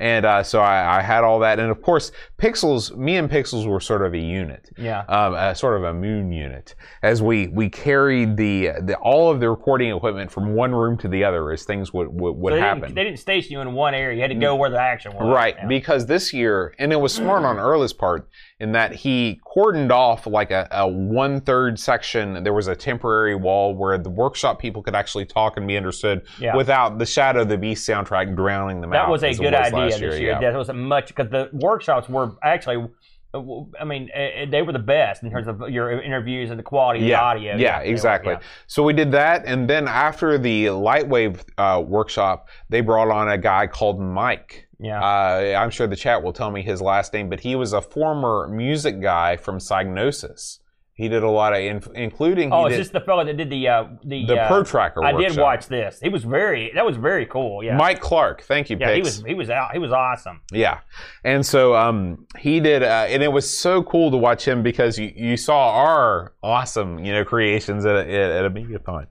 And 0.00 0.24
uh, 0.24 0.42
so 0.42 0.60
I, 0.60 0.98
I 0.98 1.02
had 1.02 1.24
all 1.24 1.40
that, 1.40 1.58
and 1.58 1.70
of 1.70 1.82
course, 1.82 2.12
Pixels, 2.38 2.96
me 2.96 3.16
and 3.16 3.28
Pixels 3.28 3.66
were 3.66 3.80
sort 3.80 4.02
of 4.06 4.14
a 4.14 4.18
unit, 4.18 4.70
Yeah. 4.78 5.00
um, 5.08 5.34
a 5.34 5.54
sort 5.56 5.76
of 5.76 5.82
a 5.84 5.92
moon 5.92 6.30
unit, 6.30 6.74
as 7.02 7.20
we 7.20 7.48
we 7.48 7.68
carried 7.68 8.36
the, 8.36 8.70
the 8.82 8.94
all 8.98 9.30
of 9.30 9.40
the 9.40 9.50
recording 9.50 9.94
equipment 9.94 10.30
from 10.30 10.54
one 10.54 10.72
room 10.72 10.96
to 10.98 11.08
the 11.08 11.24
other 11.24 11.50
as 11.50 11.64
things 11.64 11.92
would 11.92 12.08
would, 12.08 12.32
would 12.36 12.52
So 12.52 12.56
they, 12.56 12.60
happen. 12.60 12.80
didn't, 12.82 12.94
they 12.94 13.04
didn't 13.04 13.18
station 13.18 13.52
you 13.52 13.60
in 13.60 13.72
one 13.72 13.94
area. 13.94 14.14
You 14.16 14.22
had 14.22 14.28
to 14.30 14.34
go 14.36 14.54
where 14.54 14.70
the 14.70 14.80
action 14.80 15.14
was. 15.14 15.32
Right, 15.34 15.56
Yeah. 15.58 15.66
because 15.66 16.06
this 16.06 16.32
year, 16.32 16.74
and 16.78 16.92
it 16.92 16.96
was 17.00 17.12
smart 17.12 17.44
on 17.44 17.58
Earl's 17.58 17.92
part 17.92 18.28
in 18.60 18.72
that 18.72 18.92
he 18.94 19.40
cordoned 19.56 19.90
off 19.90 20.26
like 20.26 20.50
a, 20.50 20.68
a 20.70 20.86
one 20.86 21.40
third 21.40 21.78
section. 21.78 22.42
There 22.44 22.52
was 22.54 22.68
a 22.68 22.76
temporary 22.76 23.34
wall 23.34 23.74
where 23.74 23.98
the 23.98 24.10
workshop 24.10 24.58
people 24.60 24.82
could 24.82 24.94
actually 24.94 25.24
talk 25.26 25.56
and 25.56 25.66
be 25.66 25.76
understood 25.76 26.22
Yeah. 26.38 26.54
without 26.56 26.98
the 26.98 27.06
Shadow 27.06 27.42
of 27.42 27.48
the 27.48 27.58
Beast 27.58 27.88
soundtrack 27.88 28.36
drowning 28.36 28.80
them 28.80 28.92
out. 28.92 29.06
That 29.06 29.10
was 29.10 29.22
a 29.24 29.32
good 29.34 29.52
was 29.52 29.72
idea 29.72 29.87
last 29.90 30.00
this 30.00 30.20
year. 30.20 30.40
yeah. 30.40 30.40
That 30.40 30.56
was 30.56 30.68
a 30.68 30.74
much 30.74 31.08
because 31.08 31.30
the 31.30 31.50
workshops 31.52 32.08
were 32.08 32.32
actually, 32.42 32.88
I 33.34 33.84
mean, 33.84 34.10
uh, 34.14 34.46
they 34.50 34.62
were 34.62 34.72
the 34.72 34.78
best 34.78 35.22
in 35.22 35.30
terms 35.30 35.48
of 35.48 35.68
your 35.70 36.00
interviews 36.00 36.50
and 36.50 36.58
the 36.58 36.62
quality 36.62 37.00
of 37.00 37.06
the 37.06 37.14
audio. 37.14 37.56
yeah, 37.56 37.78
were, 37.78 37.84
exactly. 37.84 38.32
yeah. 38.34 38.40
So 38.66 38.82
we 38.82 38.92
did 38.92 39.12
that, 39.12 39.44
and 39.46 39.68
then 39.68 39.86
after 39.88 40.38
the 40.38 40.66
Lightwave 40.66 41.42
uh, 41.58 41.80
workshop, 41.80 42.48
they 42.68 42.80
brought 42.80 43.10
on 43.10 43.28
a 43.28 43.38
guy 43.38 43.66
called 43.66 44.00
Mike. 44.00 44.68
Yeah. 44.80 45.00
Uh, 45.00 45.60
I'm 45.60 45.70
sure 45.70 45.86
the 45.86 45.96
chat 45.96 46.22
will 46.22 46.32
tell 46.32 46.50
me 46.50 46.62
his 46.62 46.80
last 46.80 47.12
name, 47.12 47.28
but 47.28 47.40
he 47.40 47.56
was 47.56 47.72
a 47.72 47.82
former 47.82 48.48
music 48.48 49.00
guy 49.00 49.36
from 49.36 49.58
Psygnosis. 49.58 50.60
He 50.98 51.08
did 51.08 51.22
a 51.22 51.30
lot 51.30 51.52
of, 51.52 51.60
inf- 51.60 51.88
including 51.94 52.52
oh, 52.52 52.66
is 52.66 52.72
did 52.72 52.80
this 52.80 52.90
the 52.90 53.00
fellow 53.00 53.24
that 53.24 53.36
did 53.36 53.48
the 53.48 53.68
uh, 53.68 53.84
the 54.02 54.26
the 54.26 54.40
uh, 54.40 54.48
Pro 54.48 54.64
Tracker. 54.64 55.04
I 55.04 55.12
did 55.12 55.38
watch 55.38 55.68
this. 55.68 56.00
He 56.02 56.08
was 56.08 56.24
very. 56.24 56.72
That 56.74 56.84
was 56.84 56.96
very 56.96 57.24
cool. 57.24 57.62
Yeah. 57.62 57.76
Mike 57.76 58.00
Clarke. 58.00 58.42
Thank 58.42 58.68
you, 58.68 58.76
yeah, 58.80 58.94
he 58.94 59.00
was 59.00 59.22
he 59.22 59.34
was 59.34 59.48
out. 59.48 59.70
He 59.72 59.78
was 59.78 59.92
awesome. 59.92 60.40
Yeah, 60.50 60.80
and 61.22 61.46
so 61.46 61.76
um, 61.76 62.26
he 62.36 62.58
did, 62.58 62.82
uh, 62.82 63.06
and 63.08 63.22
it 63.22 63.30
was 63.30 63.48
so 63.48 63.80
cool 63.84 64.10
to 64.10 64.16
watch 64.16 64.44
him 64.44 64.64
because 64.64 64.98
you, 64.98 65.12
you 65.14 65.36
saw 65.36 65.70
our 65.70 66.32
awesome, 66.42 66.98
you 67.04 67.12
know, 67.12 67.24
creations 67.24 67.86
at 67.86 67.94
a, 67.94 68.00
at 68.00 68.44
a 68.44 68.50
Megathon 68.50 69.06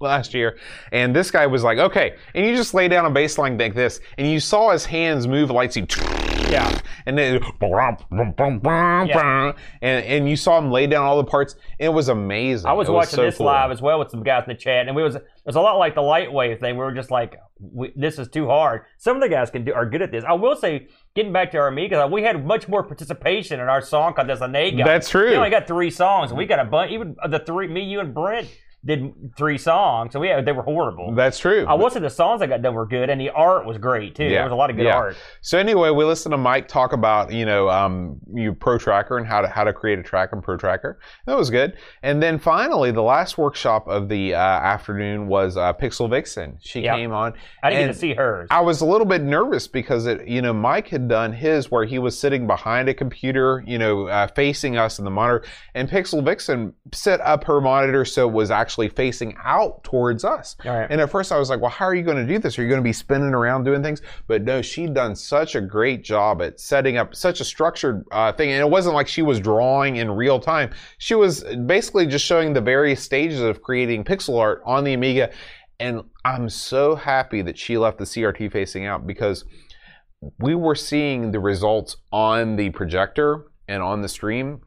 last 0.00 0.32
year, 0.32 0.56
and 0.92 1.14
this 1.14 1.30
guy 1.30 1.46
was 1.46 1.62
like, 1.62 1.76
okay, 1.76 2.16
and 2.34 2.46
you 2.46 2.56
just 2.56 2.72
lay 2.72 2.88
down 2.88 3.04
a 3.04 3.10
baseline 3.10 3.60
like 3.60 3.74
this, 3.74 4.00
and 4.16 4.26
you 4.26 4.40
saw 4.40 4.70
his 4.70 4.86
hands 4.86 5.26
move 5.26 5.50
like 5.50 5.74
he. 5.74 5.84
Yeah. 6.52 6.80
And 7.06 7.18
then, 7.18 7.40
and 9.80 10.04
and 10.04 10.28
you 10.28 10.36
saw 10.36 10.58
him 10.58 10.70
lay 10.70 10.86
down 10.86 11.04
all 11.04 11.16
the 11.16 11.24
parts. 11.24 11.56
It 11.78 11.88
was 11.88 12.08
amazing. 12.08 12.66
I 12.66 12.72
was 12.74 12.88
watching 12.88 13.16
so 13.16 13.22
this 13.22 13.38
cool. 13.38 13.46
live 13.46 13.70
as 13.70 13.82
well 13.82 13.98
with 13.98 14.10
some 14.10 14.22
guys 14.22 14.44
in 14.46 14.50
the 14.50 14.58
chat, 14.58 14.86
and 14.86 14.94
we 14.96 15.02
was 15.02 15.16
it 15.16 15.24
was 15.44 15.56
a 15.56 15.60
lot 15.60 15.78
like 15.78 15.94
the 15.94 16.02
lightwave 16.02 16.60
thing. 16.60 16.76
We 16.76 16.84
were 16.84 16.92
just 16.92 17.10
like, 17.10 17.36
we, 17.58 17.92
"This 17.96 18.18
is 18.18 18.28
too 18.28 18.46
hard." 18.46 18.82
Some 18.98 19.16
of 19.16 19.22
the 19.22 19.28
guys 19.28 19.50
can 19.50 19.64
do 19.64 19.72
are 19.72 19.86
good 19.86 20.02
at 20.02 20.12
this. 20.12 20.24
I 20.24 20.34
will 20.34 20.54
say, 20.54 20.88
getting 21.14 21.32
back 21.32 21.50
to 21.52 21.58
our 21.58 21.68
Amiga, 21.68 22.06
we 22.06 22.22
had 22.22 22.44
much 22.46 22.68
more 22.68 22.82
participation 22.82 23.58
in 23.58 23.68
our 23.68 23.80
song 23.80 24.14
contest 24.14 24.40
than 24.40 24.52
they 24.52 24.70
got. 24.70 24.86
That's 24.86 25.08
true. 25.08 25.30
We 25.30 25.36
only 25.36 25.50
got 25.50 25.66
three 25.66 25.90
songs, 25.90 26.30
and 26.30 26.38
we 26.38 26.46
got 26.46 26.60
a 26.60 26.64
bunch. 26.64 26.92
Even 26.92 27.16
the 27.28 27.40
three, 27.40 27.66
me, 27.66 27.82
you, 27.82 28.00
and 28.00 28.14
Brent 28.14 28.48
did 28.84 29.12
three 29.36 29.58
songs, 29.58 30.12
so 30.12 30.18
we 30.18 30.28
had, 30.28 30.44
they 30.44 30.50
were 30.52 30.62
horrible. 30.64 31.14
That's 31.14 31.38
true. 31.38 31.64
I 31.68 31.74
will 31.74 31.88
say 31.88 32.00
the 32.00 32.10
songs 32.10 32.40
that 32.40 32.48
got 32.48 32.62
done 32.62 32.74
were 32.74 32.86
good, 32.86 33.10
and 33.10 33.20
the 33.20 33.30
art 33.30 33.64
was 33.64 33.78
great 33.78 34.16
too. 34.16 34.24
Yeah, 34.24 34.30
There 34.30 34.44
was 34.44 34.52
a 34.52 34.56
lot 34.56 34.70
of 34.70 34.76
good 34.76 34.86
yeah. 34.86 34.96
art. 34.96 35.16
So 35.40 35.56
anyway, 35.56 35.90
we 35.90 36.04
listened 36.04 36.32
to 36.32 36.36
Mike 36.36 36.66
talk 36.66 36.92
about 36.92 37.32
you 37.32 37.46
know 37.46 37.68
um, 37.68 38.18
you 38.34 38.52
Pro 38.54 38.78
Tracker 38.78 39.18
and 39.18 39.26
how 39.26 39.40
to 39.40 39.46
how 39.46 39.62
to 39.62 39.72
create 39.72 40.00
a 40.00 40.02
track 40.02 40.30
in 40.32 40.42
Pro 40.42 40.56
Tracker. 40.56 40.98
That 41.26 41.36
was 41.36 41.48
good. 41.48 41.76
And 42.02 42.20
then 42.20 42.38
finally, 42.40 42.90
the 42.90 43.02
last 43.02 43.38
workshop 43.38 43.86
of 43.86 44.08
the 44.08 44.34
uh, 44.34 44.38
afternoon 44.38 45.28
was 45.28 45.56
uh, 45.56 45.72
Pixel 45.74 46.10
Vixen. 46.10 46.58
She 46.60 46.80
Yeah. 46.80 46.96
came 46.96 47.12
on. 47.12 47.34
I 47.62 47.70
didn't 47.70 47.86
get 47.86 47.92
to 47.92 47.98
see 47.98 48.14
hers. 48.14 48.48
I 48.50 48.62
was 48.62 48.80
a 48.80 48.84
little 48.86 49.06
bit 49.06 49.22
nervous 49.22 49.68
because 49.68 50.06
it, 50.06 50.26
you 50.26 50.42
know, 50.42 50.52
Mike 50.52 50.88
had 50.88 51.08
done 51.08 51.32
his 51.32 51.70
where 51.70 51.84
he 51.84 51.98
was 52.00 52.18
sitting 52.18 52.46
behind 52.48 52.88
a 52.88 52.94
computer, 52.94 53.62
you 53.66 53.78
know, 53.78 54.08
uh, 54.08 54.26
facing 54.34 54.76
us 54.76 54.98
in 54.98 55.04
the 55.04 55.10
monitor, 55.10 55.44
and 55.74 55.88
Pixel 55.88 56.24
Vixen 56.24 56.72
set 56.92 57.20
up 57.20 57.44
her 57.44 57.60
monitor 57.60 58.04
so 58.04 58.28
it 58.28 58.32
was 58.32 58.50
actually 58.50 58.71
facing 58.88 59.36
out 59.44 59.82
towards 59.84 60.24
us. 60.24 60.56
Right. 60.64 60.86
And 60.90 61.00
at 61.00 61.10
first 61.10 61.32
I 61.32 61.38
was 61.38 61.50
like, 61.50 61.60
well, 61.60 61.70
how 61.70 61.84
are 61.84 61.94
you 61.94 62.02
going 62.02 62.16
to 62.16 62.26
do 62.26 62.38
this? 62.38 62.58
Are 62.58 62.62
you 62.62 62.68
going 62.68 62.80
to 62.80 62.84
be 62.84 62.92
spinning 62.92 63.34
around 63.34 63.64
doing 63.64 63.82
things? 63.82 64.02
But 64.26 64.42
no, 64.42 64.62
she'd 64.62 64.94
done 64.94 65.14
such 65.14 65.54
a 65.54 65.60
great 65.60 66.02
job 66.04 66.42
at 66.42 66.60
setting 66.60 66.96
up 66.96 67.14
such 67.14 67.40
a 67.40 67.44
structured 67.44 68.04
uh, 68.12 68.32
thing. 68.32 68.50
And 68.50 68.60
it 68.60 68.70
wasn't 68.70 68.94
like 68.94 69.08
she 69.08 69.22
was 69.22 69.40
drawing 69.40 69.96
in 69.96 70.10
real 70.10 70.40
time. 70.40 70.70
She 70.98 71.14
was 71.14 71.44
basically 71.66 72.06
just 72.06 72.24
showing 72.24 72.52
the 72.52 72.60
various 72.60 73.02
stages 73.02 73.40
of 73.40 73.62
creating 73.62 74.04
pixel 74.04 74.38
art 74.38 74.62
on 74.64 74.84
the 74.84 74.94
Amiga. 74.94 75.30
And 75.80 76.02
I'm 76.24 76.48
so 76.48 76.94
happy 76.94 77.42
that 77.42 77.58
she 77.58 77.76
left 77.76 77.98
the 77.98 78.04
CRT 78.04 78.52
facing 78.52 78.86
out 78.86 79.06
because 79.06 79.44
we 80.38 80.54
were 80.54 80.76
seeing 80.76 81.32
the 81.32 81.40
results 81.40 81.96
on 82.12 82.56
the 82.56 82.70
projector 82.70 83.46
and 83.66 83.82
on 83.82 84.02
the 84.02 84.08
stream 84.08 84.60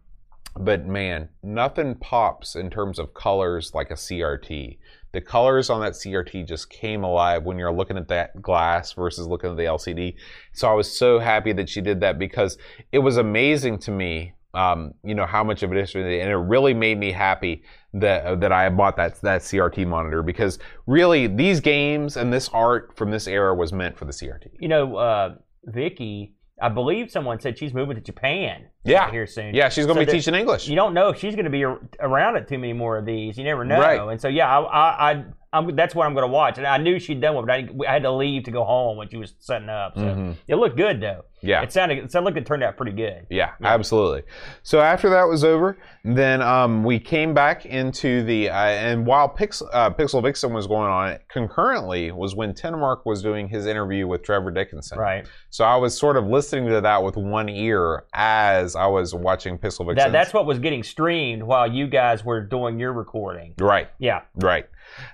but 0.57 0.85
man, 0.85 1.29
nothing 1.43 1.95
pops 1.95 2.55
in 2.55 2.69
terms 2.69 2.99
of 2.99 3.13
colors 3.13 3.73
like 3.73 3.91
a 3.91 3.95
CRT. 3.95 4.77
The 5.11 5.21
colors 5.21 5.69
on 5.69 5.81
that 5.81 5.93
CRT 5.93 6.47
just 6.47 6.69
came 6.69 7.03
alive 7.03 7.43
when 7.43 7.57
you're 7.57 7.73
looking 7.73 7.97
at 7.97 8.09
that 8.09 8.41
glass 8.41 8.93
versus 8.93 9.27
looking 9.27 9.51
at 9.51 9.57
the 9.57 9.63
LCD. 9.63 10.15
So 10.53 10.69
I 10.69 10.73
was 10.73 10.91
so 10.91 11.19
happy 11.19 11.53
that 11.53 11.69
she 11.69 11.81
did 11.81 12.01
that 12.01 12.19
because 12.19 12.57
it 12.91 12.99
was 12.99 13.17
amazing 13.17 13.79
to 13.79 13.91
me, 13.91 14.33
um, 14.53 14.93
you 15.03 15.15
know, 15.15 15.25
how 15.25 15.43
much 15.43 15.63
of 15.63 15.71
it 15.71 15.77
is, 15.77 15.95
and 15.95 16.05
it 16.05 16.35
really 16.35 16.73
made 16.73 16.97
me 16.97 17.11
happy 17.11 17.63
that 17.93 18.41
that 18.41 18.51
I 18.51 18.69
bought 18.69 18.97
that 18.97 19.21
that 19.21 19.41
CRT 19.41 19.87
monitor 19.87 20.21
because 20.21 20.59
really 20.85 21.27
these 21.27 21.61
games 21.61 22.17
and 22.17 22.31
this 22.31 22.49
art 22.49 22.95
from 22.97 23.09
this 23.09 23.27
era 23.27 23.55
was 23.55 23.71
meant 23.71 23.97
for 23.97 24.05
the 24.05 24.11
CRT. 24.11 24.51
you 24.59 24.67
know, 24.67 24.97
uh, 24.97 25.35
Vicky, 25.65 26.33
I 26.61 26.69
believe 26.69 27.09
someone 27.09 27.39
said 27.39 27.57
she's 27.57 27.73
moving 27.73 27.95
to 27.95 28.01
Japan. 28.01 28.67
Yeah. 28.85 29.11
here 29.11 29.27
soon. 29.27 29.53
Yeah, 29.55 29.69
she's 29.69 29.85
going 29.85 29.97
to 29.97 30.03
So 30.03 30.05
be 30.05 30.11
teaching 30.11 30.35
English. 30.35 30.67
You 30.67 30.75
don't 30.75 30.93
know 30.93 31.09
if 31.09 31.19
she's 31.19 31.35
going 31.35 31.45
to 31.45 31.51
be 31.51 31.63
around 31.63 32.37
at 32.37 32.47
too 32.47 32.57
many 32.57 32.73
more 32.73 32.97
of 32.97 33.05
these. 33.05 33.37
You 33.37 33.43
never 33.43 33.65
know. 33.65 33.79
Right. 33.79 33.99
And 34.11 34.21
so 34.21 34.27
yeah, 34.27 34.47
I, 34.47 34.61
I, 34.61 35.11
I 35.11 35.23
I'm, 35.53 35.73
that's 35.73 35.95
what 35.95 36.05
I'm 36.05 36.13
going 36.13 36.27
to 36.27 36.31
watch. 36.33 36.57
And 36.57 36.67
I 36.67 36.77
knew 36.77 36.99
she'd 36.99 37.21
done 37.21 37.35
one, 37.35 37.45
but 37.45 37.53
I, 37.53 37.67
I 37.87 37.93
had 37.93 38.03
to 38.03 38.11
leave 38.11 38.43
to 38.43 38.51
go 38.51 38.65
home 38.65 38.97
when 38.97 39.07
she 39.09 39.15
was 39.15 39.35
setting 39.39 39.69
up. 39.69 39.95
So 39.95 40.01
Mhm. 40.01 40.35
it 40.49 40.55
looked 40.55 40.75
good 40.75 40.99
though. 40.99 41.23
Yeah. 41.41 41.61
It 41.61 41.71
sounded 41.71 41.99
it 41.99 42.11
sounded 42.11 42.33
like 42.33 42.41
it 42.41 42.45
turned 42.47 42.63
out 42.63 42.75
pretty 42.75 42.91
good. 42.93 43.27
Yeah, 43.29 43.51
absolutely. 43.63 44.23
So 44.63 44.81
after 44.81 45.09
that 45.11 45.25
was 45.25 45.43
over, 45.43 45.77
then 46.03 46.41
um, 46.41 46.83
we 46.83 46.99
came 46.99 47.33
back 47.35 47.65
into 47.67 48.23
the 48.23 48.49
uh, 48.49 48.53
and 48.55 49.05
while 49.05 49.29
Pix, 49.29 49.61
uh, 49.71 49.91
Pixel 49.91 50.23
Vixen 50.23 50.53
was 50.53 50.65
going 50.65 50.89
on, 50.89 51.19
concurrently 51.29 52.11
was 52.11 52.35
when 52.35 52.53
Tenmark 52.53 53.05
was 53.05 53.21
doing 53.21 53.47
his 53.47 53.67
interview 53.67 54.07
with 54.07 54.23
Trevor 54.23 54.49
Dickinson. 54.51 54.97
Right. 54.97 55.27
So 55.51 55.63
I 55.63 55.75
was 55.75 55.95
sort 55.97 56.17
of 56.17 56.25
listening 56.25 56.67
to 56.69 56.81
that 56.81 57.03
with 57.03 57.15
one 57.15 57.47
ear 57.47 58.05
as 58.13 58.74
I 58.75 58.87
was 58.87 59.13
watching 59.15 59.57
Pixel 59.57 59.85
Vixen. 59.85 59.95
That, 59.95 60.11
that's 60.11 60.33
what 60.33 60.45
was 60.45 60.59
getting 60.59 60.83
streamed 60.83 61.43
while 61.43 61.71
you 61.71 61.87
guys 61.87 62.23
were 62.25 62.41
doing 62.41 62.79
your 62.79 62.93
recording. 62.93 63.53
right. 63.59 63.89
Yeah. 63.99 64.21
Right. 64.35 64.67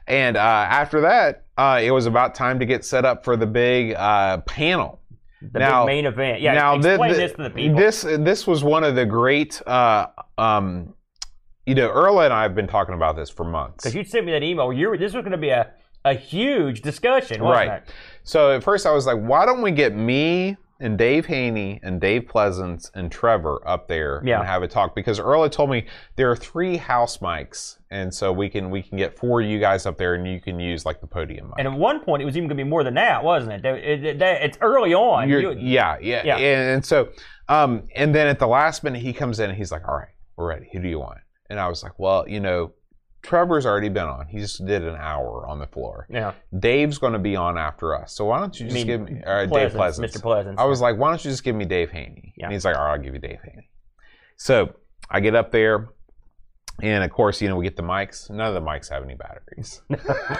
And 0.08 0.38
uh, 0.38 0.39
after 0.39 1.02
that, 1.02 1.45
uh, 1.58 1.80
it 1.82 1.91
was 1.91 2.06
about 2.06 2.36
time 2.36 2.60
to 2.60 2.65
get 2.65 2.84
set 2.86 3.06
up 3.06 3.24
for 3.24 3.36
the 3.38 3.47
big 3.47 3.93
uh, 3.95 4.39
panel. 4.41 5.00
The 5.54 5.60
Now- 5.60 5.86
big 5.86 5.95
main 5.95 6.06
event. 6.06 6.41
Yeah. 6.41 6.54
now, 6.54 6.76
explain 6.76 7.13
thi- 7.13 7.17
this 7.17 7.32
to 7.34 7.43
the 7.43 7.50
people. 7.50 7.78
This 7.78 8.02
this 8.04 8.45
was 8.45 8.63
one 8.63 8.84
of 8.84 8.95
the 8.95 9.06
great. 9.06 9.62
Uh, 9.65 10.08
um, 10.38 10.93
you 11.65 11.76
know, 11.76 11.89
Earl 11.89 12.19
and 12.21 12.34
I 12.34 12.43
have 12.43 12.54
been 12.56 12.67
talking 12.67 12.95
about 12.95 13.15
this 13.15 13.30
for 13.30 13.43
months. 13.43 13.84
Because 13.84 13.95
you 13.95 14.04
sent 14.04 14.26
me 14.26 14.32
that 14.34 14.43
email. 14.43 14.71
You 14.74 14.95
this 14.97 15.13
was 15.13 15.21
going 15.21 15.32
to 15.32 15.38
be 15.38 15.50
a, 15.50 15.71
a 16.06 16.13
huge 16.13 16.82
discussion, 16.82 17.41
Right. 17.41 17.69
it? 17.71 17.93
So 18.24 18.52
at 18.56 18.63
first 18.63 18.86
I 18.86 18.91
was 18.91 19.06
like, 19.06 19.17
why 19.19 19.45
don't 19.45 19.62
we 19.62 19.71
get 19.71 19.95
me 19.95 20.58
and 20.82 20.98
Dave 20.98 21.26
Haynie 21.28 21.80
and 21.84 22.02
Dave 22.02 22.28
Pleasance 22.28 22.91
and 22.96 23.12
Trevor 23.12 23.62
up 23.67 23.88
there 23.88 24.22
Yeah. 24.26 24.39
and 24.39 24.48
have 24.48 24.63
a 24.63 24.67
talk? 24.67 24.96
Because 24.96 25.20
Earl 25.20 25.44
had 25.44 25.52
told 25.52 25.70
me 25.70 25.86
there 26.15 26.30
are 26.32 26.36
three 26.36 26.76
house 26.78 27.17
mics, 27.20 27.78
and 27.89 28.13
so 28.13 28.32
we 28.34 28.50
can 28.50 28.70
we 28.70 28.82
can 28.82 28.98
get 28.98 29.17
four 29.17 29.41
of 29.41 29.48
you 29.48 29.60
guys 29.60 29.86
up 29.86 29.98
there, 29.98 30.15
and 30.15 30.28
you 30.28 30.41
can 30.41 30.60
use 30.60 30.86
like 30.86 31.00
the 31.00 31.08
podium 31.08 31.48
mic. 31.48 31.56
And 31.60 31.67
at 31.67 31.74
one 31.74 32.00
point, 32.02 32.22
it 32.22 32.26
was 32.26 32.36
even 32.36 32.48
going 32.50 32.58
to 32.58 32.63
be 32.63 32.70
more 32.70 32.84
than 32.84 32.96
that, 32.96 33.24
wasn't 33.24 33.54
it? 33.54 33.65
It- 33.65 34.06
it- 34.06 34.20
that- 34.20 34.41
it's 34.41 34.58
early 34.62 34.94
on. 34.94 35.30
You- 35.30 35.52
yeah, 35.58 35.98
yeah, 36.02 36.24
Yeah. 36.26 36.38
And, 36.38 36.70
and 36.76 36.86
so, 36.86 37.10
um, 37.48 37.84
and 37.96 38.13
then 38.13 38.28
at 38.28 38.39
the 38.39 38.48
last 38.48 38.84
minute, 38.84 39.02
he 39.02 39.13
comes 39.13 39.39
in 39.39 39.50
and 39.50 39.58
he's 39.58 39.72
like, 39.72 39.88
"All 39.88 39.96
right, 39.96 40.10
we're 40.36 40.48
ready. 40.48 40.70
Who 40.74 40.80
do 40.82 40.89
you 40.89 41.00
want?" 41.00 41.20
And 41.50 41.60
I 41.60 41.67
was 41.67 41.84
like, 41.84 42.00
"Well, 42.00 42.28
you 42.28 42.39
know, 42.39 42.72
Trevor's 43.22 43.66
already 43.66 43.90
been 43.90 44.06
on. 44.08 44.28
He 44.28 44.40
just 44.40 44.66
did 44.66 44.84
an 44.84 44.96
hour 44.96 45.46
on 45.48 45.60
the 45.60 45.68
floor. 45.68 46.08
yeah. 46.10 46.34
Dave's 46.58 46.98
going 46.98 47.14
to 47.14 47.20
be 47.20 47.36
on 47.36 47.58
after 47.58 47.96
us. 47.96 48.14
So 48.14 48.26
why 48.26 48.40
don't 48.40 48.60
you 48.60 48.66
I 48.66 48.70
just 48.70 48.76
mean, 48.76 48.88
give 48.88 49.02
me 49.02 49.22
uh, 49.26 49.46
Dave 49.46 49.72
Pleasance? 49.74 50.16
Mr. 50.18 50.22
Pleasance. 50.22 50.60
I 50.60 50.66
was 50.66 50.82
like, 50.82 50.98
why 50.98 51.10
don't 51.10 51.24
you 51.24 51.30
just 51.32 51.44
give 51.44 51.56
me 51.56 51.66
Dave 51.66 51.92
Haynie? 51.92 52.34
Yeah. 52.36 52.46
And 52.46 52.54
he's 52.54 52.66
like, 52.66 52.76
all 52.76 52.86
right, 52.86 52.94
I'll 52.94 53.00
give 53.00 53.14
you 53.14 53.20
Dave 53.20 53.40
Haynie. 53.44 53.70
So 54.38 54.74
I 55.10 55.20
get 55.20 55.36
up 55.36 55.52
there, 55.52 55.90
and 56.82 57.04
of 57.04 57.12
course, 57.12 57.42
you 57.42 57.48
know, 57.50 57.56
we 57.58 57.64
get 57.66 57.76
the 57.76 57.84
mics. 57.84 58.30
None 58.32 58.48
of 58.48 58.54
the 58.56 58.62
mics 58.62 58.90
have 58.90 59.04
any 59.04 59.14
batteries. 59.16 59.82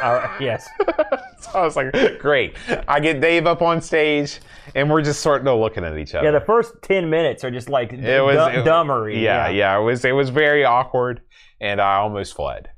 Right, 0.02 0.42
yes. 0.42 0.68
so 1.42 1.52
I 1.60 1.62
was 1.64 1.76
like, 1.76 1.94
great. 2.20 2.56
I 2.88 3.00
get 3.00 3.22
Dave 3.22 3.46
up 3.46 3.62
on 3.62 3.82
stage, 3.82 4.40
and 4.74 4.90
we're 4.90 5.04
just 5.04 5.22
sort 5.22 5.46
of 5.46 5.60
looking 5.60 5.84
at 5.84 5.96
each 5.98 6.16
other. 6.16 6.26
Yeah, 6.26 6.32
the 6.32 6.44
first 6.46 6.74
10 6.82 7.10
minutes 7.10 7.44
are 7.44 7.52
just 7.52 7.70
like 7.70 7.94
it 7.94 8.22
was 8.22 8.38
du- 8.38 8.60
it- 8.62 8.66
dumbery. 8.66 9.22
Yeah, 9.22 9.50
yeah, 9.50 9.78
It 9.78 9.84
was 9.84 10.04
it 10.04 10.14
was 10.14 10.30
very 10.30 10.66
awkward, 10.66 11.22
and 11.62 11.80
I 11.80 11.96
almost 11.96 12.36
fled. 12.36 12.70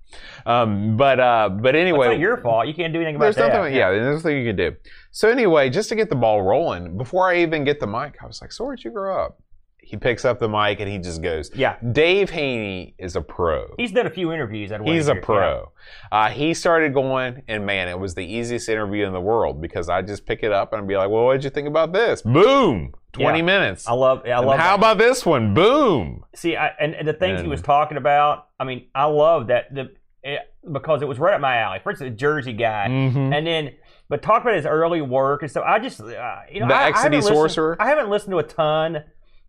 Um, 0.46 0.96
but 0.96 1.19
uh, 1.19 1.50
but 1.50 1.74
It's 1.76 1.89
not 2.12 2.19
your 2.19 2.38
fault. 2.38 2.67
You 2.67 2.74
can't 2.76 2.93
do 2.93 3.00
anything 3.00 3.15
about 3.15 3.24
there's 3.26 3.36
that. 3.38 3.54
nothing. 3.54 3.74
Yeah, 3.74 3.89
there's 3.89 4.24
nothing 4.24 4.38
you 4.38 4.46
can 4.50 4.56
do. 4.56 4.76
So 5.12 5.30
anyway, 5.30 5.72
just 5.72 5.89
to 5.89 5.96
get 5.96 6.10
the 6.10 6.15
ball 6.15 6.43
rolling, 6.43 6.98
before 6.98 7.32
I 7.32 7.41
even 7.41 7.63
get 7.63 7.80
the 7.80 7.88
mic, 7.88 8.17
I 8.22 8.28
was 8.28 8.39
like, 8.41 8.52
"So 8.52 8.65
where'd 8.65 8.84
you 8.84 8.91
grow 8.91 9.26
up?" 9.26 9.39
He 9.86 9.98
picks 9.98 10.26
up 10.26 10.39
the 10.39 10.50
mic 10.50 10.80
and 10.80 10.89
he 10.89 10.98
just 10.98 11.22
goes, 11.22 11.52
Yeah. 11.54 11.76
"Dave 11.91 12.30
Haynie 12.32 12.96
is 12.98 13.15
a 13.15 13.22
pro. 13.22 13.74
He's 13.78 13.91
done 13.91 14.08
a 14.08 14.10
few 14.10 14.32
interviews. 14.32 14.72
I'd 14.72 14.82
He's 14.82 15.08
a 15.08 15.15
pro." 15.15 15.72
Uh, 16.12 16.30
he 16.30 16.54
started 16.54 16.93
going, 16.93 17.43
and 17.48 17.65
man, 17.65 17.88
it 17.89 18.00
was 18.00 18.15
the 18.15 18.26
easiest 18.26 18.69
interview 18.69 19.06
in 19.06 19.13
the 19.13 19.22
world 19.22 19.62
because 19.62 19.89
I 19.89 20.02
just 20.02 20.26
pick 20.26 20.41
it 20.43 20.52
up 20.52 20.74
and 20.74 20.88
be 20.88 20.96
like, 20.98 21.10
"Well, 21.10 21.26
what 21.26 21.34
did 21.34 21.43
you 21.43 21.50
think 21.50 21.67
about 21.67 21.93
this?" 21.93 22.22
Boom, 22.22 22.93
twenty 23.12 23.39
Yeah. 23.39 23.46
minutes. 23.46 23.88
I 23.88 23.93
love. 23.93 24.24
I 24.26 24.30
And 24.30 24.48
love. 24.48 24.58
how 24.60 24.69
that. 24.78 24.80
about 24.80 24.98
this 24.98 25.26
one? 25.26 25.54
Boom. 25.54 26.24
See, 26.34 26.56
I, 26.56 26.72
and, 26.80 26.96
and 26.96 27.08
the 27.08 27.13
things 27.13 27.41
he 27.41 27.48
was 27.48 27.62
talking 27.62 27.98
about. 27.98 28.48
I 28.60 28.63
mean, 28.63 28.88
I 28.96 29.06
love 29.06 29.48
that 29.48 29.74
the 29.74 29.91
it, 30.24 30.39
because 30.72 31.02
it 31.02 31.08
was 31.08 31.19
right 31.19 31.34
up 31.34 31.41
my 31.41 31.58
alley. 31.58 31.80
First, 31.84 32.00
the 32.00 32.10
Jersey 32.10 32.54
guy, 32.54 32.88
Mhm. 32.89 33.36
and 33.36 33.46
then 33.46 33.72
but 34.10 34.22
talk 34.22 34.41
about 34.43 34.54
his 34.56 34.65
early 34.65 35.02
work 35.02 35.41
and 35.41 35.50
stuff. 35.52 35.63
I 35.67 35.80
just 35.80 36.00
uh, 36.00 36.36
you 36.52 36.60
know 36.62 36.67
The 36.67 36.74
I, 36.76 36.84
I 36.84 36.88
Exodus 36.89 37.26
haven't 37.26 37.36
Sorcerer? 37.36 37.78
I 37.80 37.88
haven't 37.89 38.10
listened 38.10 38.32
to 38.32 38.38
a 38.38 38.43
ton 38.43 39.04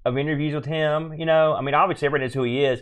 of 0.04 0.18
interviews 0.18 0.54
with 0.54 0.66
him. 0.66 1.14
You 1.14 1.26
know, 1.26 1.54
I 1.54 1.60
mean, 1.60 1.74
obviously 1.74 2.06
everyone 2.06 2.26
knows 2.26 2.34
who 2.34 2.44
he 2.44 2.64
is. 2.64 2.80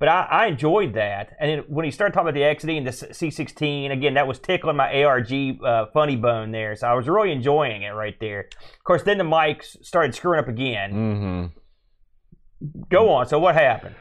But 0.00 0.08
I, 0.08 0.22
I 0.22 0.46
enjoyed 0.46 0.94
that, 0.94 1.36
and 1.38 1.48
then 1.48 1.58
when 1.68 1.84
he 1.84 1.92
started 1.92 2.14
talking 2.14 2.28
about 2.28 2.34
the 2.34 2.40
XD 2.40 2.78
and 2.78 2.86
the 2.86 2.90
C16, 2.90 3.92
again, 3.92 4.14
that 4.14 4.26
was 4.26 4.40
tickling 4.40 4.76
my 4.76 5.04
ARG 5.04 5.32
uh, 5.64 5.86
funny 5.94 6.16
bone 6.16 6.50
there. 6.50 6.74
So 6.74 6.88
I 6.88 6.94
was 6.94 7.06
really 7.06 7.30
enjoying 7.30 7.82
it 7.82 7.90
right 7.90 8.18
there. 8.18 8.40
Of 8.40 8.84
course, 8.84 9.04
then 9.04 9.18
the 9.18 9.24
mics 9.24 9.82
started 9.84 10.12
screwing 10.14 10.40
up 10.40 10.48
again. 10.48 10.92
Mm-hmm. 10.92 12.78
Go 12.90 13.08
on. 13.10 13.28
So 13.28 13.38
what 13.38 13.54
happened? 13.54 13.94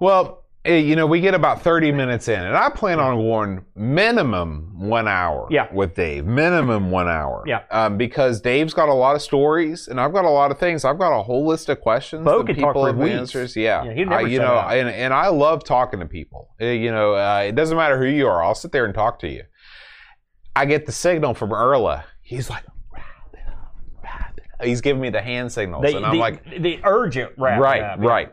Well, 0.00 0.45
you 0.68 0.96
know, 0.96 1.06
we 1.06 1.20
get 1.20 1.34
about 1.34 1.62
30 1.62 1.92
minutes 1.92 2.28
in, 2.28 2.40
and 2.42 2.56
I 2.56 2.68
plan 2.70 2.98
on 3.00 3.16
going 3.16 3.64
minimum 3.74 4.72
one 4.88 5.06
hour 5.08 5.46
Yeah. 5.50 5.68
with 5.72 5.94
Dave. 5.94 6.24
Minimum 6.26 6.90
one 6.90 7.08
hour. 7.08 7.44
Yeah. 7.46 7.62
Um, 7.70 7.96
because 7.96 8.40
Dave's 8.40 8.74
got 8.74 8.88
a 8.88 8.94
lot 8.94 9.16
of 9.16 9.22
stories, 9.22 9.88
and 9.88 10.00
I've 10.00 10.12
got 10.12 10.24
a 10.24 10.30
lot 10.30 10.50
of 10.50 10.58
things. 10.58 10.84
I've 10.84 10.98
got 10.98 11.18
a 11.18 11.22
whole 11.22 11.46
list 11.46 11.68
of 11.68 11.80
questions 11.80 12.24
Bo 12.24 12.42
that 12.42 12.54
people 12.56 12.84
have 12.84 13.00
answers. 13.00 13.56
Yeah. 13.56 13.84
Yeah, 13.84 14.04
never 14.04 14.14
I, 14.14 14.20
you 14.22 14.38
know, 14.38 14.54
up. 14.56 14.70
and, 14.72 14.88
and 14.88 15.14
I 15.14 15.28
love 15.28 15.64
talking 15.64 16.00
to 16.00 16.06
people. 16.06 16.48
Eh, 16.60 16.72
You 16.72 16.90
know, 16.90 17.14
uh, 17.14 17.44
it 17.46 17.54
doesn't 17.54 17.76
matter 17.76 17.98
who 17.98 18.06
you 18.06 18.26
are. 18.28 18.42
I'll 18.42 18.54
sit 18.54 18.72
there 18.72 18.84
and 18.84 18.94
talk 18.94 19.18
to 19.20 19.28
you. 19.28 19.42
I 20.54 20.64
get 20.66 20.86
the 20.86 20.92
signal 20.92 21.34
from 21.34 21.50
Erla. 21.50 22.04
He's 22.22 22.48
like, 22.50 22.64
he's 24.62 24.80
giving 24.80 25.02
me 25.02 25.10
the 25.10 25.20
hand 25.20 25.52
signals, 25.52 25.84
The, 25.84 25.96
and 25.96 26.06
I'm 26.06 26.12
the, 26.12 26.18
like, 26.18 26.44
the 26.60 26.80
urgent 26.84 27.32
wrap 27.36 27.60
right, 27.60 27.82
up, 27.82 27.98
right. 28.00 28.32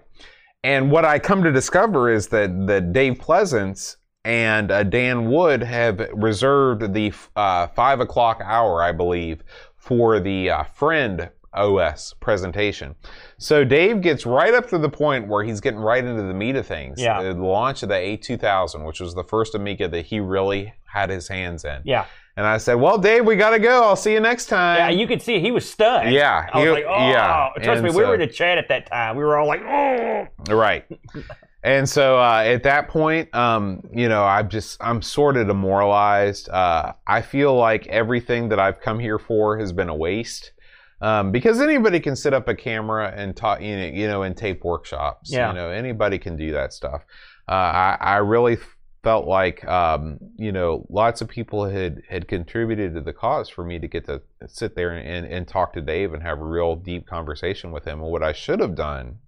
And 0.63 0.89
what 0.91 1.05
I 1.05 1.19
come 1.19 1.43
to 1.43 1.51
discover 1.51 2.11
is 2.11 2.27
that 2.29 2.67
that 2.67 2.93
Dave 2.93 3.19
Pleasance 3.19 3.97
and 4.23 4.71
uh, 4.71 4.83
Dan 4.83 5.29
Wood 5.29 5.61
have 5.61 5.99
reserved 6.13 6.93
the 6.93 7.11
uh, 7.35 7.67
five 7.67 7.99
o'clock 7.99 8.41
hour, 8.43 8.81
I 8.81 8.93
believe, 8.93 9.43
for 9.75 10.19
the 10.19 10.49
uh, 10.49 10.63
Friend 10.63 11.29
OS 11.53 12.13
presentation. 12.19 12.95
So 13.37 13.63
Dave 13.63 14.01
gets 14.01 14.25
right 14.25 14.53
up 14.53 14.69
to 14.69 14.77
the 14.77 14.89
point 14.89 15.27
where 15.27 15.43
he's 15.43 15.59
getting 15.59 15.79
right 15.79 16.03
into 16.03 16.23
the 16.23 16.33
meat 16.33 16.55
of 16.55 16.65
things. 16.65 17.01
Yeah. 17.01 17.21
The 17.21 17.33
launch 17.33 17.83
of 17.83 17.89
the 17.89 17.95
A2000, 17.95 18.85
which 18.85 18.99
was 18.99 19.13
the 19.13 19.23
first 19.23 19.53
Amiga 19.55 19.87
that 19.89 20.05
he 20.05 20.19
really 20.19 20.73
had 20.85 21.09
his 21.09 21.27
hands 21.27 21.65
in. 21.65 21.81
Yeah, 21.83 22.05
And 22.35 22.47
I 22.47 22.57
said, 22.57 22.75
"Well, 22.75 22.97
Dave, 22.97 23.25
we 23.25 23.35
got 23.35 23.51
to 23.51 23.59
go. 23.59 23.83
I'll 23.83 23.95
see 23.95 24.13
you 24.13 24.19
next 24.19 24.47
time." 24.47 24.77
yeah. 24.77 24.89
You 24.89 25.05
could 25.07 25.21
see 25.21 25.39
he 25.39 25.51
was 25.51 25.69
stunned. 25.69 26.11
Yeah, 26.11 26.49
I 26.51 26.57
was 26.57 26.65
he- 26.65 26.71
like, 26.71 26.85
oh, 26.87 27.09
yeah. 27.09 27.49
Trust 27.57 27.67
And 27.69 27.83
me, 27.83 27.89
we 27.91 28.03
were 28.03 28.15
in 28.15 28.19
the 28.21 28.27
chat 28.27 28.57
at 28.57 28.67
that 28.69 28.87
time. 28.87 29.15
We 29.15 29.23
were 29.23 29.37
all 29.37 29.47
like, 29.47 29.61
oh. 29.61 30.27
Right. 30.49 30.85
And 31.65 31.87
so 31.87 32.19
uh, 32.19 32.43
at 32.45 32.63
that 32.63 32.89
point, 32.89 33.33
um, 33.33 33.87
you 33.93 34.09
know, 34.09 34.25
I'm 34.25 34.49
just 34.49 34.83
I'm 34.83 35.01
sort 35.01 35.37
of 35.37 35.47
demoralized. 35.47 36.49
Uh, 36.49 36.91
I 37.07 37.21
feel 37.21 37.55
like 37.55 37.87
everything 37.87 38.49
that 38.49 38.59
I've 38.59 38.81
come 38.81 38.99
here 38.99 39.17
for 39.17 39.57
has 39.57 39.71
been 39.71 39.87
a 39.87 39.95
waste. 39.95 40.51
Um, 40.99 41.31
because 41.31 41.61
anybody 41.61 42.01
can 42.01 42.17
set 42.17 42.33
up 42.33 42.49
a 42.49 42.55
camera 42.55 43.13
and 43.15 43.33
talk, 43.33 43.61
you 43.61 43.77
know, 43.77 43.85
you 43.85 44.07
know, 44.07 44.23
and 44.23 44.35
tape 44.35 44.65
workshops. 44.65 45.31
Yeah. 45.31 45.49
You 45.49 45.55
know, 45.55 45.69
anybody 45.69 46.19
can 46.19 46.35
do 46.35 46.51
that 46.51 46.73
stuff. 46.73 47.05
Uh, 47.47 47.51
I, 47.53 47.97
I 47.99 48.15
really 48.17 48.57
felt 49.03 49.27
like, 49.27 49.63
um, 49.65 50.17
you 50.37 50.51
know, 50.51 50.85
lots 50.89 51.21
of 51.21 51.27
people 51.27 51.65
had 51.65 52.01
had 52.09 52.27
contributed 52.27 52.93
to 52.95 53.01
the 53.01 53.13
cause 53.13 53.49
for 53.49 53.63
me 53.65 53.77
to 53.79 53.87
get 53.87 54.05
to 54.05 54.21
sit 54.47 54.75
there 54.75 54.91
and, 54.91 55.25
and 55.27 55.47
talk 55.47 55.73
to 55.73 55.81
Dave 55.81 56.13
and 56.13 56.23
have 56.23 56.39
a 56.39 56.43
real 56.45 56.75
deep 56.75 57.05
conversation 57.05 57.71
with 57.71 57.83
him. 57.85 58.01
And 58.01 58.09
what 58.11 58.23
I 58.23 58.31
should 58.33 58.59
have 58.61 58.75
done 58.75 59.19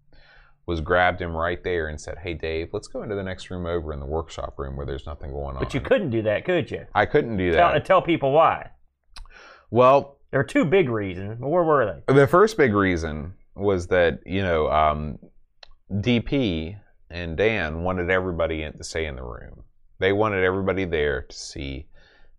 was 0.65 0.81
grabbed 0.81 1.21
him 1.21 1.35
right 1.35 1.63
there 1.63 1.87
and 1.87 1.99
said, 2.01 2.17
"Hey, 2.23 2.33
Dave, 2.33 2.69
let's 2.73 2.87
go 2.87 3.03
into 3.03 3.15
the 3.15 3.21
next 3.23 3.51
room 3.51 3.65
over 3.65 3.93
in 3.93 3.99
the 3.99 4.05
workshop 4.05 4.55
room 4.57 4.75
where 4.77 4.85
there's 4.85 5.05
nothing 5.05 5.31
going 5.31 5.55
on." 5.57 5.63
But 5.63 5.73
you 5.73 5.81
couldn't 5.81 6.09
do 6.09 6.21
that, 6.23 6.45
could 6.45 6.71
you? 6.71 6.85
I 6.95 7.05
couldn't 7.05 7.37
do 7.37 7.51
Tell, 7.51 7.73
that. 7.73 7.85
tell 7.85 8.01
people 8.01 8.31
why. 8.31 8.71
Well, 9.69 10.19
There 10.31 10.39
were 10.39 10.43
two 10.45 10.65
big 10.65 10.89
reasons. 10.89 11.37
Where 11.39 11.63
were 11.63 12.01
they? 12.07 12.13
the 12.13 12.27
first 12.27 12.57
big 12.57 12.73
reason 12.73 13.33
was 13.55 13.87
that 13.87 14.19
you 14.25 14.41
know 14.41 14.69
um, 14.71 15.19
DP 15.91 16.79
and 17.11 17.37
Dan 17.37 17.83
wanted 17.83 18.09
everybody 18.09 18.63
in, 18.63 18.77
to 18.77 18.83
stay 18.83 19.05
in 19.05 19.15
the 19.15 19.23
room. 19.23 19.63
They 19.99 20.11
wanted 20.13 20.43
everybody 20.43 20.85
there 20.85 21.21
to 21.23 21.35
see 21.35 21.87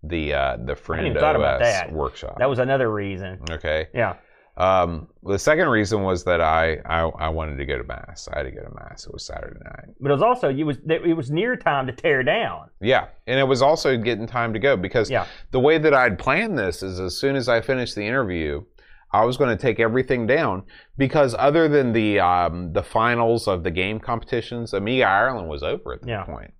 the 0.02 0.34
uh, 0.34 0.56
the 0.64 0.76
friend 0.76 1.16
thought 1.18 1.36
about 1.36 1.60
that. 1.60 1.90
workshop. 1.92 2.38
That 2.38 2.48
was 2.48 2.58
another 2.58 2.90
reason. 2.92 3.40
okay. 3.50 3.88
Yeah. 3.94 4.16
Um, 4.58 5.08
the 5.22 5.38
second 5.38 5.68
reason 5.68 6.02
was 6.02 6.24
that 6.24 6.40
I, 6.40 6.78
I 6.86 7.00
I 7.02 7.28
wanted 7.28 7.56
to 7.58 7.66
go 7.66 7.76
to 7.76 7.84
mass. 7.84 8.26
I 8.32 8.38
had 8.38 8.44
to 8.44 8.50
go 8.50 8.62
to 8.62 8.74
mass. 8.74 9.06
It 9.06 9.12
was 9.12 9.24
Saturday 9.26 9.60
night. 9.62 9.94
But 10.00 10.10
it 10.10 10.14
was 10.14 10.22
also 10.22 10.48
it 10.48 10.64
was 10.64 10.78
it 10.88 11.14
was 11.16 11.30
near 11.30 11.56
time 11.56 11.86
to 11.88 11.92
tear 11.92 12.22
down. 12.22 12.70
Yeah, 12.80 13.08
and 13.26 13.38
it 13.38 13.44
was 13.44 13.60
also 13.60 13.98
getting 13.98 14.26
time 14.26 14.54
to 14.54 14.58
go 14.58 14.74
because 14.76 15.10
Yeah. 15.10 15.26
the 15.50 15.60
way 15.60 15.76
that 15.76 15.92
I'd 15.92 16.18
planned 16.18 16.58
this 16.58 16.82
is 16.82 17.00
as 17.00 17.18
soon 17.18 17.36
as 17.36 17.50
I 17.50 17.60
finished 17.60 17.96
the 17.96 18.06
interview, 18.06 18.64
I 19.12 19.24
was 19.26 19.36
going 19.36 19.54
to 19.54 19.60
take 19.60 19.78
everything 19.78 20.26
down 20.26 20.62
because 20.96 21.34
other 21.38 21.68
than 21.68 21.92
the 21.92 22.20
um, 22.20 22.72
the 22.72 22.82
finals 22.82 23.46
of 23.48 23.62
the 23.62 23.70
game 23.70 24.00
competitions, 24.00 24.72
Amiga 24.72 25.04
Ireland 25.04 25.48
was 25.50 25.62
over 25.62 25.92
at 25.92 26.00
that 26.00 26.08
Yeah. 26.08 26.24
point, 26.24 26.54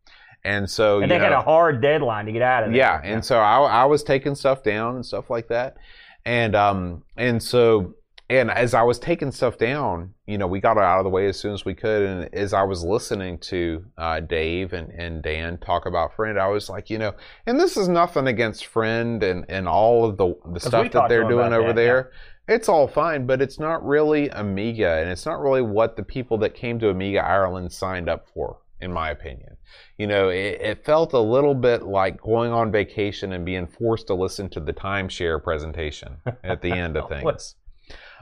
and 0.47 0.71
so 0.71 1.01
And 1.01 1.11
they 1.11 1.19
had 1.19 1.33
a 1.33 1.43
hard 1.43 1.83
deadline 1.83 2.27
to 2.27 2.33
get 2.33 2.43
out 2.43 2.65
of 2.65 2.71
there. 2.71 2.79
yeah, 2.79 3.01
and 3.03 3.25
so 3.25 3.39
I, 3.39 3.59
I 3.59 3.85
was 3.85 4.03
taking 4.03 4.35
stuff 4.35 4.63
down 4.63 4.95
and 4.95 5.05
stuff 5.05 5.29
like 5.29 5.49
that, 5.49 5.77
and 6.25 6.55
um 6.55 7.03
and 7.17 7.43
so 7.43 7.95
and 8.29 8.51
as 8.51 8.75
I 8.75 8.83
was 8.83 8.99
taking 8.99 9.31
stuff 9.31 9.57
down, 9.57 10.13
you 10.27 10.37
know, 10.37 10.49
we 10.49 10.61
got 10.61 10.77
it 10.77 10.83
out 10.83 10.99
of 10.99 11.05
the 11.05 11.11
way 11.11 11.29
as 11.29 11.39
soon 11.39 11.55
as 11.55 11.65
we 11.65 11.75
could, 11.75 12.03
and 12.03 12.35
as 12.35 12.53
I 12.53 12.65
was 12.65 12.83
listening 12.83 13.39
to 13.39 13.85
uh, 13.97 14.19
Dave 14.19 14.73
and, 14.73 14.91
and 14.91 15.23
Dan 15.23 15.59
talk 15.59 15.87
about 15.87 16.17
Friend, 16.17 16.37
I 16.37 16.49
was 16.49 16.69
like, 16.69 16.91
you 16.91 16.99
know, 16.99 17.15
and 17.47 17.61
this 17.61 17.77
is 17.77 17.89
nothing 17.89 18.27
against 18.27 18.67
Friend 18.67 19.23
and 19.23 19.45
and 19.49 19.69
all 19.69 20.05
of 20.05 20.17
the 20.17 20.35
the 20.53 20.61
stuff 20.61 20.91
that 20.93 21.09
they're 21.09 21.29
doing 21.29 21.53
over 21.53 21.69
that, 21.69 21.77
there. 21.77 22.11
It's 22.49 22.69
all 22.69 22.87
fine, 22.87 23.27
but 23.27 23.43
it's 23.43 23.59
not 23.59 23.85
really 23.85 24.29
Amiga, 24.29 24.99
and 25.01 25.11
it's 25.11 25.27
not 25.27 25.41
really 25.41 25.63
what 25.63 25.97
the 25.97 26.03
people 26.03 26.39
that 26.39 26.55
came 26.55 26.79
to 26.81 26.91
Amiga 26.91 27.25
Ireland 27.25 27.73
signed 27.73 28.09
up 28.09 28.29
for, 28.35 28.59
in 28.81 28.93
my 28.93 29.11
opinion 29.11 29.57
you 29.99 30.07
know, 30.07 30.29
it, 30.29 30.61
it 30.61 30.85
felt 30.85 31.13
a 31.13 31.21
little 31.21 31.55
bit 31.55 31.83
like 31.83 32.21
going 32.21 32.53
on 32.53 32.71
vacation 32.71 33.33
and 33.33 33.45
being 33.45 33.67
forced 33.67 34.09
to 34.09 34.15
listen 34.15 34.49
to 34.51 34.61
the 34.61 34.73
timeshare 34.73 35.43
presentation 35.43 36.17
at 36.45 36.61
the 36.61 36.73
end 36.73 36.97
of 36.97 37.09
things. 37.09 37.55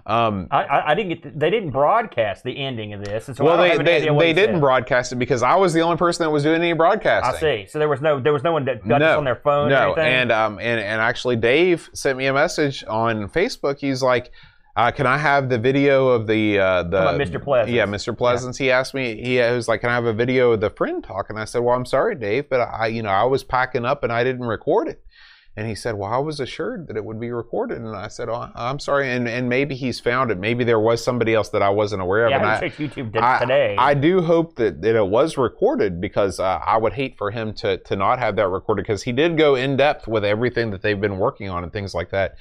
Um, 0.07 0.49
I, 0.51 0.83
I, 0.89 0.95
didn't 0.95 1.09
get. 1.09 1.23
The, 1.23 1.31
they 1.31 1.49
didn't 1.49 1.71
broadcast 1.71 2.45
the 2.45 2.59
ending 2.59 2.93
of 2.93 3.03
this, 3.03 3.25
so 3.25 3.43
well, 3.43 3.57
they 3.57 3.79
they, 3.79 4.01
they 4.07 4.33
didn't 4.35 4.57
said. 4.57 4.61
broadcast 4.61 5.13
it 5.13 5.17
because 5.17 5.43
I 5.43 5.55
was 5.55 5.73
the 5.73 5.81
only 5.81 5.97
person 5.97 6.25
that 6.25 6.31
was 6.31 6.43
doing 6.43 6.61
any 6.61 6.75
broadcasting. 6.75 7.35
I 7.35 7.41
see. 7.63 7.67
So 7.71 7.79
there 7.79 7.89
was 7.89 8.03
no 8.03 8.21
there 8.21 8.35
was 8.35 8.43
no 8.43 8.53
one 8.53 8.67
that 8.67 8.87
got 8.87 8.99
this 8.99 9.17
on 9.17 9.25
their 9.25 9.37
phone. 9.37 9.69
or 9.69 9.71
No, 9.71 9.85
anything? 9.95 10.05
and 10.05 10.33
um, 10.33 10.59
and 10.59 10.79
and 10.79 11.01
actually, 11.01 11.37
Dave 11.37 11.89
sent 11.95 12.19
me 12.19 12.27
a 12.27 12.35
message 12.35 12.85
on 12.87 13.31
Facebook. 13.31 13.79
He's 13.79 14.03
like, 14.03 14.31
uh, 14.77 14.91
"Can 14.91 15.07
I 15.07 15.19
have 15.19 15.49
the 15.49 15.59
video 15.59 16.09
of 16.09 16.27
the 16.27 16.59
uh, 16.59 16.83
the 16.83 17.03
about 17.03 17.21
Mr. 17.21 17.43
Pleasance. 17.43 17.75
Yeah, 17.75 17.87
Mr. 17.87 18.17
Pleasance. 18.17 18.59
He 18.59 18.71
asked 18.71 18.95
me. 18.95 19.23
He 19.23 19.39
was 19.39 19.69
like, 19.69 19.81
"Can 19.81 19.91
I 19.91 19.95
have 19.95 20.07
a 20.07 20.13
video 20.13 20.53
of 20.53 20.61
the 20.61 20.71
friend 20.71 21.03
talk?" 21.03 21.31
And 21.31 21.39
I 21.39 21.45
said, 21.45 21.61
"Well, 21.61 21.75
I'm 21.77 21.87
sorry, 21.87 22.15
Dave, 22.15 22.49
but 22.49 22.61
I, 22.61 22.89
you 22.89 23.03
know, 23.03 23.11
I 23.11 23.25
was 23.25 23.45
packing 23.45 23.85
up 23.85 24.03
and 24.05 24.13
I 24.13 24.25
didn't 24.25 24.47
record 24.47 24.89
it." 24.89 25.03
And 25.57 25.69
he 25.69 25.77
said, 25.77 25.95
"Well, 25.97 26.13
I 26.13 26.19
was 26.19 26.41
assured 26.41 26.89
that 26.89 26.97
it 26.97 27.05
would 27.05 27.21
be 27.21 27.31
recorded." 27.31 27.79
And 27.79 27.95
I 27.95 28.09
said, 28.09 28.29
"Oh, 28.29 28.51
I'm 28.57 28.81
sorry." 28.81 29.09
And 29.13 29.29
and 29.29 29.49
maybe 29.49 29.77
he's 29.77 30.01
found 30.01 30.33
it. 30.33 30.39
Maybe 30.39 30.65
there 30.65 30.81
was 30.81 31.05
somebody 31.05 31.33
else 31.33 31.51
that 31.51 31.63
I 31.63 31.71
wasn't 31.71 32.03
aware 32.03 32.25
of. 32.25 32.31
yeah, 32.33 32.39
and 32.39 32.47
I 32.47 32.59
checked 32.59 32.79
YouTube 32.79 33.13
t- 33.13 33.21
I- 33.21 33.39
today. 33.39 33.77
I 33.79 33.95
do 33.95 34.21
hope 34.23 34.57
that, 34.57 34.83
that 34.83 34.97
it 34.97 35.07
was 35.07 35.39
recorded 35.39 36.01
because 36.01 36.41
uh, 36.41 36.59
I 36.67 36.77
would 36.79 36.95
hate 36.95 37.17
for 37.17 37.31
him 37.31 37.53
to 37.55 37.77
to 37.77 37.95
not 37.95 38.19
have 38.19 38.35
that 38.35 38.49
recorded 38.49 38.83
because 38.83 39.05
he 39.05 39.13
did 39.13 39.39
go 39.39 39.55
in 39.55 39.77
depth 39.77 40.09
with 40.09 40.25
everything 40.25 40.71
that 40.73 40.83
they've 40.83 41.01
been 41.01 41.19
working 41.19 41.49
on 41.49 41.63
and 41.63 41.73
things 41.73 41.95
like 41.95 42.11
that. 42.11 42.35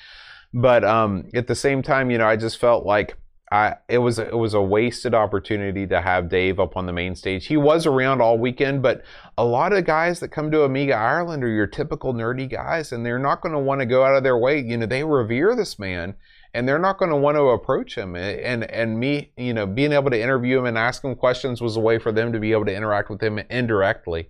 But 0.53 0.83
um, 0.83 1.29
at 1.33 1.47
the 1.47 1.55
same 1.55 1.81
time, 1.81 2.11
you 2.11 2.17
know, 2.17 2.27
I 2.27 2.35
just 2.35 2.57
felt 2.57 2.85
like 2.85 3.17
I 3.51 3.75
it 3.87 3.99
was 3.99 4.19
it 4.19 4.37
was 4.37 4.53
a 4.53 4.61
wasted 4.61 5.13
opportunity 5.13 5.87
to 5.87 6.01
have 6.01 6.29
Dave 6.29 6.59
up 6.59 6.77
on 6.77 6.85
the 6.85 6.93
main 6.93 7.15
stage. 7.15 7.47
He 7.47 7.57
was 7.57 7.85
around 7.85 8.21
all 8.21 8.37
weekend, 8.37 8.81
but 8.81 9.03
a 9.37 9.45
lot 9.45 9.73
of 9.73 9.85
guys 9.85 10.19
that 10.19 10.29
come 10.29 10.51
to 10.51 10.63
Amiga 10.63 10.93
Ireland 10.93 11.43
are 11.43 11.49
your 11.49 11.67
typical 11.67 12.13
nerdy 12.13 12.49
guys, 12.49 12.91
and 12.91 13.05
they're 13.05 13.19
not 13.19 13.41
going 13.41 13.53
to 13.53 13.59
want 13.59 13.81
to 13.81 13.85
go 13.85 14.03
out 14.03 14.15
of 14.15 14.23
their 14.23 14.37
way. 14.37 14.59
You 14.59 14.77
know, 14.77 14.85
they 14.85 15.03
revere 15.03 15.55
this 15.55 15.79
man 15.79 16.15
and 16.53 16.67
they're 16.67 16.79
not 16.79 16.97
going 16.97 17.09
to 17.09 17.17
want 17.17 17.35
to 17.35 17.49
approach 17.49 17.97
him 17.97 18.15
and 18.15 18.63
and 18.69 18.99
me 18.99 19.31
you 19.37 19.53
know 19.53 19.65
being 19.65 19.91
able 19.91 20.09
to 20.09 20.21
interview 20.21 20.59
him 20.59 20.65
and 20.65 20.77
ask 20.77 21.03
him 21.03 21.15
questions 21.15 21.61
was 21.61 21.75
a 21.75 21.79
way 21.79 21.97
for 21.97 22.11
them 22.11 22.31
to 22.31 22.39
be 22.39 22.51
able 22.51 22.65
to 22.65 22.75
interact 22.75 23.09
with 23.09 23.21
him 23.21 23.39
indirectly 23.49 24.29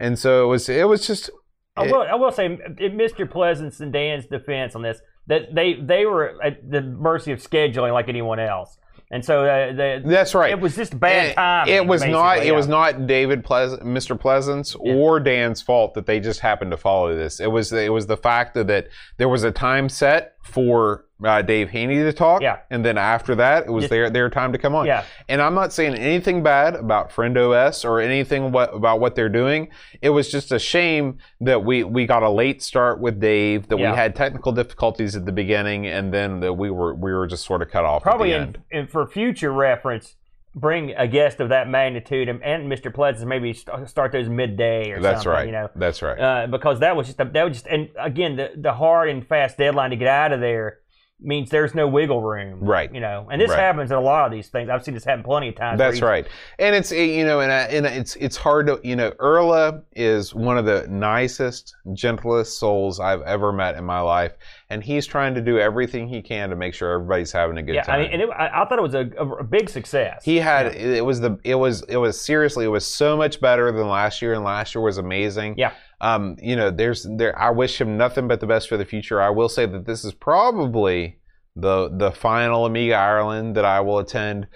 and 0.00 0.18
so 0.18 0.44
it 0.44 0.48
was 0.48 0.68
it 0.68 0.88
was 0.88 1.06
just 1.06 1.30
I 1.76 1.82
will, 1.82 2.02
I 2.02 2.14
will 2.16 2.32
say, 2.32 2.46
in 2.46 2.98
Mr. 2.98 3.30
Pleasance 3.30 3.78
and 3.78 3.92
Dan's 3.92 4.26
defense 4.26 4.74
on 4.74 4.82
this, 4.82 5.00
that 5.28 5.54
they 5.54 5.74
they 5.74 6.04
were 6.04 6.42
at 6.42 6.68
the 6.68 6.82
mercy 6.82 7.32
of 7.32 7.38
scheduling 7.38 7.92
like 7.92 8.08
anyone 8.08 8.40
else, 8.40 8.78
and 9.10 9.24
so 9.24 9.44
uh, 9.44 9.72
the, 9.72 10.02
That's 10.04 10.34
right. 10.34 10.50
it 10.50 10.60
was 10.60 10.76
just 10.76 10.98
bad 10.98 11.34
timing. 11.34 11.74
It 11.74 11.86
was 11.86 12.04
not. 12.04 12.44
It 12.44 12.54
was 12.54 12.68
not 12.68 13.06
David 13.06 13.44
Pleas- 13.44 13.78
Mr. 13.80 14.18
Pleasance 14.18 14.74
or 14.74 15.20
Dan's 15.20 15.62
fault 15.62 15.94
that 15.94 16.06
they 16.06 16.20
just 16.20 16.40
happened 16.40 16.72
to 16.72 16.76
follow 16.76 17.16
this. 17.16 17.40
It 17.40 17.50
was. 17.50 17.72
It 17.72 17.92
was 17.92 18.06
the 18.06 18.16
fact 18.16 18.54
that, 18.54 18.66
that 18.66 18.88
there 19.16 19.28
was 19.28 19.44
a 19.44 19.52
time 19.52 19.88
set 19.88 20.34
for 20.42 21.06
uh, 21.24 21.42
Dave 21.42 21.68
Haynie 21.70 21.96
to 21.96 22.12
talk. 22.12 22.42
Yeah. 22.42 22.58
And 22.70 22.84
then 22.84 22.96
after 22.96 23.34
that, 23.34 23.64
it 23.66 23.70
was 23.70 23.84
Just- 23.84 23.90
their 23.90 24.08
their 24.10 24.30
time 24.30 24.52
to 24.52 24.58
come 24.58 24.74
on. 24.74 24.86
Yeah. 24.86 25.04
And 25.28 25.42
I'm 25.42 25.54
not 25.54 25.72
saying 25.72 25.94
anything 25.94 26.42
bad 26.42 26.74
about 26.76 27.10
Friend 27.10 27.36
OS 27.36 27.84
or 27.84 28.00
anything 28.00 28.52
what, 28.52 28.72
about 28.74 29.00
what 29.00 29.14
they're 29.14 29.28
doing. 29.28 29.68
It 30.00 30.10
was 30.10 30.30
just 30.30 30.52
a 30.52 30.58
shame 30.58 31.18
that 31.40 31.64
we 31.64 31.82
we 31.84 32.06
got 32.06 32.22
a 32.22 32.30
late 32.30 32.62
start 32.62 33.00
with 33.00 33.20
Dave. 33.20 33.68
That 33.68 33.78
Yeah. 33.78 33.90
we 33.90 33.96
had 33.96 34.14
technical 34.14 34.52
difficulties 34.52 35.16
at 35.16 35.26
the 35.26 35.32
beginning, 35.32 35.86
and 35.86 36.12
then 36.14 36.40
that 36.40 36.52
we 36.52 36.70
were 36.70 36.94
we 36.94 37.12
were 37.12 37.26
just 37.26 37.44
sort 37.44 37.62
of 37.62 37.70
cut 37.70 37.84
off. 37.84 38.02
Probably 38.02 38.32
in, 38.32 38.56
in 38.70 38.86
for 38.86 39.06
future 39.06 39.52
reference, 39.52 40.14
bring 40.54 40.92
a 40.96 41.06
guest 41.06 41.40
of 41.40 41.48
that 41.50 41.68
magnitude 41.68 42.28
and, 42.28 42.42
and 42.42 42.70
Mr. 42.72 42.92
Pleasance 42.92 43.24
maybe 43.24 43.52
st- 43.52 43.88
start 43.88 44.12
those 44.12 44.28
midday 44.28 44.90
or 44.90 45.00
That's 45.00 45.22
something. 45.22 45.32
right. 45.32 45.46
You 45.46 45.52
know, 45.52 45.70
That's 45.76 46.00
right. 46.02 46.18
uh, 46.18 46.46
because 46.48 46.80
that 46.80 46.96
was 46.96 47.06
just 47.08 47.20
a, 47.20 47.24
that 47.26 47.42
was 47.44 47.52
just 47.54 47.66
and 47.66 47.88
again 47.98 48.36
the 48.36 48.52
the 48.56 48.72
hard 48.72 49.08
and 49.08 49.26
fast 49.26 49.58
deadline 49.58 49.90
to 49.90 49.96
get 49.96 50.08
out 50.08 50.32
of 50.32 50.40
there 50.40 50.78
means 51.20 51.50
there's 51.50 51.74
no 51.74 51.88
wiggle 51.88 52.22
room. 52.22 52.60
Right. 52.60 52.92
You 52.94 53.00
know, 53.00 53.26
and 53.30 53.40
this 53.40 53.50
Right. 53.50 53.58
happens 53.58 53.90
in 53.90 53.96
a 53.96 54.00
lot 54.00 54.26
of 54.26 54.32
these 54.32 54.48
things. 54.48 54.70
I've 54.70 54.84
seen 54.84 54.94
this 54.94 55.04
happen 55.04 55.24
plenty 55.24 55.48
of 55.48 55.56
times. 55.56 55.78
That's 55.78 56.00
right, 56.00 56.26
and 56.58 56.76
it's 56.76 56.92
you 56.92 57.24
know, 57.24 57.40
and, 57.40 57.50
and 57.50 57.86
it's 57.86 58.14
it's 58.16 58.36
hard 58.36 58.66
to 58.68 58.80
you 58.84 58.94
know, 58.96 59.10
Erla 59.12 59.82
is 59.96 60.34
one 60.34 60.56
of 60.58 60.64
the 60.64 60.86
nicest, 60.88 61.74
gentlest 61.92 62.58
souls 62.58 63.00
I've 63.00 63.22
ever 63.22 63.52
met 63.52 63.76
in 63.76 63.84
my 63.84 64.00
life, 64.00 64.32
and 64.70 64.82
he's 64.82 65.06
trying 65.06 65.34
to 65.34 65.40
do 65.40 65.58
everything 65.58 66.06
he 66.08 66.22
can 66.22 66.50
to 66.50 66.56
make 66.56 66.74
sure 66.74 66.92
everybody's 66.92 67.32
having 67.32 67.58
a 67.58 67.62
good 67.62 67.74
Yeah, 67.74 67.82
time. 67.82 68.00
I 68.00 68.02
mean, 68.04 68.12
and 68.12 68.22
it, 68.22 68.30
I, 68.30 68.62
I 68.62 68.68
thought 68.68 68.78
it 68.78 68.82
was 68.82 68.94
a, 68.94 69.10
a, 69.18 69.28
a 69.38 69.44
big 69.44 69.68
success. 69.68 70.24
he 70.24 70.36
had 70.36 70.66
it 70.76 71.04
was 71.04 71.20
the 71.20 71.38
it 71.44 71.56
was 71.56 71.82
it 71.88 71.96
was 71.96 72.20
seriously 72.20 72.64
it 72.64 72.68
was 72.68 72.86
so 72.86 73.16
much 73.16 73.40
better 73.40 73.72
than 73.72 73.88
last 73.88 74.22
year, 74.22 74.34
and 74.34 74.44
last 74.44 74.74
year 74.74 74.82
was 74.82 74.98
amazing. 74.98 75.54
Yeah. 75.58 75.72
Um, 76.00 76.36
you 76.40 76.54
know, 76.54 76.70
there's 76.70 77.06
there. 77.16 77.36
I 77.38 77.50
wish 77.50 77.80
him 77.80 77.96
nothing 77.96 78.28
but 78.28 78.40
the 78.40 78.46
best 78.46 78.68
for 78.68 78.76
the 78.76 78.84
future. 78.84 79.20
I 79.20 79.30
will 79.30 79.48
say 79.48 79.66
that 79.66 79.86
this 79.86 80.04
is 80.04 80.14
probably 80.14 81.18
the 81.56 81.90
the 81.92 82.12
final 82.12 82.66
Amiga 82.66 82.94
Ireland 82.94 83.56
that 83.56 83.64
I 83.64 83.80
will 83.80 83.98
attend. 83.98 84.46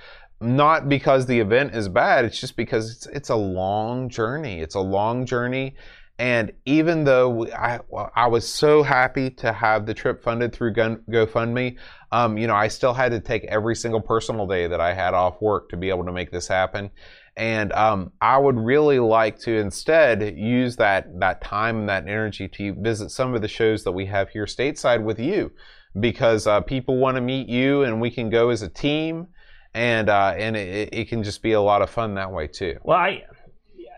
Not 0.40 0.88
because 0.88 1.26
the 1.26 1.38
event 1.38 1.74
is 1.74 1.88
bad. 1.88 2.24
It's 2.24 2.40
just 2.40 2.56
because 2.56 2.90
it's 2.90 3.06
it's 3.06 3.28
a 3.28 3.36
long 3.36 4.08
journey. 4.08 4.60
It's 4.60 4.74
a 4.74 4.80
long 4.80 5.24
journey, 5.24 5.76
and 6.18 6.52
even 6.64 7.04
though 7.04 7.30
we, 7.30 7.52
I 7.52 7.80
I 8.14 8.26
was 8.26 8.48
so 8.48 8.82
happy 8.82 9.30
to 9.30 9.52
have 9.52 9.86
the 9.86 9.94
trip 9.94 10.22
funded 10.22 10.52
through 10.52 10.74
Gun, 10.74 11.02
GoFundMe, 11.10 11.76
um, 12.12 12.38
you 12.38 12.46
know, 12.46 12.54
I 12.54 12.68
still 12.68 12.92
had 12.92 13.12
to 13.12 13.20
take 13.20 13.44
every 13.44 13.74
single 13.74 14.00
personal 14.00 14.46
day 14.46 14.66
that 14.66 14.80
I 14.80 14.94
had 14.94 15.14
off 15.14 15.40
work 15.40 15.68
to 15.70 15.76
be 15.76 15.88
able 15.88 16.04
to 16.04 16.12
make 16.12 16.30
this 16.30 16.46
happen. 16.46 16.90
And 17.36 17.72
um, 17.72 18.12
I 18.20 18.36
would 18.36 18.58
really 18.58 18.98
like 18.98 19.38
to 19.40 19.56
instead 19.56 20.36
use 20.36 20.76
that 20.76 21.18
that 21.20 21.40
time 21.40 21.78
and 21.80 21.88
that 21.88 22.06
energy 22.06 22.46
to 22.48 22.74
visit 22.74 23.10
some 23.10 23.34
of 23.34 23.40
the 23.40 23.48
shows 23.48 23.84
that 23.84 23.92
we 23.92 24.04
have 24.06 24.28
here 24.28 24.44
stateside 24.44 25.02
with 25.02 25.18
you, 25.18 25.50
because 25.98 26.46
uh, 26.46 26.60
people 26.60 26.98
want 26.98 27.16
to 27.16 27.22
meet 27.22 27.48
you, 27.48 27.84
and 27.84 28.02
we 28.02 28.10
can 28.10 28.28
go 28.28 28.50
as 28.50 28.60
a 28.60 28.68
team, 28.68 29.28
and 29.72 30.10
uh, 30.10 30.34
and 30.36 30.56
it, 30.56 30.90
it 30.92 31.08
can 31.08 31.22
just 31.22 31.42
be 31.42 31.52
a 31.52 31.60
lot 31.60 31.80
of 31.80 31.88
fun 31.88 32.14
that 32.16 32.30
way 32.30 32.46
too. 32.48 32.76
Well, 32.82 32.98
I, 32.98 33.22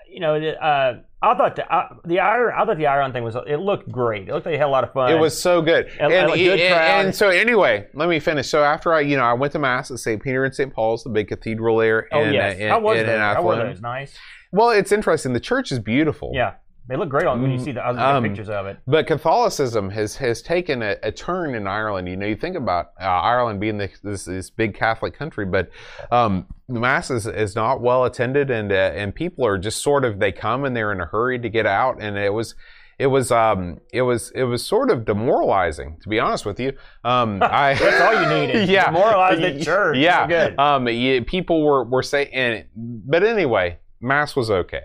you 0.09 0.21
know, 0.21 0.37
uh, 0.37 1.01
I 1.31 1.37
thought 1.37 1.57
the 1.57 1.75
uh, 1.75 1.89
the 2.05 2.21
Iron, 2.21 2.53
I 2.57 2.65
thought 2.65 2.77
the 2.79 2.87
Iron 2.87 3.13
thing 3.13 3.25
was 3.25 3.37
it 3.47 3.57
looked 3.61 3.91
great. 3.91 4.29
It 4.29 4.33
looked 4.33 4.47
like 4.47 4.55
they 4.55 4.59
had 4.59 4.67
a 4.67 4.71
lot 4.71 4.85
of 4.85 4.93
fun. 4.93 5.11
It 5.13 5.19
was 5.19 5.41
so 5.41 5.61
good. 5.63 5.87
And- 6.01 6.13
And, 6.13 6.31
and 6.31 6.35
good 6.35 6.61
and- 6.61 7.07
and 7.07 7.15
so 7.15 7.29
anyway, 7.29 7.87
let 7.95 8.09
me 8.09 8.21
finish. 8.21 8.49
So 8.49 8.63
after 8.63 8.93
I, 8.95 9.01
you 9.01 9.17
know, 9.17 9.25
I 9.25 9.33
went 9.33 9.53
to 9.55 9.59
mass 9.59 9.91
at 9.91 9.99
St. 9.99 10.23
Peter 10.23 10.45
and 10.45 10.55
St. 10.55 10.73
Paul's, 10.73 11.05
the 11.05 11.11
big 11.11 11.29
cathedral 11.29 11.79
there. 11.79 12.09
Oh 12.13 12.23
in, 12.23 12.35
yes, 12.35 12.57
uh, 12.59 12.63
in, 12.65 12.69
how 12.71 12.81
was 12.81 12.99
in, 12.99 13.07
that? 13.07 13.15
in 13.15 13.21
How 13.21 13.43
were 13.43 13.53
Athlone. 13.55 13.69
those? 13.73 13.81
Nice. 13.81 14.15
Well, 14.53 14.71
it's 14.71 14.93
interesting. 14.93 15.33
The 15.33 15.41
church 15.41 15.73
is 15.73 15.79
beautiful. 15.81 16.31
Yeah, 16.35 16.55
they 16.87 16.97
look 16.97 17.09
great 17.09 17.27
on 17.27 17.41
when 17.41 17.51
you 17.51 17.59
see 17.59 17.73
the, 17.73 17.87
Um, 17.89 18.23
pictures 18.23 18.49
of 18.49 18.67
it. 18.67 18.79
But 18.87 19.07
Catholicism 19.07 19.91
has 19.91 20.17
has 20.17 20.43
taken 20.43 20.83
a, 20.83 20.97
a 21.03 21.11
turn 21.11 21.55
in 21.55 21.67
Ireland. 21.67 22.09
You 22.09 22.17
know, 22.17 22.27
you 22.27 22.37
think 22.37 22.57
about 22.57 22.93
uh, 23.01 23.05
Ireland 23.05 23.61
being 23.61 23.79
the, 23.79 23.91
this 24.03 24.25
this 24.25 24.51
big 24.51 24.75
Catholic 24.75 25.15
country, 25.15 25.47
but 25.47 25.71
um, 26.11 26.47
the 26.69 26.81
mass 26.81 27.11
is, 27.11 27.27
is 27.27 27.55
not 27.55 27.81
well 27.81 28.05
attended, 28.05 28.51
and 28.51 28.71
uh, 28.71 28.93
and 28.95 29.15
people 29.15 29.47
are 29.47 29.57
just 29.59 29.83
sort 29.83 30.05
of 30.05 30.19
they 30.19 30.33
come 30.33 30.65
and 30.65 30.77
they're 30.77 30.93
in 30.93 31.01
a 31.01 31.07
hurry 31.07 31.39
to 31.39 31.49
get 31.49 31.67
out, 31.67 32.03
and 32.03 32.19
it 32.19 32.33
was. 32.33 32.55
It 32.97 33.09
was 33.09 33.33
um 33.33 33.81
it 33.93 34.03
was 34.03 34.31
it 34.37 34.45
was 34.45 34.65
sort 34.65 34.89
of 34.89 35.05
demoralizing 35.05 35.99
to 36.03 36.09
be 36.09 36.21
honest 36.21 36.47
with 36.47 36.61
you. 36.61 36.75
Um, 37.03 37.39
I 37.43 37.75
That's 37.75 38.01
all 38.01 38.23
you 38.23 38.47
needed. 38.47 38.69
yeah, 38.69 38.85
Demoralize 38.93 39.41
the 39.41 39.65
church. 39.65 39.97
Yeah, 39.97 40.29
Good. 40.29 40.57
Um, 40.61 40.87
yeah, 40.87 41.19
people 41.27 41.65
were 41.65 41.83
were 41.83 42.05
saying, 42.05 42.67
but 42.77 43.25
anyway, 43.25 43.79
mass 44.01 44.37
was 44.37 44.49
okay. 44.49 44.85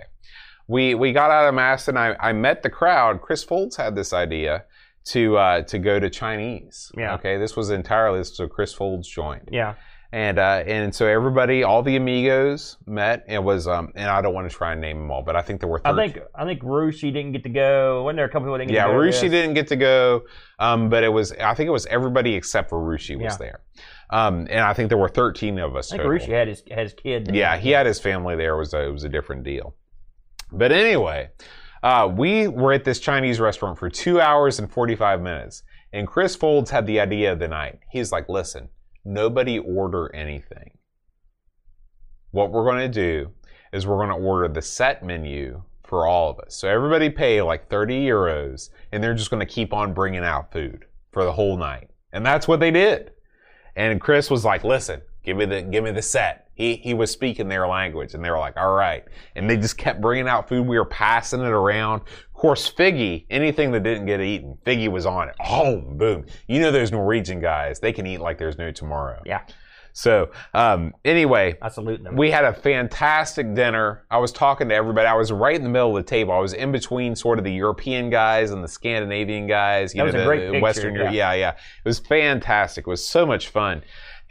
We 0.70 0.94
we 0.96 1.12
got 1.12 1.32
out 1.32 1.48
of 1.50 1.54
mass, 1.56 1.88
and 1.88 1.98
I 2.00 2.16
I 2.20 2.32
met 2.32 2.62
the 2.64 2.70
crowd. 2.70 3.22
Chris 3.22 3.44
Folds 3.44 3.76
had 3.76 3.96
this 3.96 4.14
idea 4.14 4.66
to 5.06 5.36
uh, 5.38 5.62
to 5.64 5.80
go 5.80 6.00
to 6.00 6.10
Chinese. 6.10 6.92
Yeah. 6.96 7.16
Okay, 7.16 7.38
this 7.38 7.58
was 7.58 7.72
entirely 7.72 8.22
a 8.40 8.48
Chris 8.48 8.72
Folds 8.74 9.08
joined, 9.08 9.50
Yeah. 9.52 9.74
and 10.12 10.38
uh, 10.38 10.64
and 10.68 10.94
so 10.94 11.08
everybody, 11.08 11.64
all 11.64 11.82
the 11.82 11.96
amigos 11.96 12.78
met. 12.86 13.26
It 13.28 13.44
was 13.44 13.68
um, 13.68 13.92
and 13.96 14.10
I 14.12 14.22
don't 14.22 14.36
want 14.36 14.48
to 14.48 14.56
try 14.56 14.74
and 14.74 14.82
name 14.82 15.00
them 15.00 15.10
all, 15.10 15.24
but 15.24 15.36
I 15.36 15.42
think 15.42 15.60
there 15.60 15.70
were. 15.70 15.82
I 15.84 15.96
think 15.96 16.20
I 16.36 16.46
think 16.46 16.62
Rushi 16.62 17.12
didn't 17.12 17.32
get 17.32 17.42
to 17.44 17.50
go. 17.50 18.04
Wasn't 18.04 18.18
there 18.18 18.26
a 18.26 18.30
couple 18.30 18.46
people 18.46 18.60
didn't 18.60 18.70
yeah, 18.72 18.84
get 18.86 18.88
to 18.88 18.94
go? 18.94 19.00
Rushi 19.00 19.22
Yes. 19.24 19.32
didn't 19.32 19.54
get 19.56 19.68
to 19.70 19.76
go, 19.76 20.22
um, 20.60 20.90
but 20.90 21.04
it 21.04 21.10
was 21.10 21.32
I 21.32 21.56
think 21.56 21.68
it 21.68 21.72
was 21.72 21.88
everybody 21.88 22.36
except 22.36 22.70
for 22.70 22.78
Rushi 22.78 23.16
was 23.16 23.34
Yeah. 23.34 23.38
there, 23.38 23.60
um, 24.12 24.46
and 24.52 24.60
I 24.60 24.74
think 24.74 24.90
there 24.90 25.00
were 25.00 25.10
13 25.10 25.58
of 25.58 25.76
us. 25.76 25.92
I 25.92 25.98
think 25.98 26.04
total. 26.04 26.20
Rushi 26.20 26.32
had 26.38 26.48
his 26.48 26.62
had 26.70 26.84
his 26.84 26.94
kid. 26.94 27.26
there. 27.26 27.36
Yeah, 27.36 27.58
he 27.58 27.72
had 27.72 27.88
his 27.88 28.00
family 28.00 28.36
there. 28.36 28.54
It 28.54 28.60
was 28.60 28.74
a, 28.76 28.82
it 28.88 28.92
was 28.92 29.04
a 29.06 29.10
different 29.10 29.44
deal. 29.44 29.74
But 30.52 30.72
anyway, 30.72 31.30
uh, 31.84 32.12
we 32.14 32.48
were 32.48 32.74
at 32.74 32.84
this 32.84 33.00
Chinese 33.00 33.40
restaurant 33.40 33.78
for 33.78 33.90
two 33.90 34.20
hours 34.20 34.60
and 34.60 34.72
45 34.72 35.22
minutes. 35.22 35.64
And 35.92 36.08
Chris 36.08 36.36
Folds 36.36 36.70
had 36.70 36.86
the 36.86 37.00
idea 37.00 37.32
of 37.32 37.40
the 37.40 37.48
night. 37.48 37.80
He's 37.92 38.12
like, 38.12 38.30
listen, 38.30 38.70
nobody 39.04 39.60
order 39.60 40.14
anything. 40.16 40.78
What 42.32 42.52
we're 42.52 42.66
going 42.66 42.80
to 42.80 42.88
do 42.90 43.32
is 43.74 43.88
we're 43.88 44.06
going 44.06 44.10
to 44.10 44.28
order 44.28 44.48
the 44.48 44.62
set 44.62 45.04
menu 45.04 45.64
for 45.84 46.06
all 46.06 46.30
of 46.30 46.40
us. 46.40 46.56
So 46.56 46.68
everybody 46.68 47.10
pay 47.10 47.42
like 47.42 47.70
30 47.70 48.06
euros, 48.06 48.70
and 48.92 49.04
they're 49.04 49.16
just 49.16 49.32
going 49.32 49.46
to 49.46 49.52
keep 49.52 49.74
on 49.74 49.94
bringing 49.94 50.24
out 50.24 50.52
food 50.52 50.86
for 51.12 51.24
the 51.24 51.32
whole 51.32 51.58
night. 51.58 51.90
And 52.12 52.26
that's 52.26 52.48
what 52.48 52.60
they 52.60 52.72
did. 52.72 53.12
And 53.76 54.00
Chris 54.02 54.30
was 54.30 54.46
like, 54.46 54.64
"Listen, 54.64 55.02
give 55.24 55.38
me 55.38 55.46
the 55.46 55.62
give 55.62 55.84
me 55.84 55.92
the 55.92 56.02
set." 56.02 56.49
He 56.60 56.76
he 56.76 56.94
was 56.94 57.10
speaking 57.10 57.48
their 57.48 57.66
language, 57.70 58.14
and 58.14 58.24
they 58.24 58.30
were 58.30 58.38
like, 58.38 58.58
"All 58.58 58.74
right." 58.74 59.06
And 59.38 59.50
they 59.50 59.56
just 59.56 59.78
kept 59.78 60.02
bringing 60.02 60.28
out 60.28 60.50
food. 60.50 60.68
We 60.68 60.78
were 60.78 60.84
passing 60.84 61.40
it 61.40 61.48
around. 61.48 62.02
Of 62.02 62.34
course, 62.34 62.70
Figgy, 62.70 63.26
anything 63.30 63.72
that 63.72 63.84
didn't 63.84 64.08
get 64.08 64.20
eaten, 64.20 64.58
Figgy 64.66 64.90
was 64.90 65.06
on 65.06 65.30
it. 65.30 65.36
Oh, 65.40 65.78
boom! 65.78 66.26
You 66.48 66.60
know 66.60 66.70
those 66.70 66.92
Norwegian 66.92 67.40
guys? 67.40 67.80
They 67.80 67.94
can 67.94 68.06
eat 68.06 68.20
like 68.20 68.38
there's 68.38 68.58
no 68.58 68.72
tomorrow. 68.72 69.22
Yeah. 69.26 69.44
So 69.94 70.32
um, 70.54 70.94
anyway, 71.06 71.58
I 71.62 71.70
salute 71.70 72.04
them. 72.04 72.18
we 72.18 72.30
had 72.30 72.44
a 72.44 72.54
fantastic 72.54 73.54
dinner. 73.56 74.06
I 74.12 74.18
was 74.18 74.34
talking 74.34 74.68
to 74.70 74.76
everybody. 74.76 75.08
I 75.08 75.16
was 75.16 75.32
right 75.32 75.56
in 75.56 75.64
the 75.64 75.70
middle 75.70 75.96
of 75.96 76.04
the 76.04 76.10
table. 76.10 76.34
I 76.34 76.40
was 76.40 76.54
in 76.54 76.74
between 76.74 77.16
sort 77.16 77.40
of 77.40 77.46
the 77.46 77.54
European 77.54 78.10
guys 78.10 78.52
and 78.52 78.62
the 78.62 78.68
Scandinavian 78.68 79.48
guys. 79.48 79.96
You 79.96 80.00
That 80.00 80.06
was 80.08 80.16
a 80.16 80.18
the, 80.20 80.26
great 80.26 80.40
the 80.40 80.52
picture, 80.52 80.62
Western 80.62 80.96
Europe. 80.96 81.14
Yeah, 81.14 81.34
yeah. 81.34 81.52
It 81.52 81.86
was 81.86 82.00
fantastic. 82.00 82.86
It 82.86 82.90
was 82.90 83.08
so 83.08 83.26
much 83.26 83.48
fun. 83.48 83.82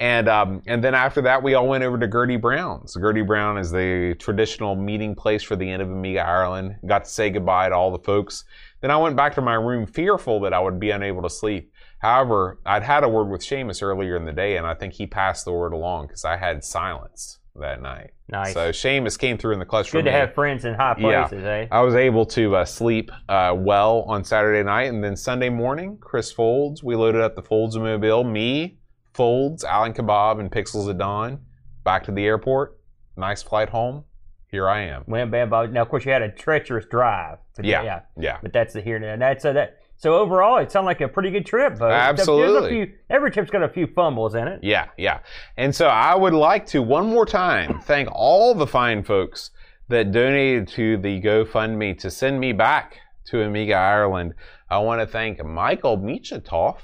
And 0.00 0.28
um, 0.28 0.62
and 0.66 0.82
then 0.82 0.94
after 0.94 1.20
that, 1.22 1.42
we 1.42 1.54
all 1.54 1.66
went 1.66 1.82
over 1.82 1.98
to 1.98 2.06
Gertie 2.06 2.36
Brown's. 2.36 2.94
Gertie 3.00 3.22
Brown 3.22 3.58
is 3.58 3.70
the 3.72 4.14
traditional 4.20 4.76
meeting 4.76 5.14
place 5.16 5.42
for 5.42 5.56
the 5.56 5.68
end 5.68 5.82
of 5.82 5.90
Amiga 5.90 6.20
Ireland. 6.24 6.76
Got 6.86 7.04
to 7.04 7.10
say 7.10 7.30
goodbye 7.30 7.68
to 7.70 7.74
all 7.74 7.90
the 7.90 7.98
folks. 7.98 8.44
Then 8.80 8.92
I 8.92 8.96
went 8.96 9.16
back 9.16 9.34
to 9.34 9.40
my 9.40 9.54
room, 9.54 9.86
fearful 9.86 10.38
that 10.40 10.52
I 10.54 10.60
would 10.60 10.78
be 10.78 10.90
unable 10.92 11.22
to 11.22 11.30
sleep. 11.30 11.72
However, 11.98 12.60
I'd 12.64 12.84
had 12.84 13.02
a 13.02 13.08
word 13.08 13.28
with 13.28 13.40
Seamus 13.40 13.82
earlier 13.82 14.14
in 14.14 14.24
the 14.24 14.32
day, 14.32 14.56
and 14.56 14.64
I 14.64 14.74
think 14.74 14.92
he 14.92 15.06
passed 15.08 15.44
the 15.44 15.52
word 15.52 15.72
along 15.72 16.06
because 16.06 16.24
I 16.24 16.36
had 16.36 16.62
silence 16.62 17.40
that 17.56 17.82
night. 17.82 18.10
nice. 18.28 18.54
So 18.54 18.70
Seamus 18.70 19.18
came 19.18 19.36
through 19.36 19.54
in 19.54 19.58
the 19.58 19.64
clutch 19.64 19.90
for 19.90 19.96
Good 19.98 20.04
to 20.04 20.10
me. 20.12 20.16
have 20.16 20.32
friends 20.32 20.64
in 20.64 20.74
high 20.74 20.94
Yeah. 20.96 21.26
places, 21.26 21.44
eh? 21.44 21.66
I 21.72 21.80
was 21.80 21.96
able 21.96 22.24
to 22.26 22.54
uh, 22.54 22.64
sleep 22.64 23.10
uh, 23.28 23.52
well 23.58 24.02
on 24.06 24.22
Saturday 24.22 24.62
night, 24.62 24.92
and 24.92 25.02
then 25.02 25.16
Sunday 25.16 25.48
morning, 25.48 25.98
Chris 26.00 26.30
Folds, 26.30 26.84
we 26.84 26.94
loaded 26.94 27.20
up 27.20 27.34
the 27.34 27.42
Folds 27.42 27.76
mobile. 27.76 28.22
Me, 28.22 28.77
Folds, 29.22 29.64
Alan 29.64 29.92
Kebab, 29.92 30.38
and 30.38 30.48
Pixels 30.48 30.88
at 30.88 30.96
Dawn. 30.96 31.40
Back 31.82 32.04
to 32.04 32.12
the 32.12 32.24
airport. 32.24 32.78
Nice 33.16 33.42
flight 33.42 33.68
home. 33.68 34.04
Here 34.48 34.68
I 34.68 34.82
am. 34.82 35.02
Went 35.08 35.32
bad. 35.32 35.50
Bob. 35.50 35.72
Now, 35.72 35.82
of 35.82 35.88
course, 35.88 36.04
you 36.06 36.12
had 36.12 36.22
a 36.22 36.30
treacherous 36.30 36.84
drive. 36.88 37.38
today, 37.52 37.70
Yeah. 37.70 37.82
yeah. 37.82 38.00
Yeah. 38.16 38.38
But 38.40 38.52
that's 38.52 38.72
the 38.74 38.80
here 38.80 38.96
and. 38.96 39.20
That's 39.20 39.42
so 39.42 39.52
that. 39.52 39.78
So 39.96 40.14
overall, 40.16 40.58
it 40.58 40.70
sounded 40.70 40.86
like 40.86 41.00
a 41.00 41.08
pretty 41.08 41.30
good 41.32 41.44
trip. 41.44 41.80
A 41.80 41.84
Absolutely. 41.86 42.70
few- 42.70 42.94
every 43.10 43.32
trip's 43.32 43.50
got 43.50 43.64
a 43.64 43.68
few 43.68 43.88
fumbles 43.88 44.36
in 44.36 44.46
it. 44.46 44.60
Yeah, 44.62 44.86
yeah. 44.96 45.18
And 45.56 45.74
so 45.74 45.88
I 45.88 46.14
would 46.14 46.32
like 46.34 46.66
to 46.66 46.80
one 46.80 47.06
more 47.08 47.26
time 47.26 47.80
thank 47.80 48.08
all 48.12 48.54
the 48.54 48.68
fine 48.68 49.02
folks 49.02 49.50
that 49.88 50.12
donated 50.12 50.68
to 50.68 50.96
the 50.98 51.20
GoFundMe 51.20 51.98
to 51.98 52.08
send 52.12 52.38
me 52.38 52.52
back 52.52 52.98
to 53.30 53.42
Amiga 53.42 53.74
Ireland. 53.74 54.34
I 54.70 54.78
want 54.78 55.00
to 55.00 55.06
thank 55.08 55.44
Michael 55.44 55.98
Michatoff, 55.98 56.76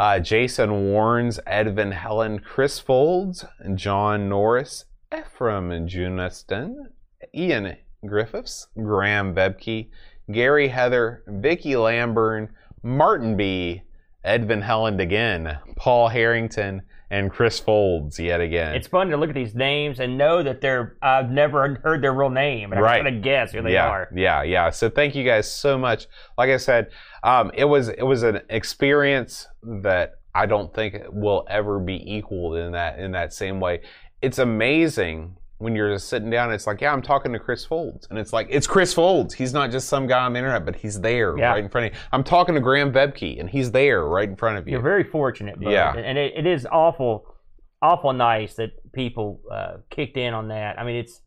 Uh, 0.00 0.18
Jason 0.18 0.70
Warnes, 0.70 1.38
Ed 1.46 1.76
Van 1.76 1.92
Helen, 1.92 2.38
Chris 2.38 2.78
Folds, 2.78 3.44
John 3.74 4.30
Norris, 4.30 4.86
Ephraim 5.14 5.68
Juniston, 5.86 6.86
Ian 7.34 7.76
Griffiths, 8.06 8.68
Graham 8.82 9.34
Bebke, 9.34 9.90
Gary 10.32 10.68
Heather, 10.68 11.22
Vicky 11.26 11.76
Lamburn, 11.76 12.48
Martin 12.82 13.36
B, 13.36 13.82
Ed 14.24 14.48
Van 14.48 14.62
Helen 14.62 14.98
again, 15.00 15.58
Paul 15.76 16.08
Harrington, 16.08 16.80
and 17.10 17.30
Chris 17.30 17.58
Folds 17.58 18.18
yet 18.18 18.40
again. 18.40 18.74
It's 18.74 18.86
fun 18.86 19.08
to 19.10 19.16
look 19.16 19.28
at 19.28 19.34
these 19.34 19.54
names 19.54 19.98
and 19.98 20.16
know 20.16 20.42
that 20.42 20.60
they're. 20.60 20.96
I've 21.02 21.30
never 21.30 21.80
heard 21.82 22.02
their 22.02 22.14
real 22.14 22.30
name, 22.30 22.72
and 22.72 22.80
Right. 22.80 22.98
I'm 22.98 23.04
gonna 23.04 23.20
guess 23.20 23.52
who 23.52 23.62
they 23.62 23.72
yeah, 23.72 23.88
are. 23.88 24.08
Yeah, 24.14 24.42
yeah. 24.42 24.70
So 24.70 24.88
thank 24.88 25.14
you 25.14 25.24
guys 25.24 25.50
so 25.50 25.76
much. 25.76 26.06
Like 26.38 26.50
I 26.50 26.56
said, 26.56 26.90
um, 27.24 27.50
it 27.54 27.64
was 27.64 27.88
it 27.88 28.02
was 28.02 28.22
an 28.22 28.40
experience 28.48 29.48
that 29.62 30.20
I 30.34 30.46
don't 30.46 30.72
think 30.72 30.96
will 31.10 31.44
ever 31.50 31.80
be 31.80 32.14
equaled 32.14 32.56
in 32.56 32.72
that 32.72 32.98
in 32.98 33.12
that 33.12 33.32
same 33.32 33.58
way. 33.58 33.82
It's 34.22 34.38
amazing 34.38 35.36
when 35.60 35.76
you're 35.76 35.92
just 35.92 36.08
sitting 36.08 36.30
down. 36.30 36.50
It's 36.52 36.66
like, 36.66 36.80
yeah, 36.80 36.92
I'm 36.92 37.02
talking 37.02 37.32
to 37.34 37.38
Chris 37.38 37.64
Folds, 37.64 38.06
and 38.10 38.18
it's 38.18 38.32
like 38.32 38.48
it's 38.50 38.66
Chris 38.66 38.92
Folds. 38.94 39.34
He's 39.34 39.52
not 39.52 39.70
just 39.70 39.88
some 39.88 40.06
guy 40.06 40.24
on 40.24 40.32
the 40.32 40.38
internet, 40.38 40.64
but 40.64 40.74
he's 40.74 41.00
there 41.00 41.36
Yeah. 41.38 41.50
right 41.50 41.62
in 41.62 41.68
front 41.68 41.86
of 41.88 41.92
you. 41.92 41.98
I'm 42.12 42.24
talking 42.24 42.54
to 42.54 42.60
Graham 42.60 42.92
Bebke, 42.92 43.38
and 43.38 43.48
he's 43.48 43.70
there 43.70 44.04
right 44.06 44.28
in 44.28 44.36
front 44.36 44.56
of 44.58 44.66
you. 44.66 44.72
You're 44.72 44.82
very 44.82 45.04
fortunate, 45.04 45.60
Bud. 45.60 45.70
Yeah. 45.70 45.94
and 45.96 46.16
it, 46.18 46.32
it 46.36 46.46
is 46.46 46.66
awful, 46.70 47.26
awful 47.82 48.12
nice 48.12 48.54
that 48.54 48.70
people 48.92 49.40
uh, 49.52 49.76
kicked 49.90 50.16
in 50.16 50.34
on 50.34 50.48
that. 50.48 50.78
I 50.78 50.84
mean, 50.84 50.96
it's 50.96 51.20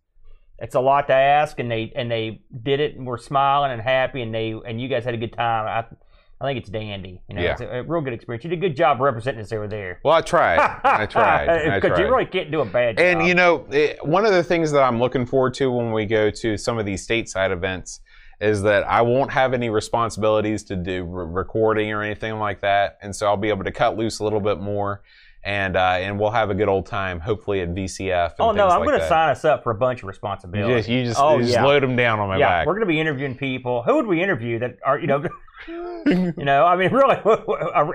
it's 0.59 0.75
a 0.75 0.79
lot 0.81 1.07
to 1.07 1.13
ask, 1.13 1.59
and 1.59 1.69
they 1.69 1.91
and 1.95 2.09
they 2.09 2.41
did 2.63 2.79
it, 2.79 2.95
and 2.95 3.05
we're 3.05 3.17
smiling 3.17 3.71
and 3.71 3.81
happy, 3.81 4.21
and 4.21 4.34
they 4.34 4.53
and 4.65 4.81
you 4.81 4.88
guys 4.88 5.03
had 5.05 5.13
a 5.13 5.17
good 5.17 5.34
time. 5.34 5.67
I 5.67 5.95
I 6.44 6.48
think 6.48 6.60
it's 6.60 6.70
dandy. 6.70 7.22
You 7.30 7.36
know, 7.36 7.41
Yeah. 7.41 7.52
it's 7.54 7.62
a, 7.62 7.68
a 7.80 7.84
real 7.84 8.02
good 8.02 8.14
experience. 8.14 8.44
You 8.44 8.50
did 8.50 8.60
a 8.60 8.62
good 8.68 8.76
job 8.76 9.00
representing 9.00 9.41
us 9.41 9.52
over 9.54 9.68
there. 9.68 10.00
well, 10.04 10.14
I 10.16 10.22
tried. 10.22 10.60
I 10.84 11.06
tried. 11.06 11.80
Because 11.82 11.98
you 11.98 12.06
really 12.06 12.26
can't 12.26 12.52
do 12.52 12.60
a 12.62 12.66
bad 12.66 12.98
job. 12.98 13.06
And 13.06 13.28
you 13.28 13.34
know, 13.34 13.66
it, 13.72 14.06
one 14.06 14.26
of 14.26 14.34
the 14.34 14.44
things 14.44 14.72
that 14.74 14.84
I'm 14.84 15.00
looking 15.00 15.26
forward 15.26 15.54
to 15.56 15.72
when 15.72 15.91
we 15.94 16.06
go 16.06 16.30
to 16.30 16.58
some 16.58 16.78
of 16.78 16.86
these 16.86 17.08
stateside 17.08 17.52
events 17.52 18.02
is 18.41 18.62
that 18.64 18.84
I 18.89 19.02
won't 19.02 19.32
have 19.32 19.54
any 19.54 19.70
responsibilities 19.70 20.64
to 20.66 20.76
do 20.76 21.06
re- 21.06 21.26
recording 21.26 21.91
or 21.94 22.04
anything 22.04 22.38
like 22.39 22.60
that, 22.62 22.98
and 23.02 23.16
so 23.16 23.28
I'll 23.28 23.38
be 23.38 23.48
able 23.50 23.64
to 23.64 23.72
cut 23.72 23.96
loose 23.96 24.20
a 24.20 24.24
little 24.26 24.41
bit 24.41 24.60
more, 24.60 25.02
and 25.46 25.78
uh, 25.78 25.98
and 26.02 26.20
we'll 26.20 26.32
have 26.32 26.50
a 26.50 26.54
good 26.54 26.68
old 26.68 26.86
time, 26.86 27.22
hopefully 27.22 27.62
at 27.62 27.70
VCF. 27.74 28.32
And 28.32 28.36
oh 28.39 28.52
no, 28.52 28.68
I'm 28.68 28.82
like 28.82 28.89
going 28.89 29.00
to 29.00 29.08
sign 29.08 29.30
us 29.30 29.46
up 29.46 29.64
for 29.64 29.72
a 29.72 29.76
bunch 29.76 30.00
of 30.00 30.04
You 30.04 30.08
responsibilities. 30.10 30.76
just, 30.86 30.89
you 30.89 31.06
just, 31.06 31.20
Oh, 31.22 31.38
you 31.38 31.44
just 31.44 31.54
yeah. 31.54 31.64
load 31.64 31.84
them 31.84 31.96
down 31.96 32.20
on 32.20 32.28
my 32.28 32.38
yeah, 32.38 32.50
back. 32.50 32.68
we're 32.68 32.74
going 32.74 32.82
to 32.86 32.91
be 32.91 33.00
interviewing 33.00 33.36
people. 33.36 33.82
Who 33.84 33.96
would 33.96 34.08
we 34.08 34.22
interview 34.22 34.60
that 34.60 34.78
are 34.86 35.00
you 35.00 35.08
know? 35.08 35.24
you 35.68 36.34
know, 36.38 36.66
I 36.66 36.76
mean, 36.76 36.91
really, 36.93 37.18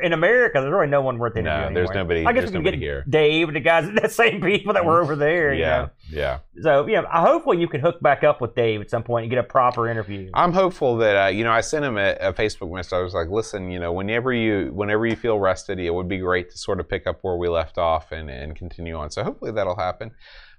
in 0.03 0.13
America, 0.13 0.61
there's 0.61 0.73
really 0.73 0.87
no 0.87 1.03
one 1.03 1.19
worth 1.19 1.37
interviewing. 1.37 1.73
no, 1.73 1.75
there's 1.75 1.91
anymore. 1.91 2.05
nobody. 2.05 2.27
I 2.27 2.33
guess 2.33 2.47
we 2.47 2.53
can 2.53 2.63
get 2.63 2.75
here. 2.75 3.05
Dave, 3.09 3.53
the 3.53 3.61
guys, 3.61 3.89
the 4.03 4.09
same 4.09 4.41
people 4.41 4.73
that 4.75 4.85
were 4.85 5.01
over 5.01 5.17
there. 5.17 5.53
you 5.53 5.61
Yeah, 5.61 5.77
know? 5.79 5.91
yeah. 6.11 6.39
So 6.63 6.87
yeah, 6.87 7.03
hopefully 7.11 7.59
you 7.61 7.69
can 7.69 7.81
hook 7.81 8.01
back 8.01 8.25
up 8.25 8.41
with 8.41 8.55
Dave 8.55 8.81
at 8.81 8.91
some 8.91 9.03
point 9.03 9.25
and 9.25 9.31
get 9.31 9.39
a 9.39 9.43
proper 9.45 9.89
interview. 9.89 10.31
I'm 10.35 10.53
hopeful 10.53 10.97
that 10.99 11.17
uh, 11.17 11.29
you 11.29 11.45
know 11.45 11.53
I 11.53 11.61
sent 11.61 11.85
him 11.85 11.97
a, 11.99 12.15
a 12.21 12.33
Facebook 12.33 12.75
message. 12.75 12.93
I 12.95 13.01
was 13.03 13.15
like, 13.15 13.29
listen, 13.29 13.71
you 13.71 13.79
know, 13.79 13.93
whenever 13.93 14.33
you 14.33 14.71
whenever 14.75 15.07
you 15.07 15.17
feel 15.17 15.39
rested, 15.39 15.79
it 15.79 15.91
would 15.91 16.09
be 16.09 16.19
great 16.19 16.51
to 16.51 16.59
sort 16.59 16.81
of 16.81 16.89
pick 16.89 17.07
up 17.07 17.19
where 17.23 17.37
we 17.37 17.49
left 17.49 17.79
off 17.79 18.13
and 18.13 18.31
and 18.31 18.57
continue 18.57 18.97
on. 18.97 19.11
So 19.11 19.23
hopefully 19.25 19.53
that'll 19.53 19.77
happen. 19.77 20.11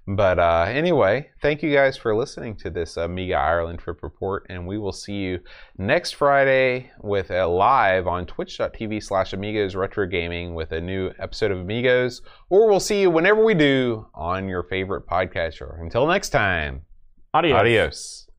But 0.06 0.38
uh, 0.38 0.66
anyway, 0.68 1.30
thank 1.40 1.62
you 1.62 1.72
guys 1.72 1.96
for 1.96 2.16
listening 2.16 2.56
to 2.56 2.70
this 2.70 2.96
Amiga 2.96 3.34
Ireland 3.34 3.78
trip 3.78 4.02
report, 4.02 4.46
and 4.48 4.66
we 4.66 4.78
will 4.78 4.92
see 4.92 5.14
you 5.14 5.40
next 5.78 6.12
Friday 6.12 6.90
with 7.00 7.30
a 7.30 7.46
live 7.46 8.06
on 8.06 8.26
twitch.tv 8.26 9.02
slash 9.02 9.32
Amigos 9.32 9.76
Retro 9.76 10.06
Gaming 10.06 10.54
with 10.54 10.72
a 10.72 10.80
new 10.80 11.12
episode 11.18 11.52
of 11.52 11.60
Amigos, 11.60 12.22
or 12.48 12.68
we'll 12.68 12.80
see 12.80 13.02
you 13.02 13.10
whenever 13.10 13.44
we 13.44 13.54
do 13.54 14.06
on 14.14 14.48
your 14.48 14.64
favorite 14.64 15.06
podcast 15.06 15.54
show. 15.54 15.70
Until 15.78 16.06
next 16.06 16.30
time, 16.30 16.82
Adios. 17.32 17.58
adios. 17.60 18.29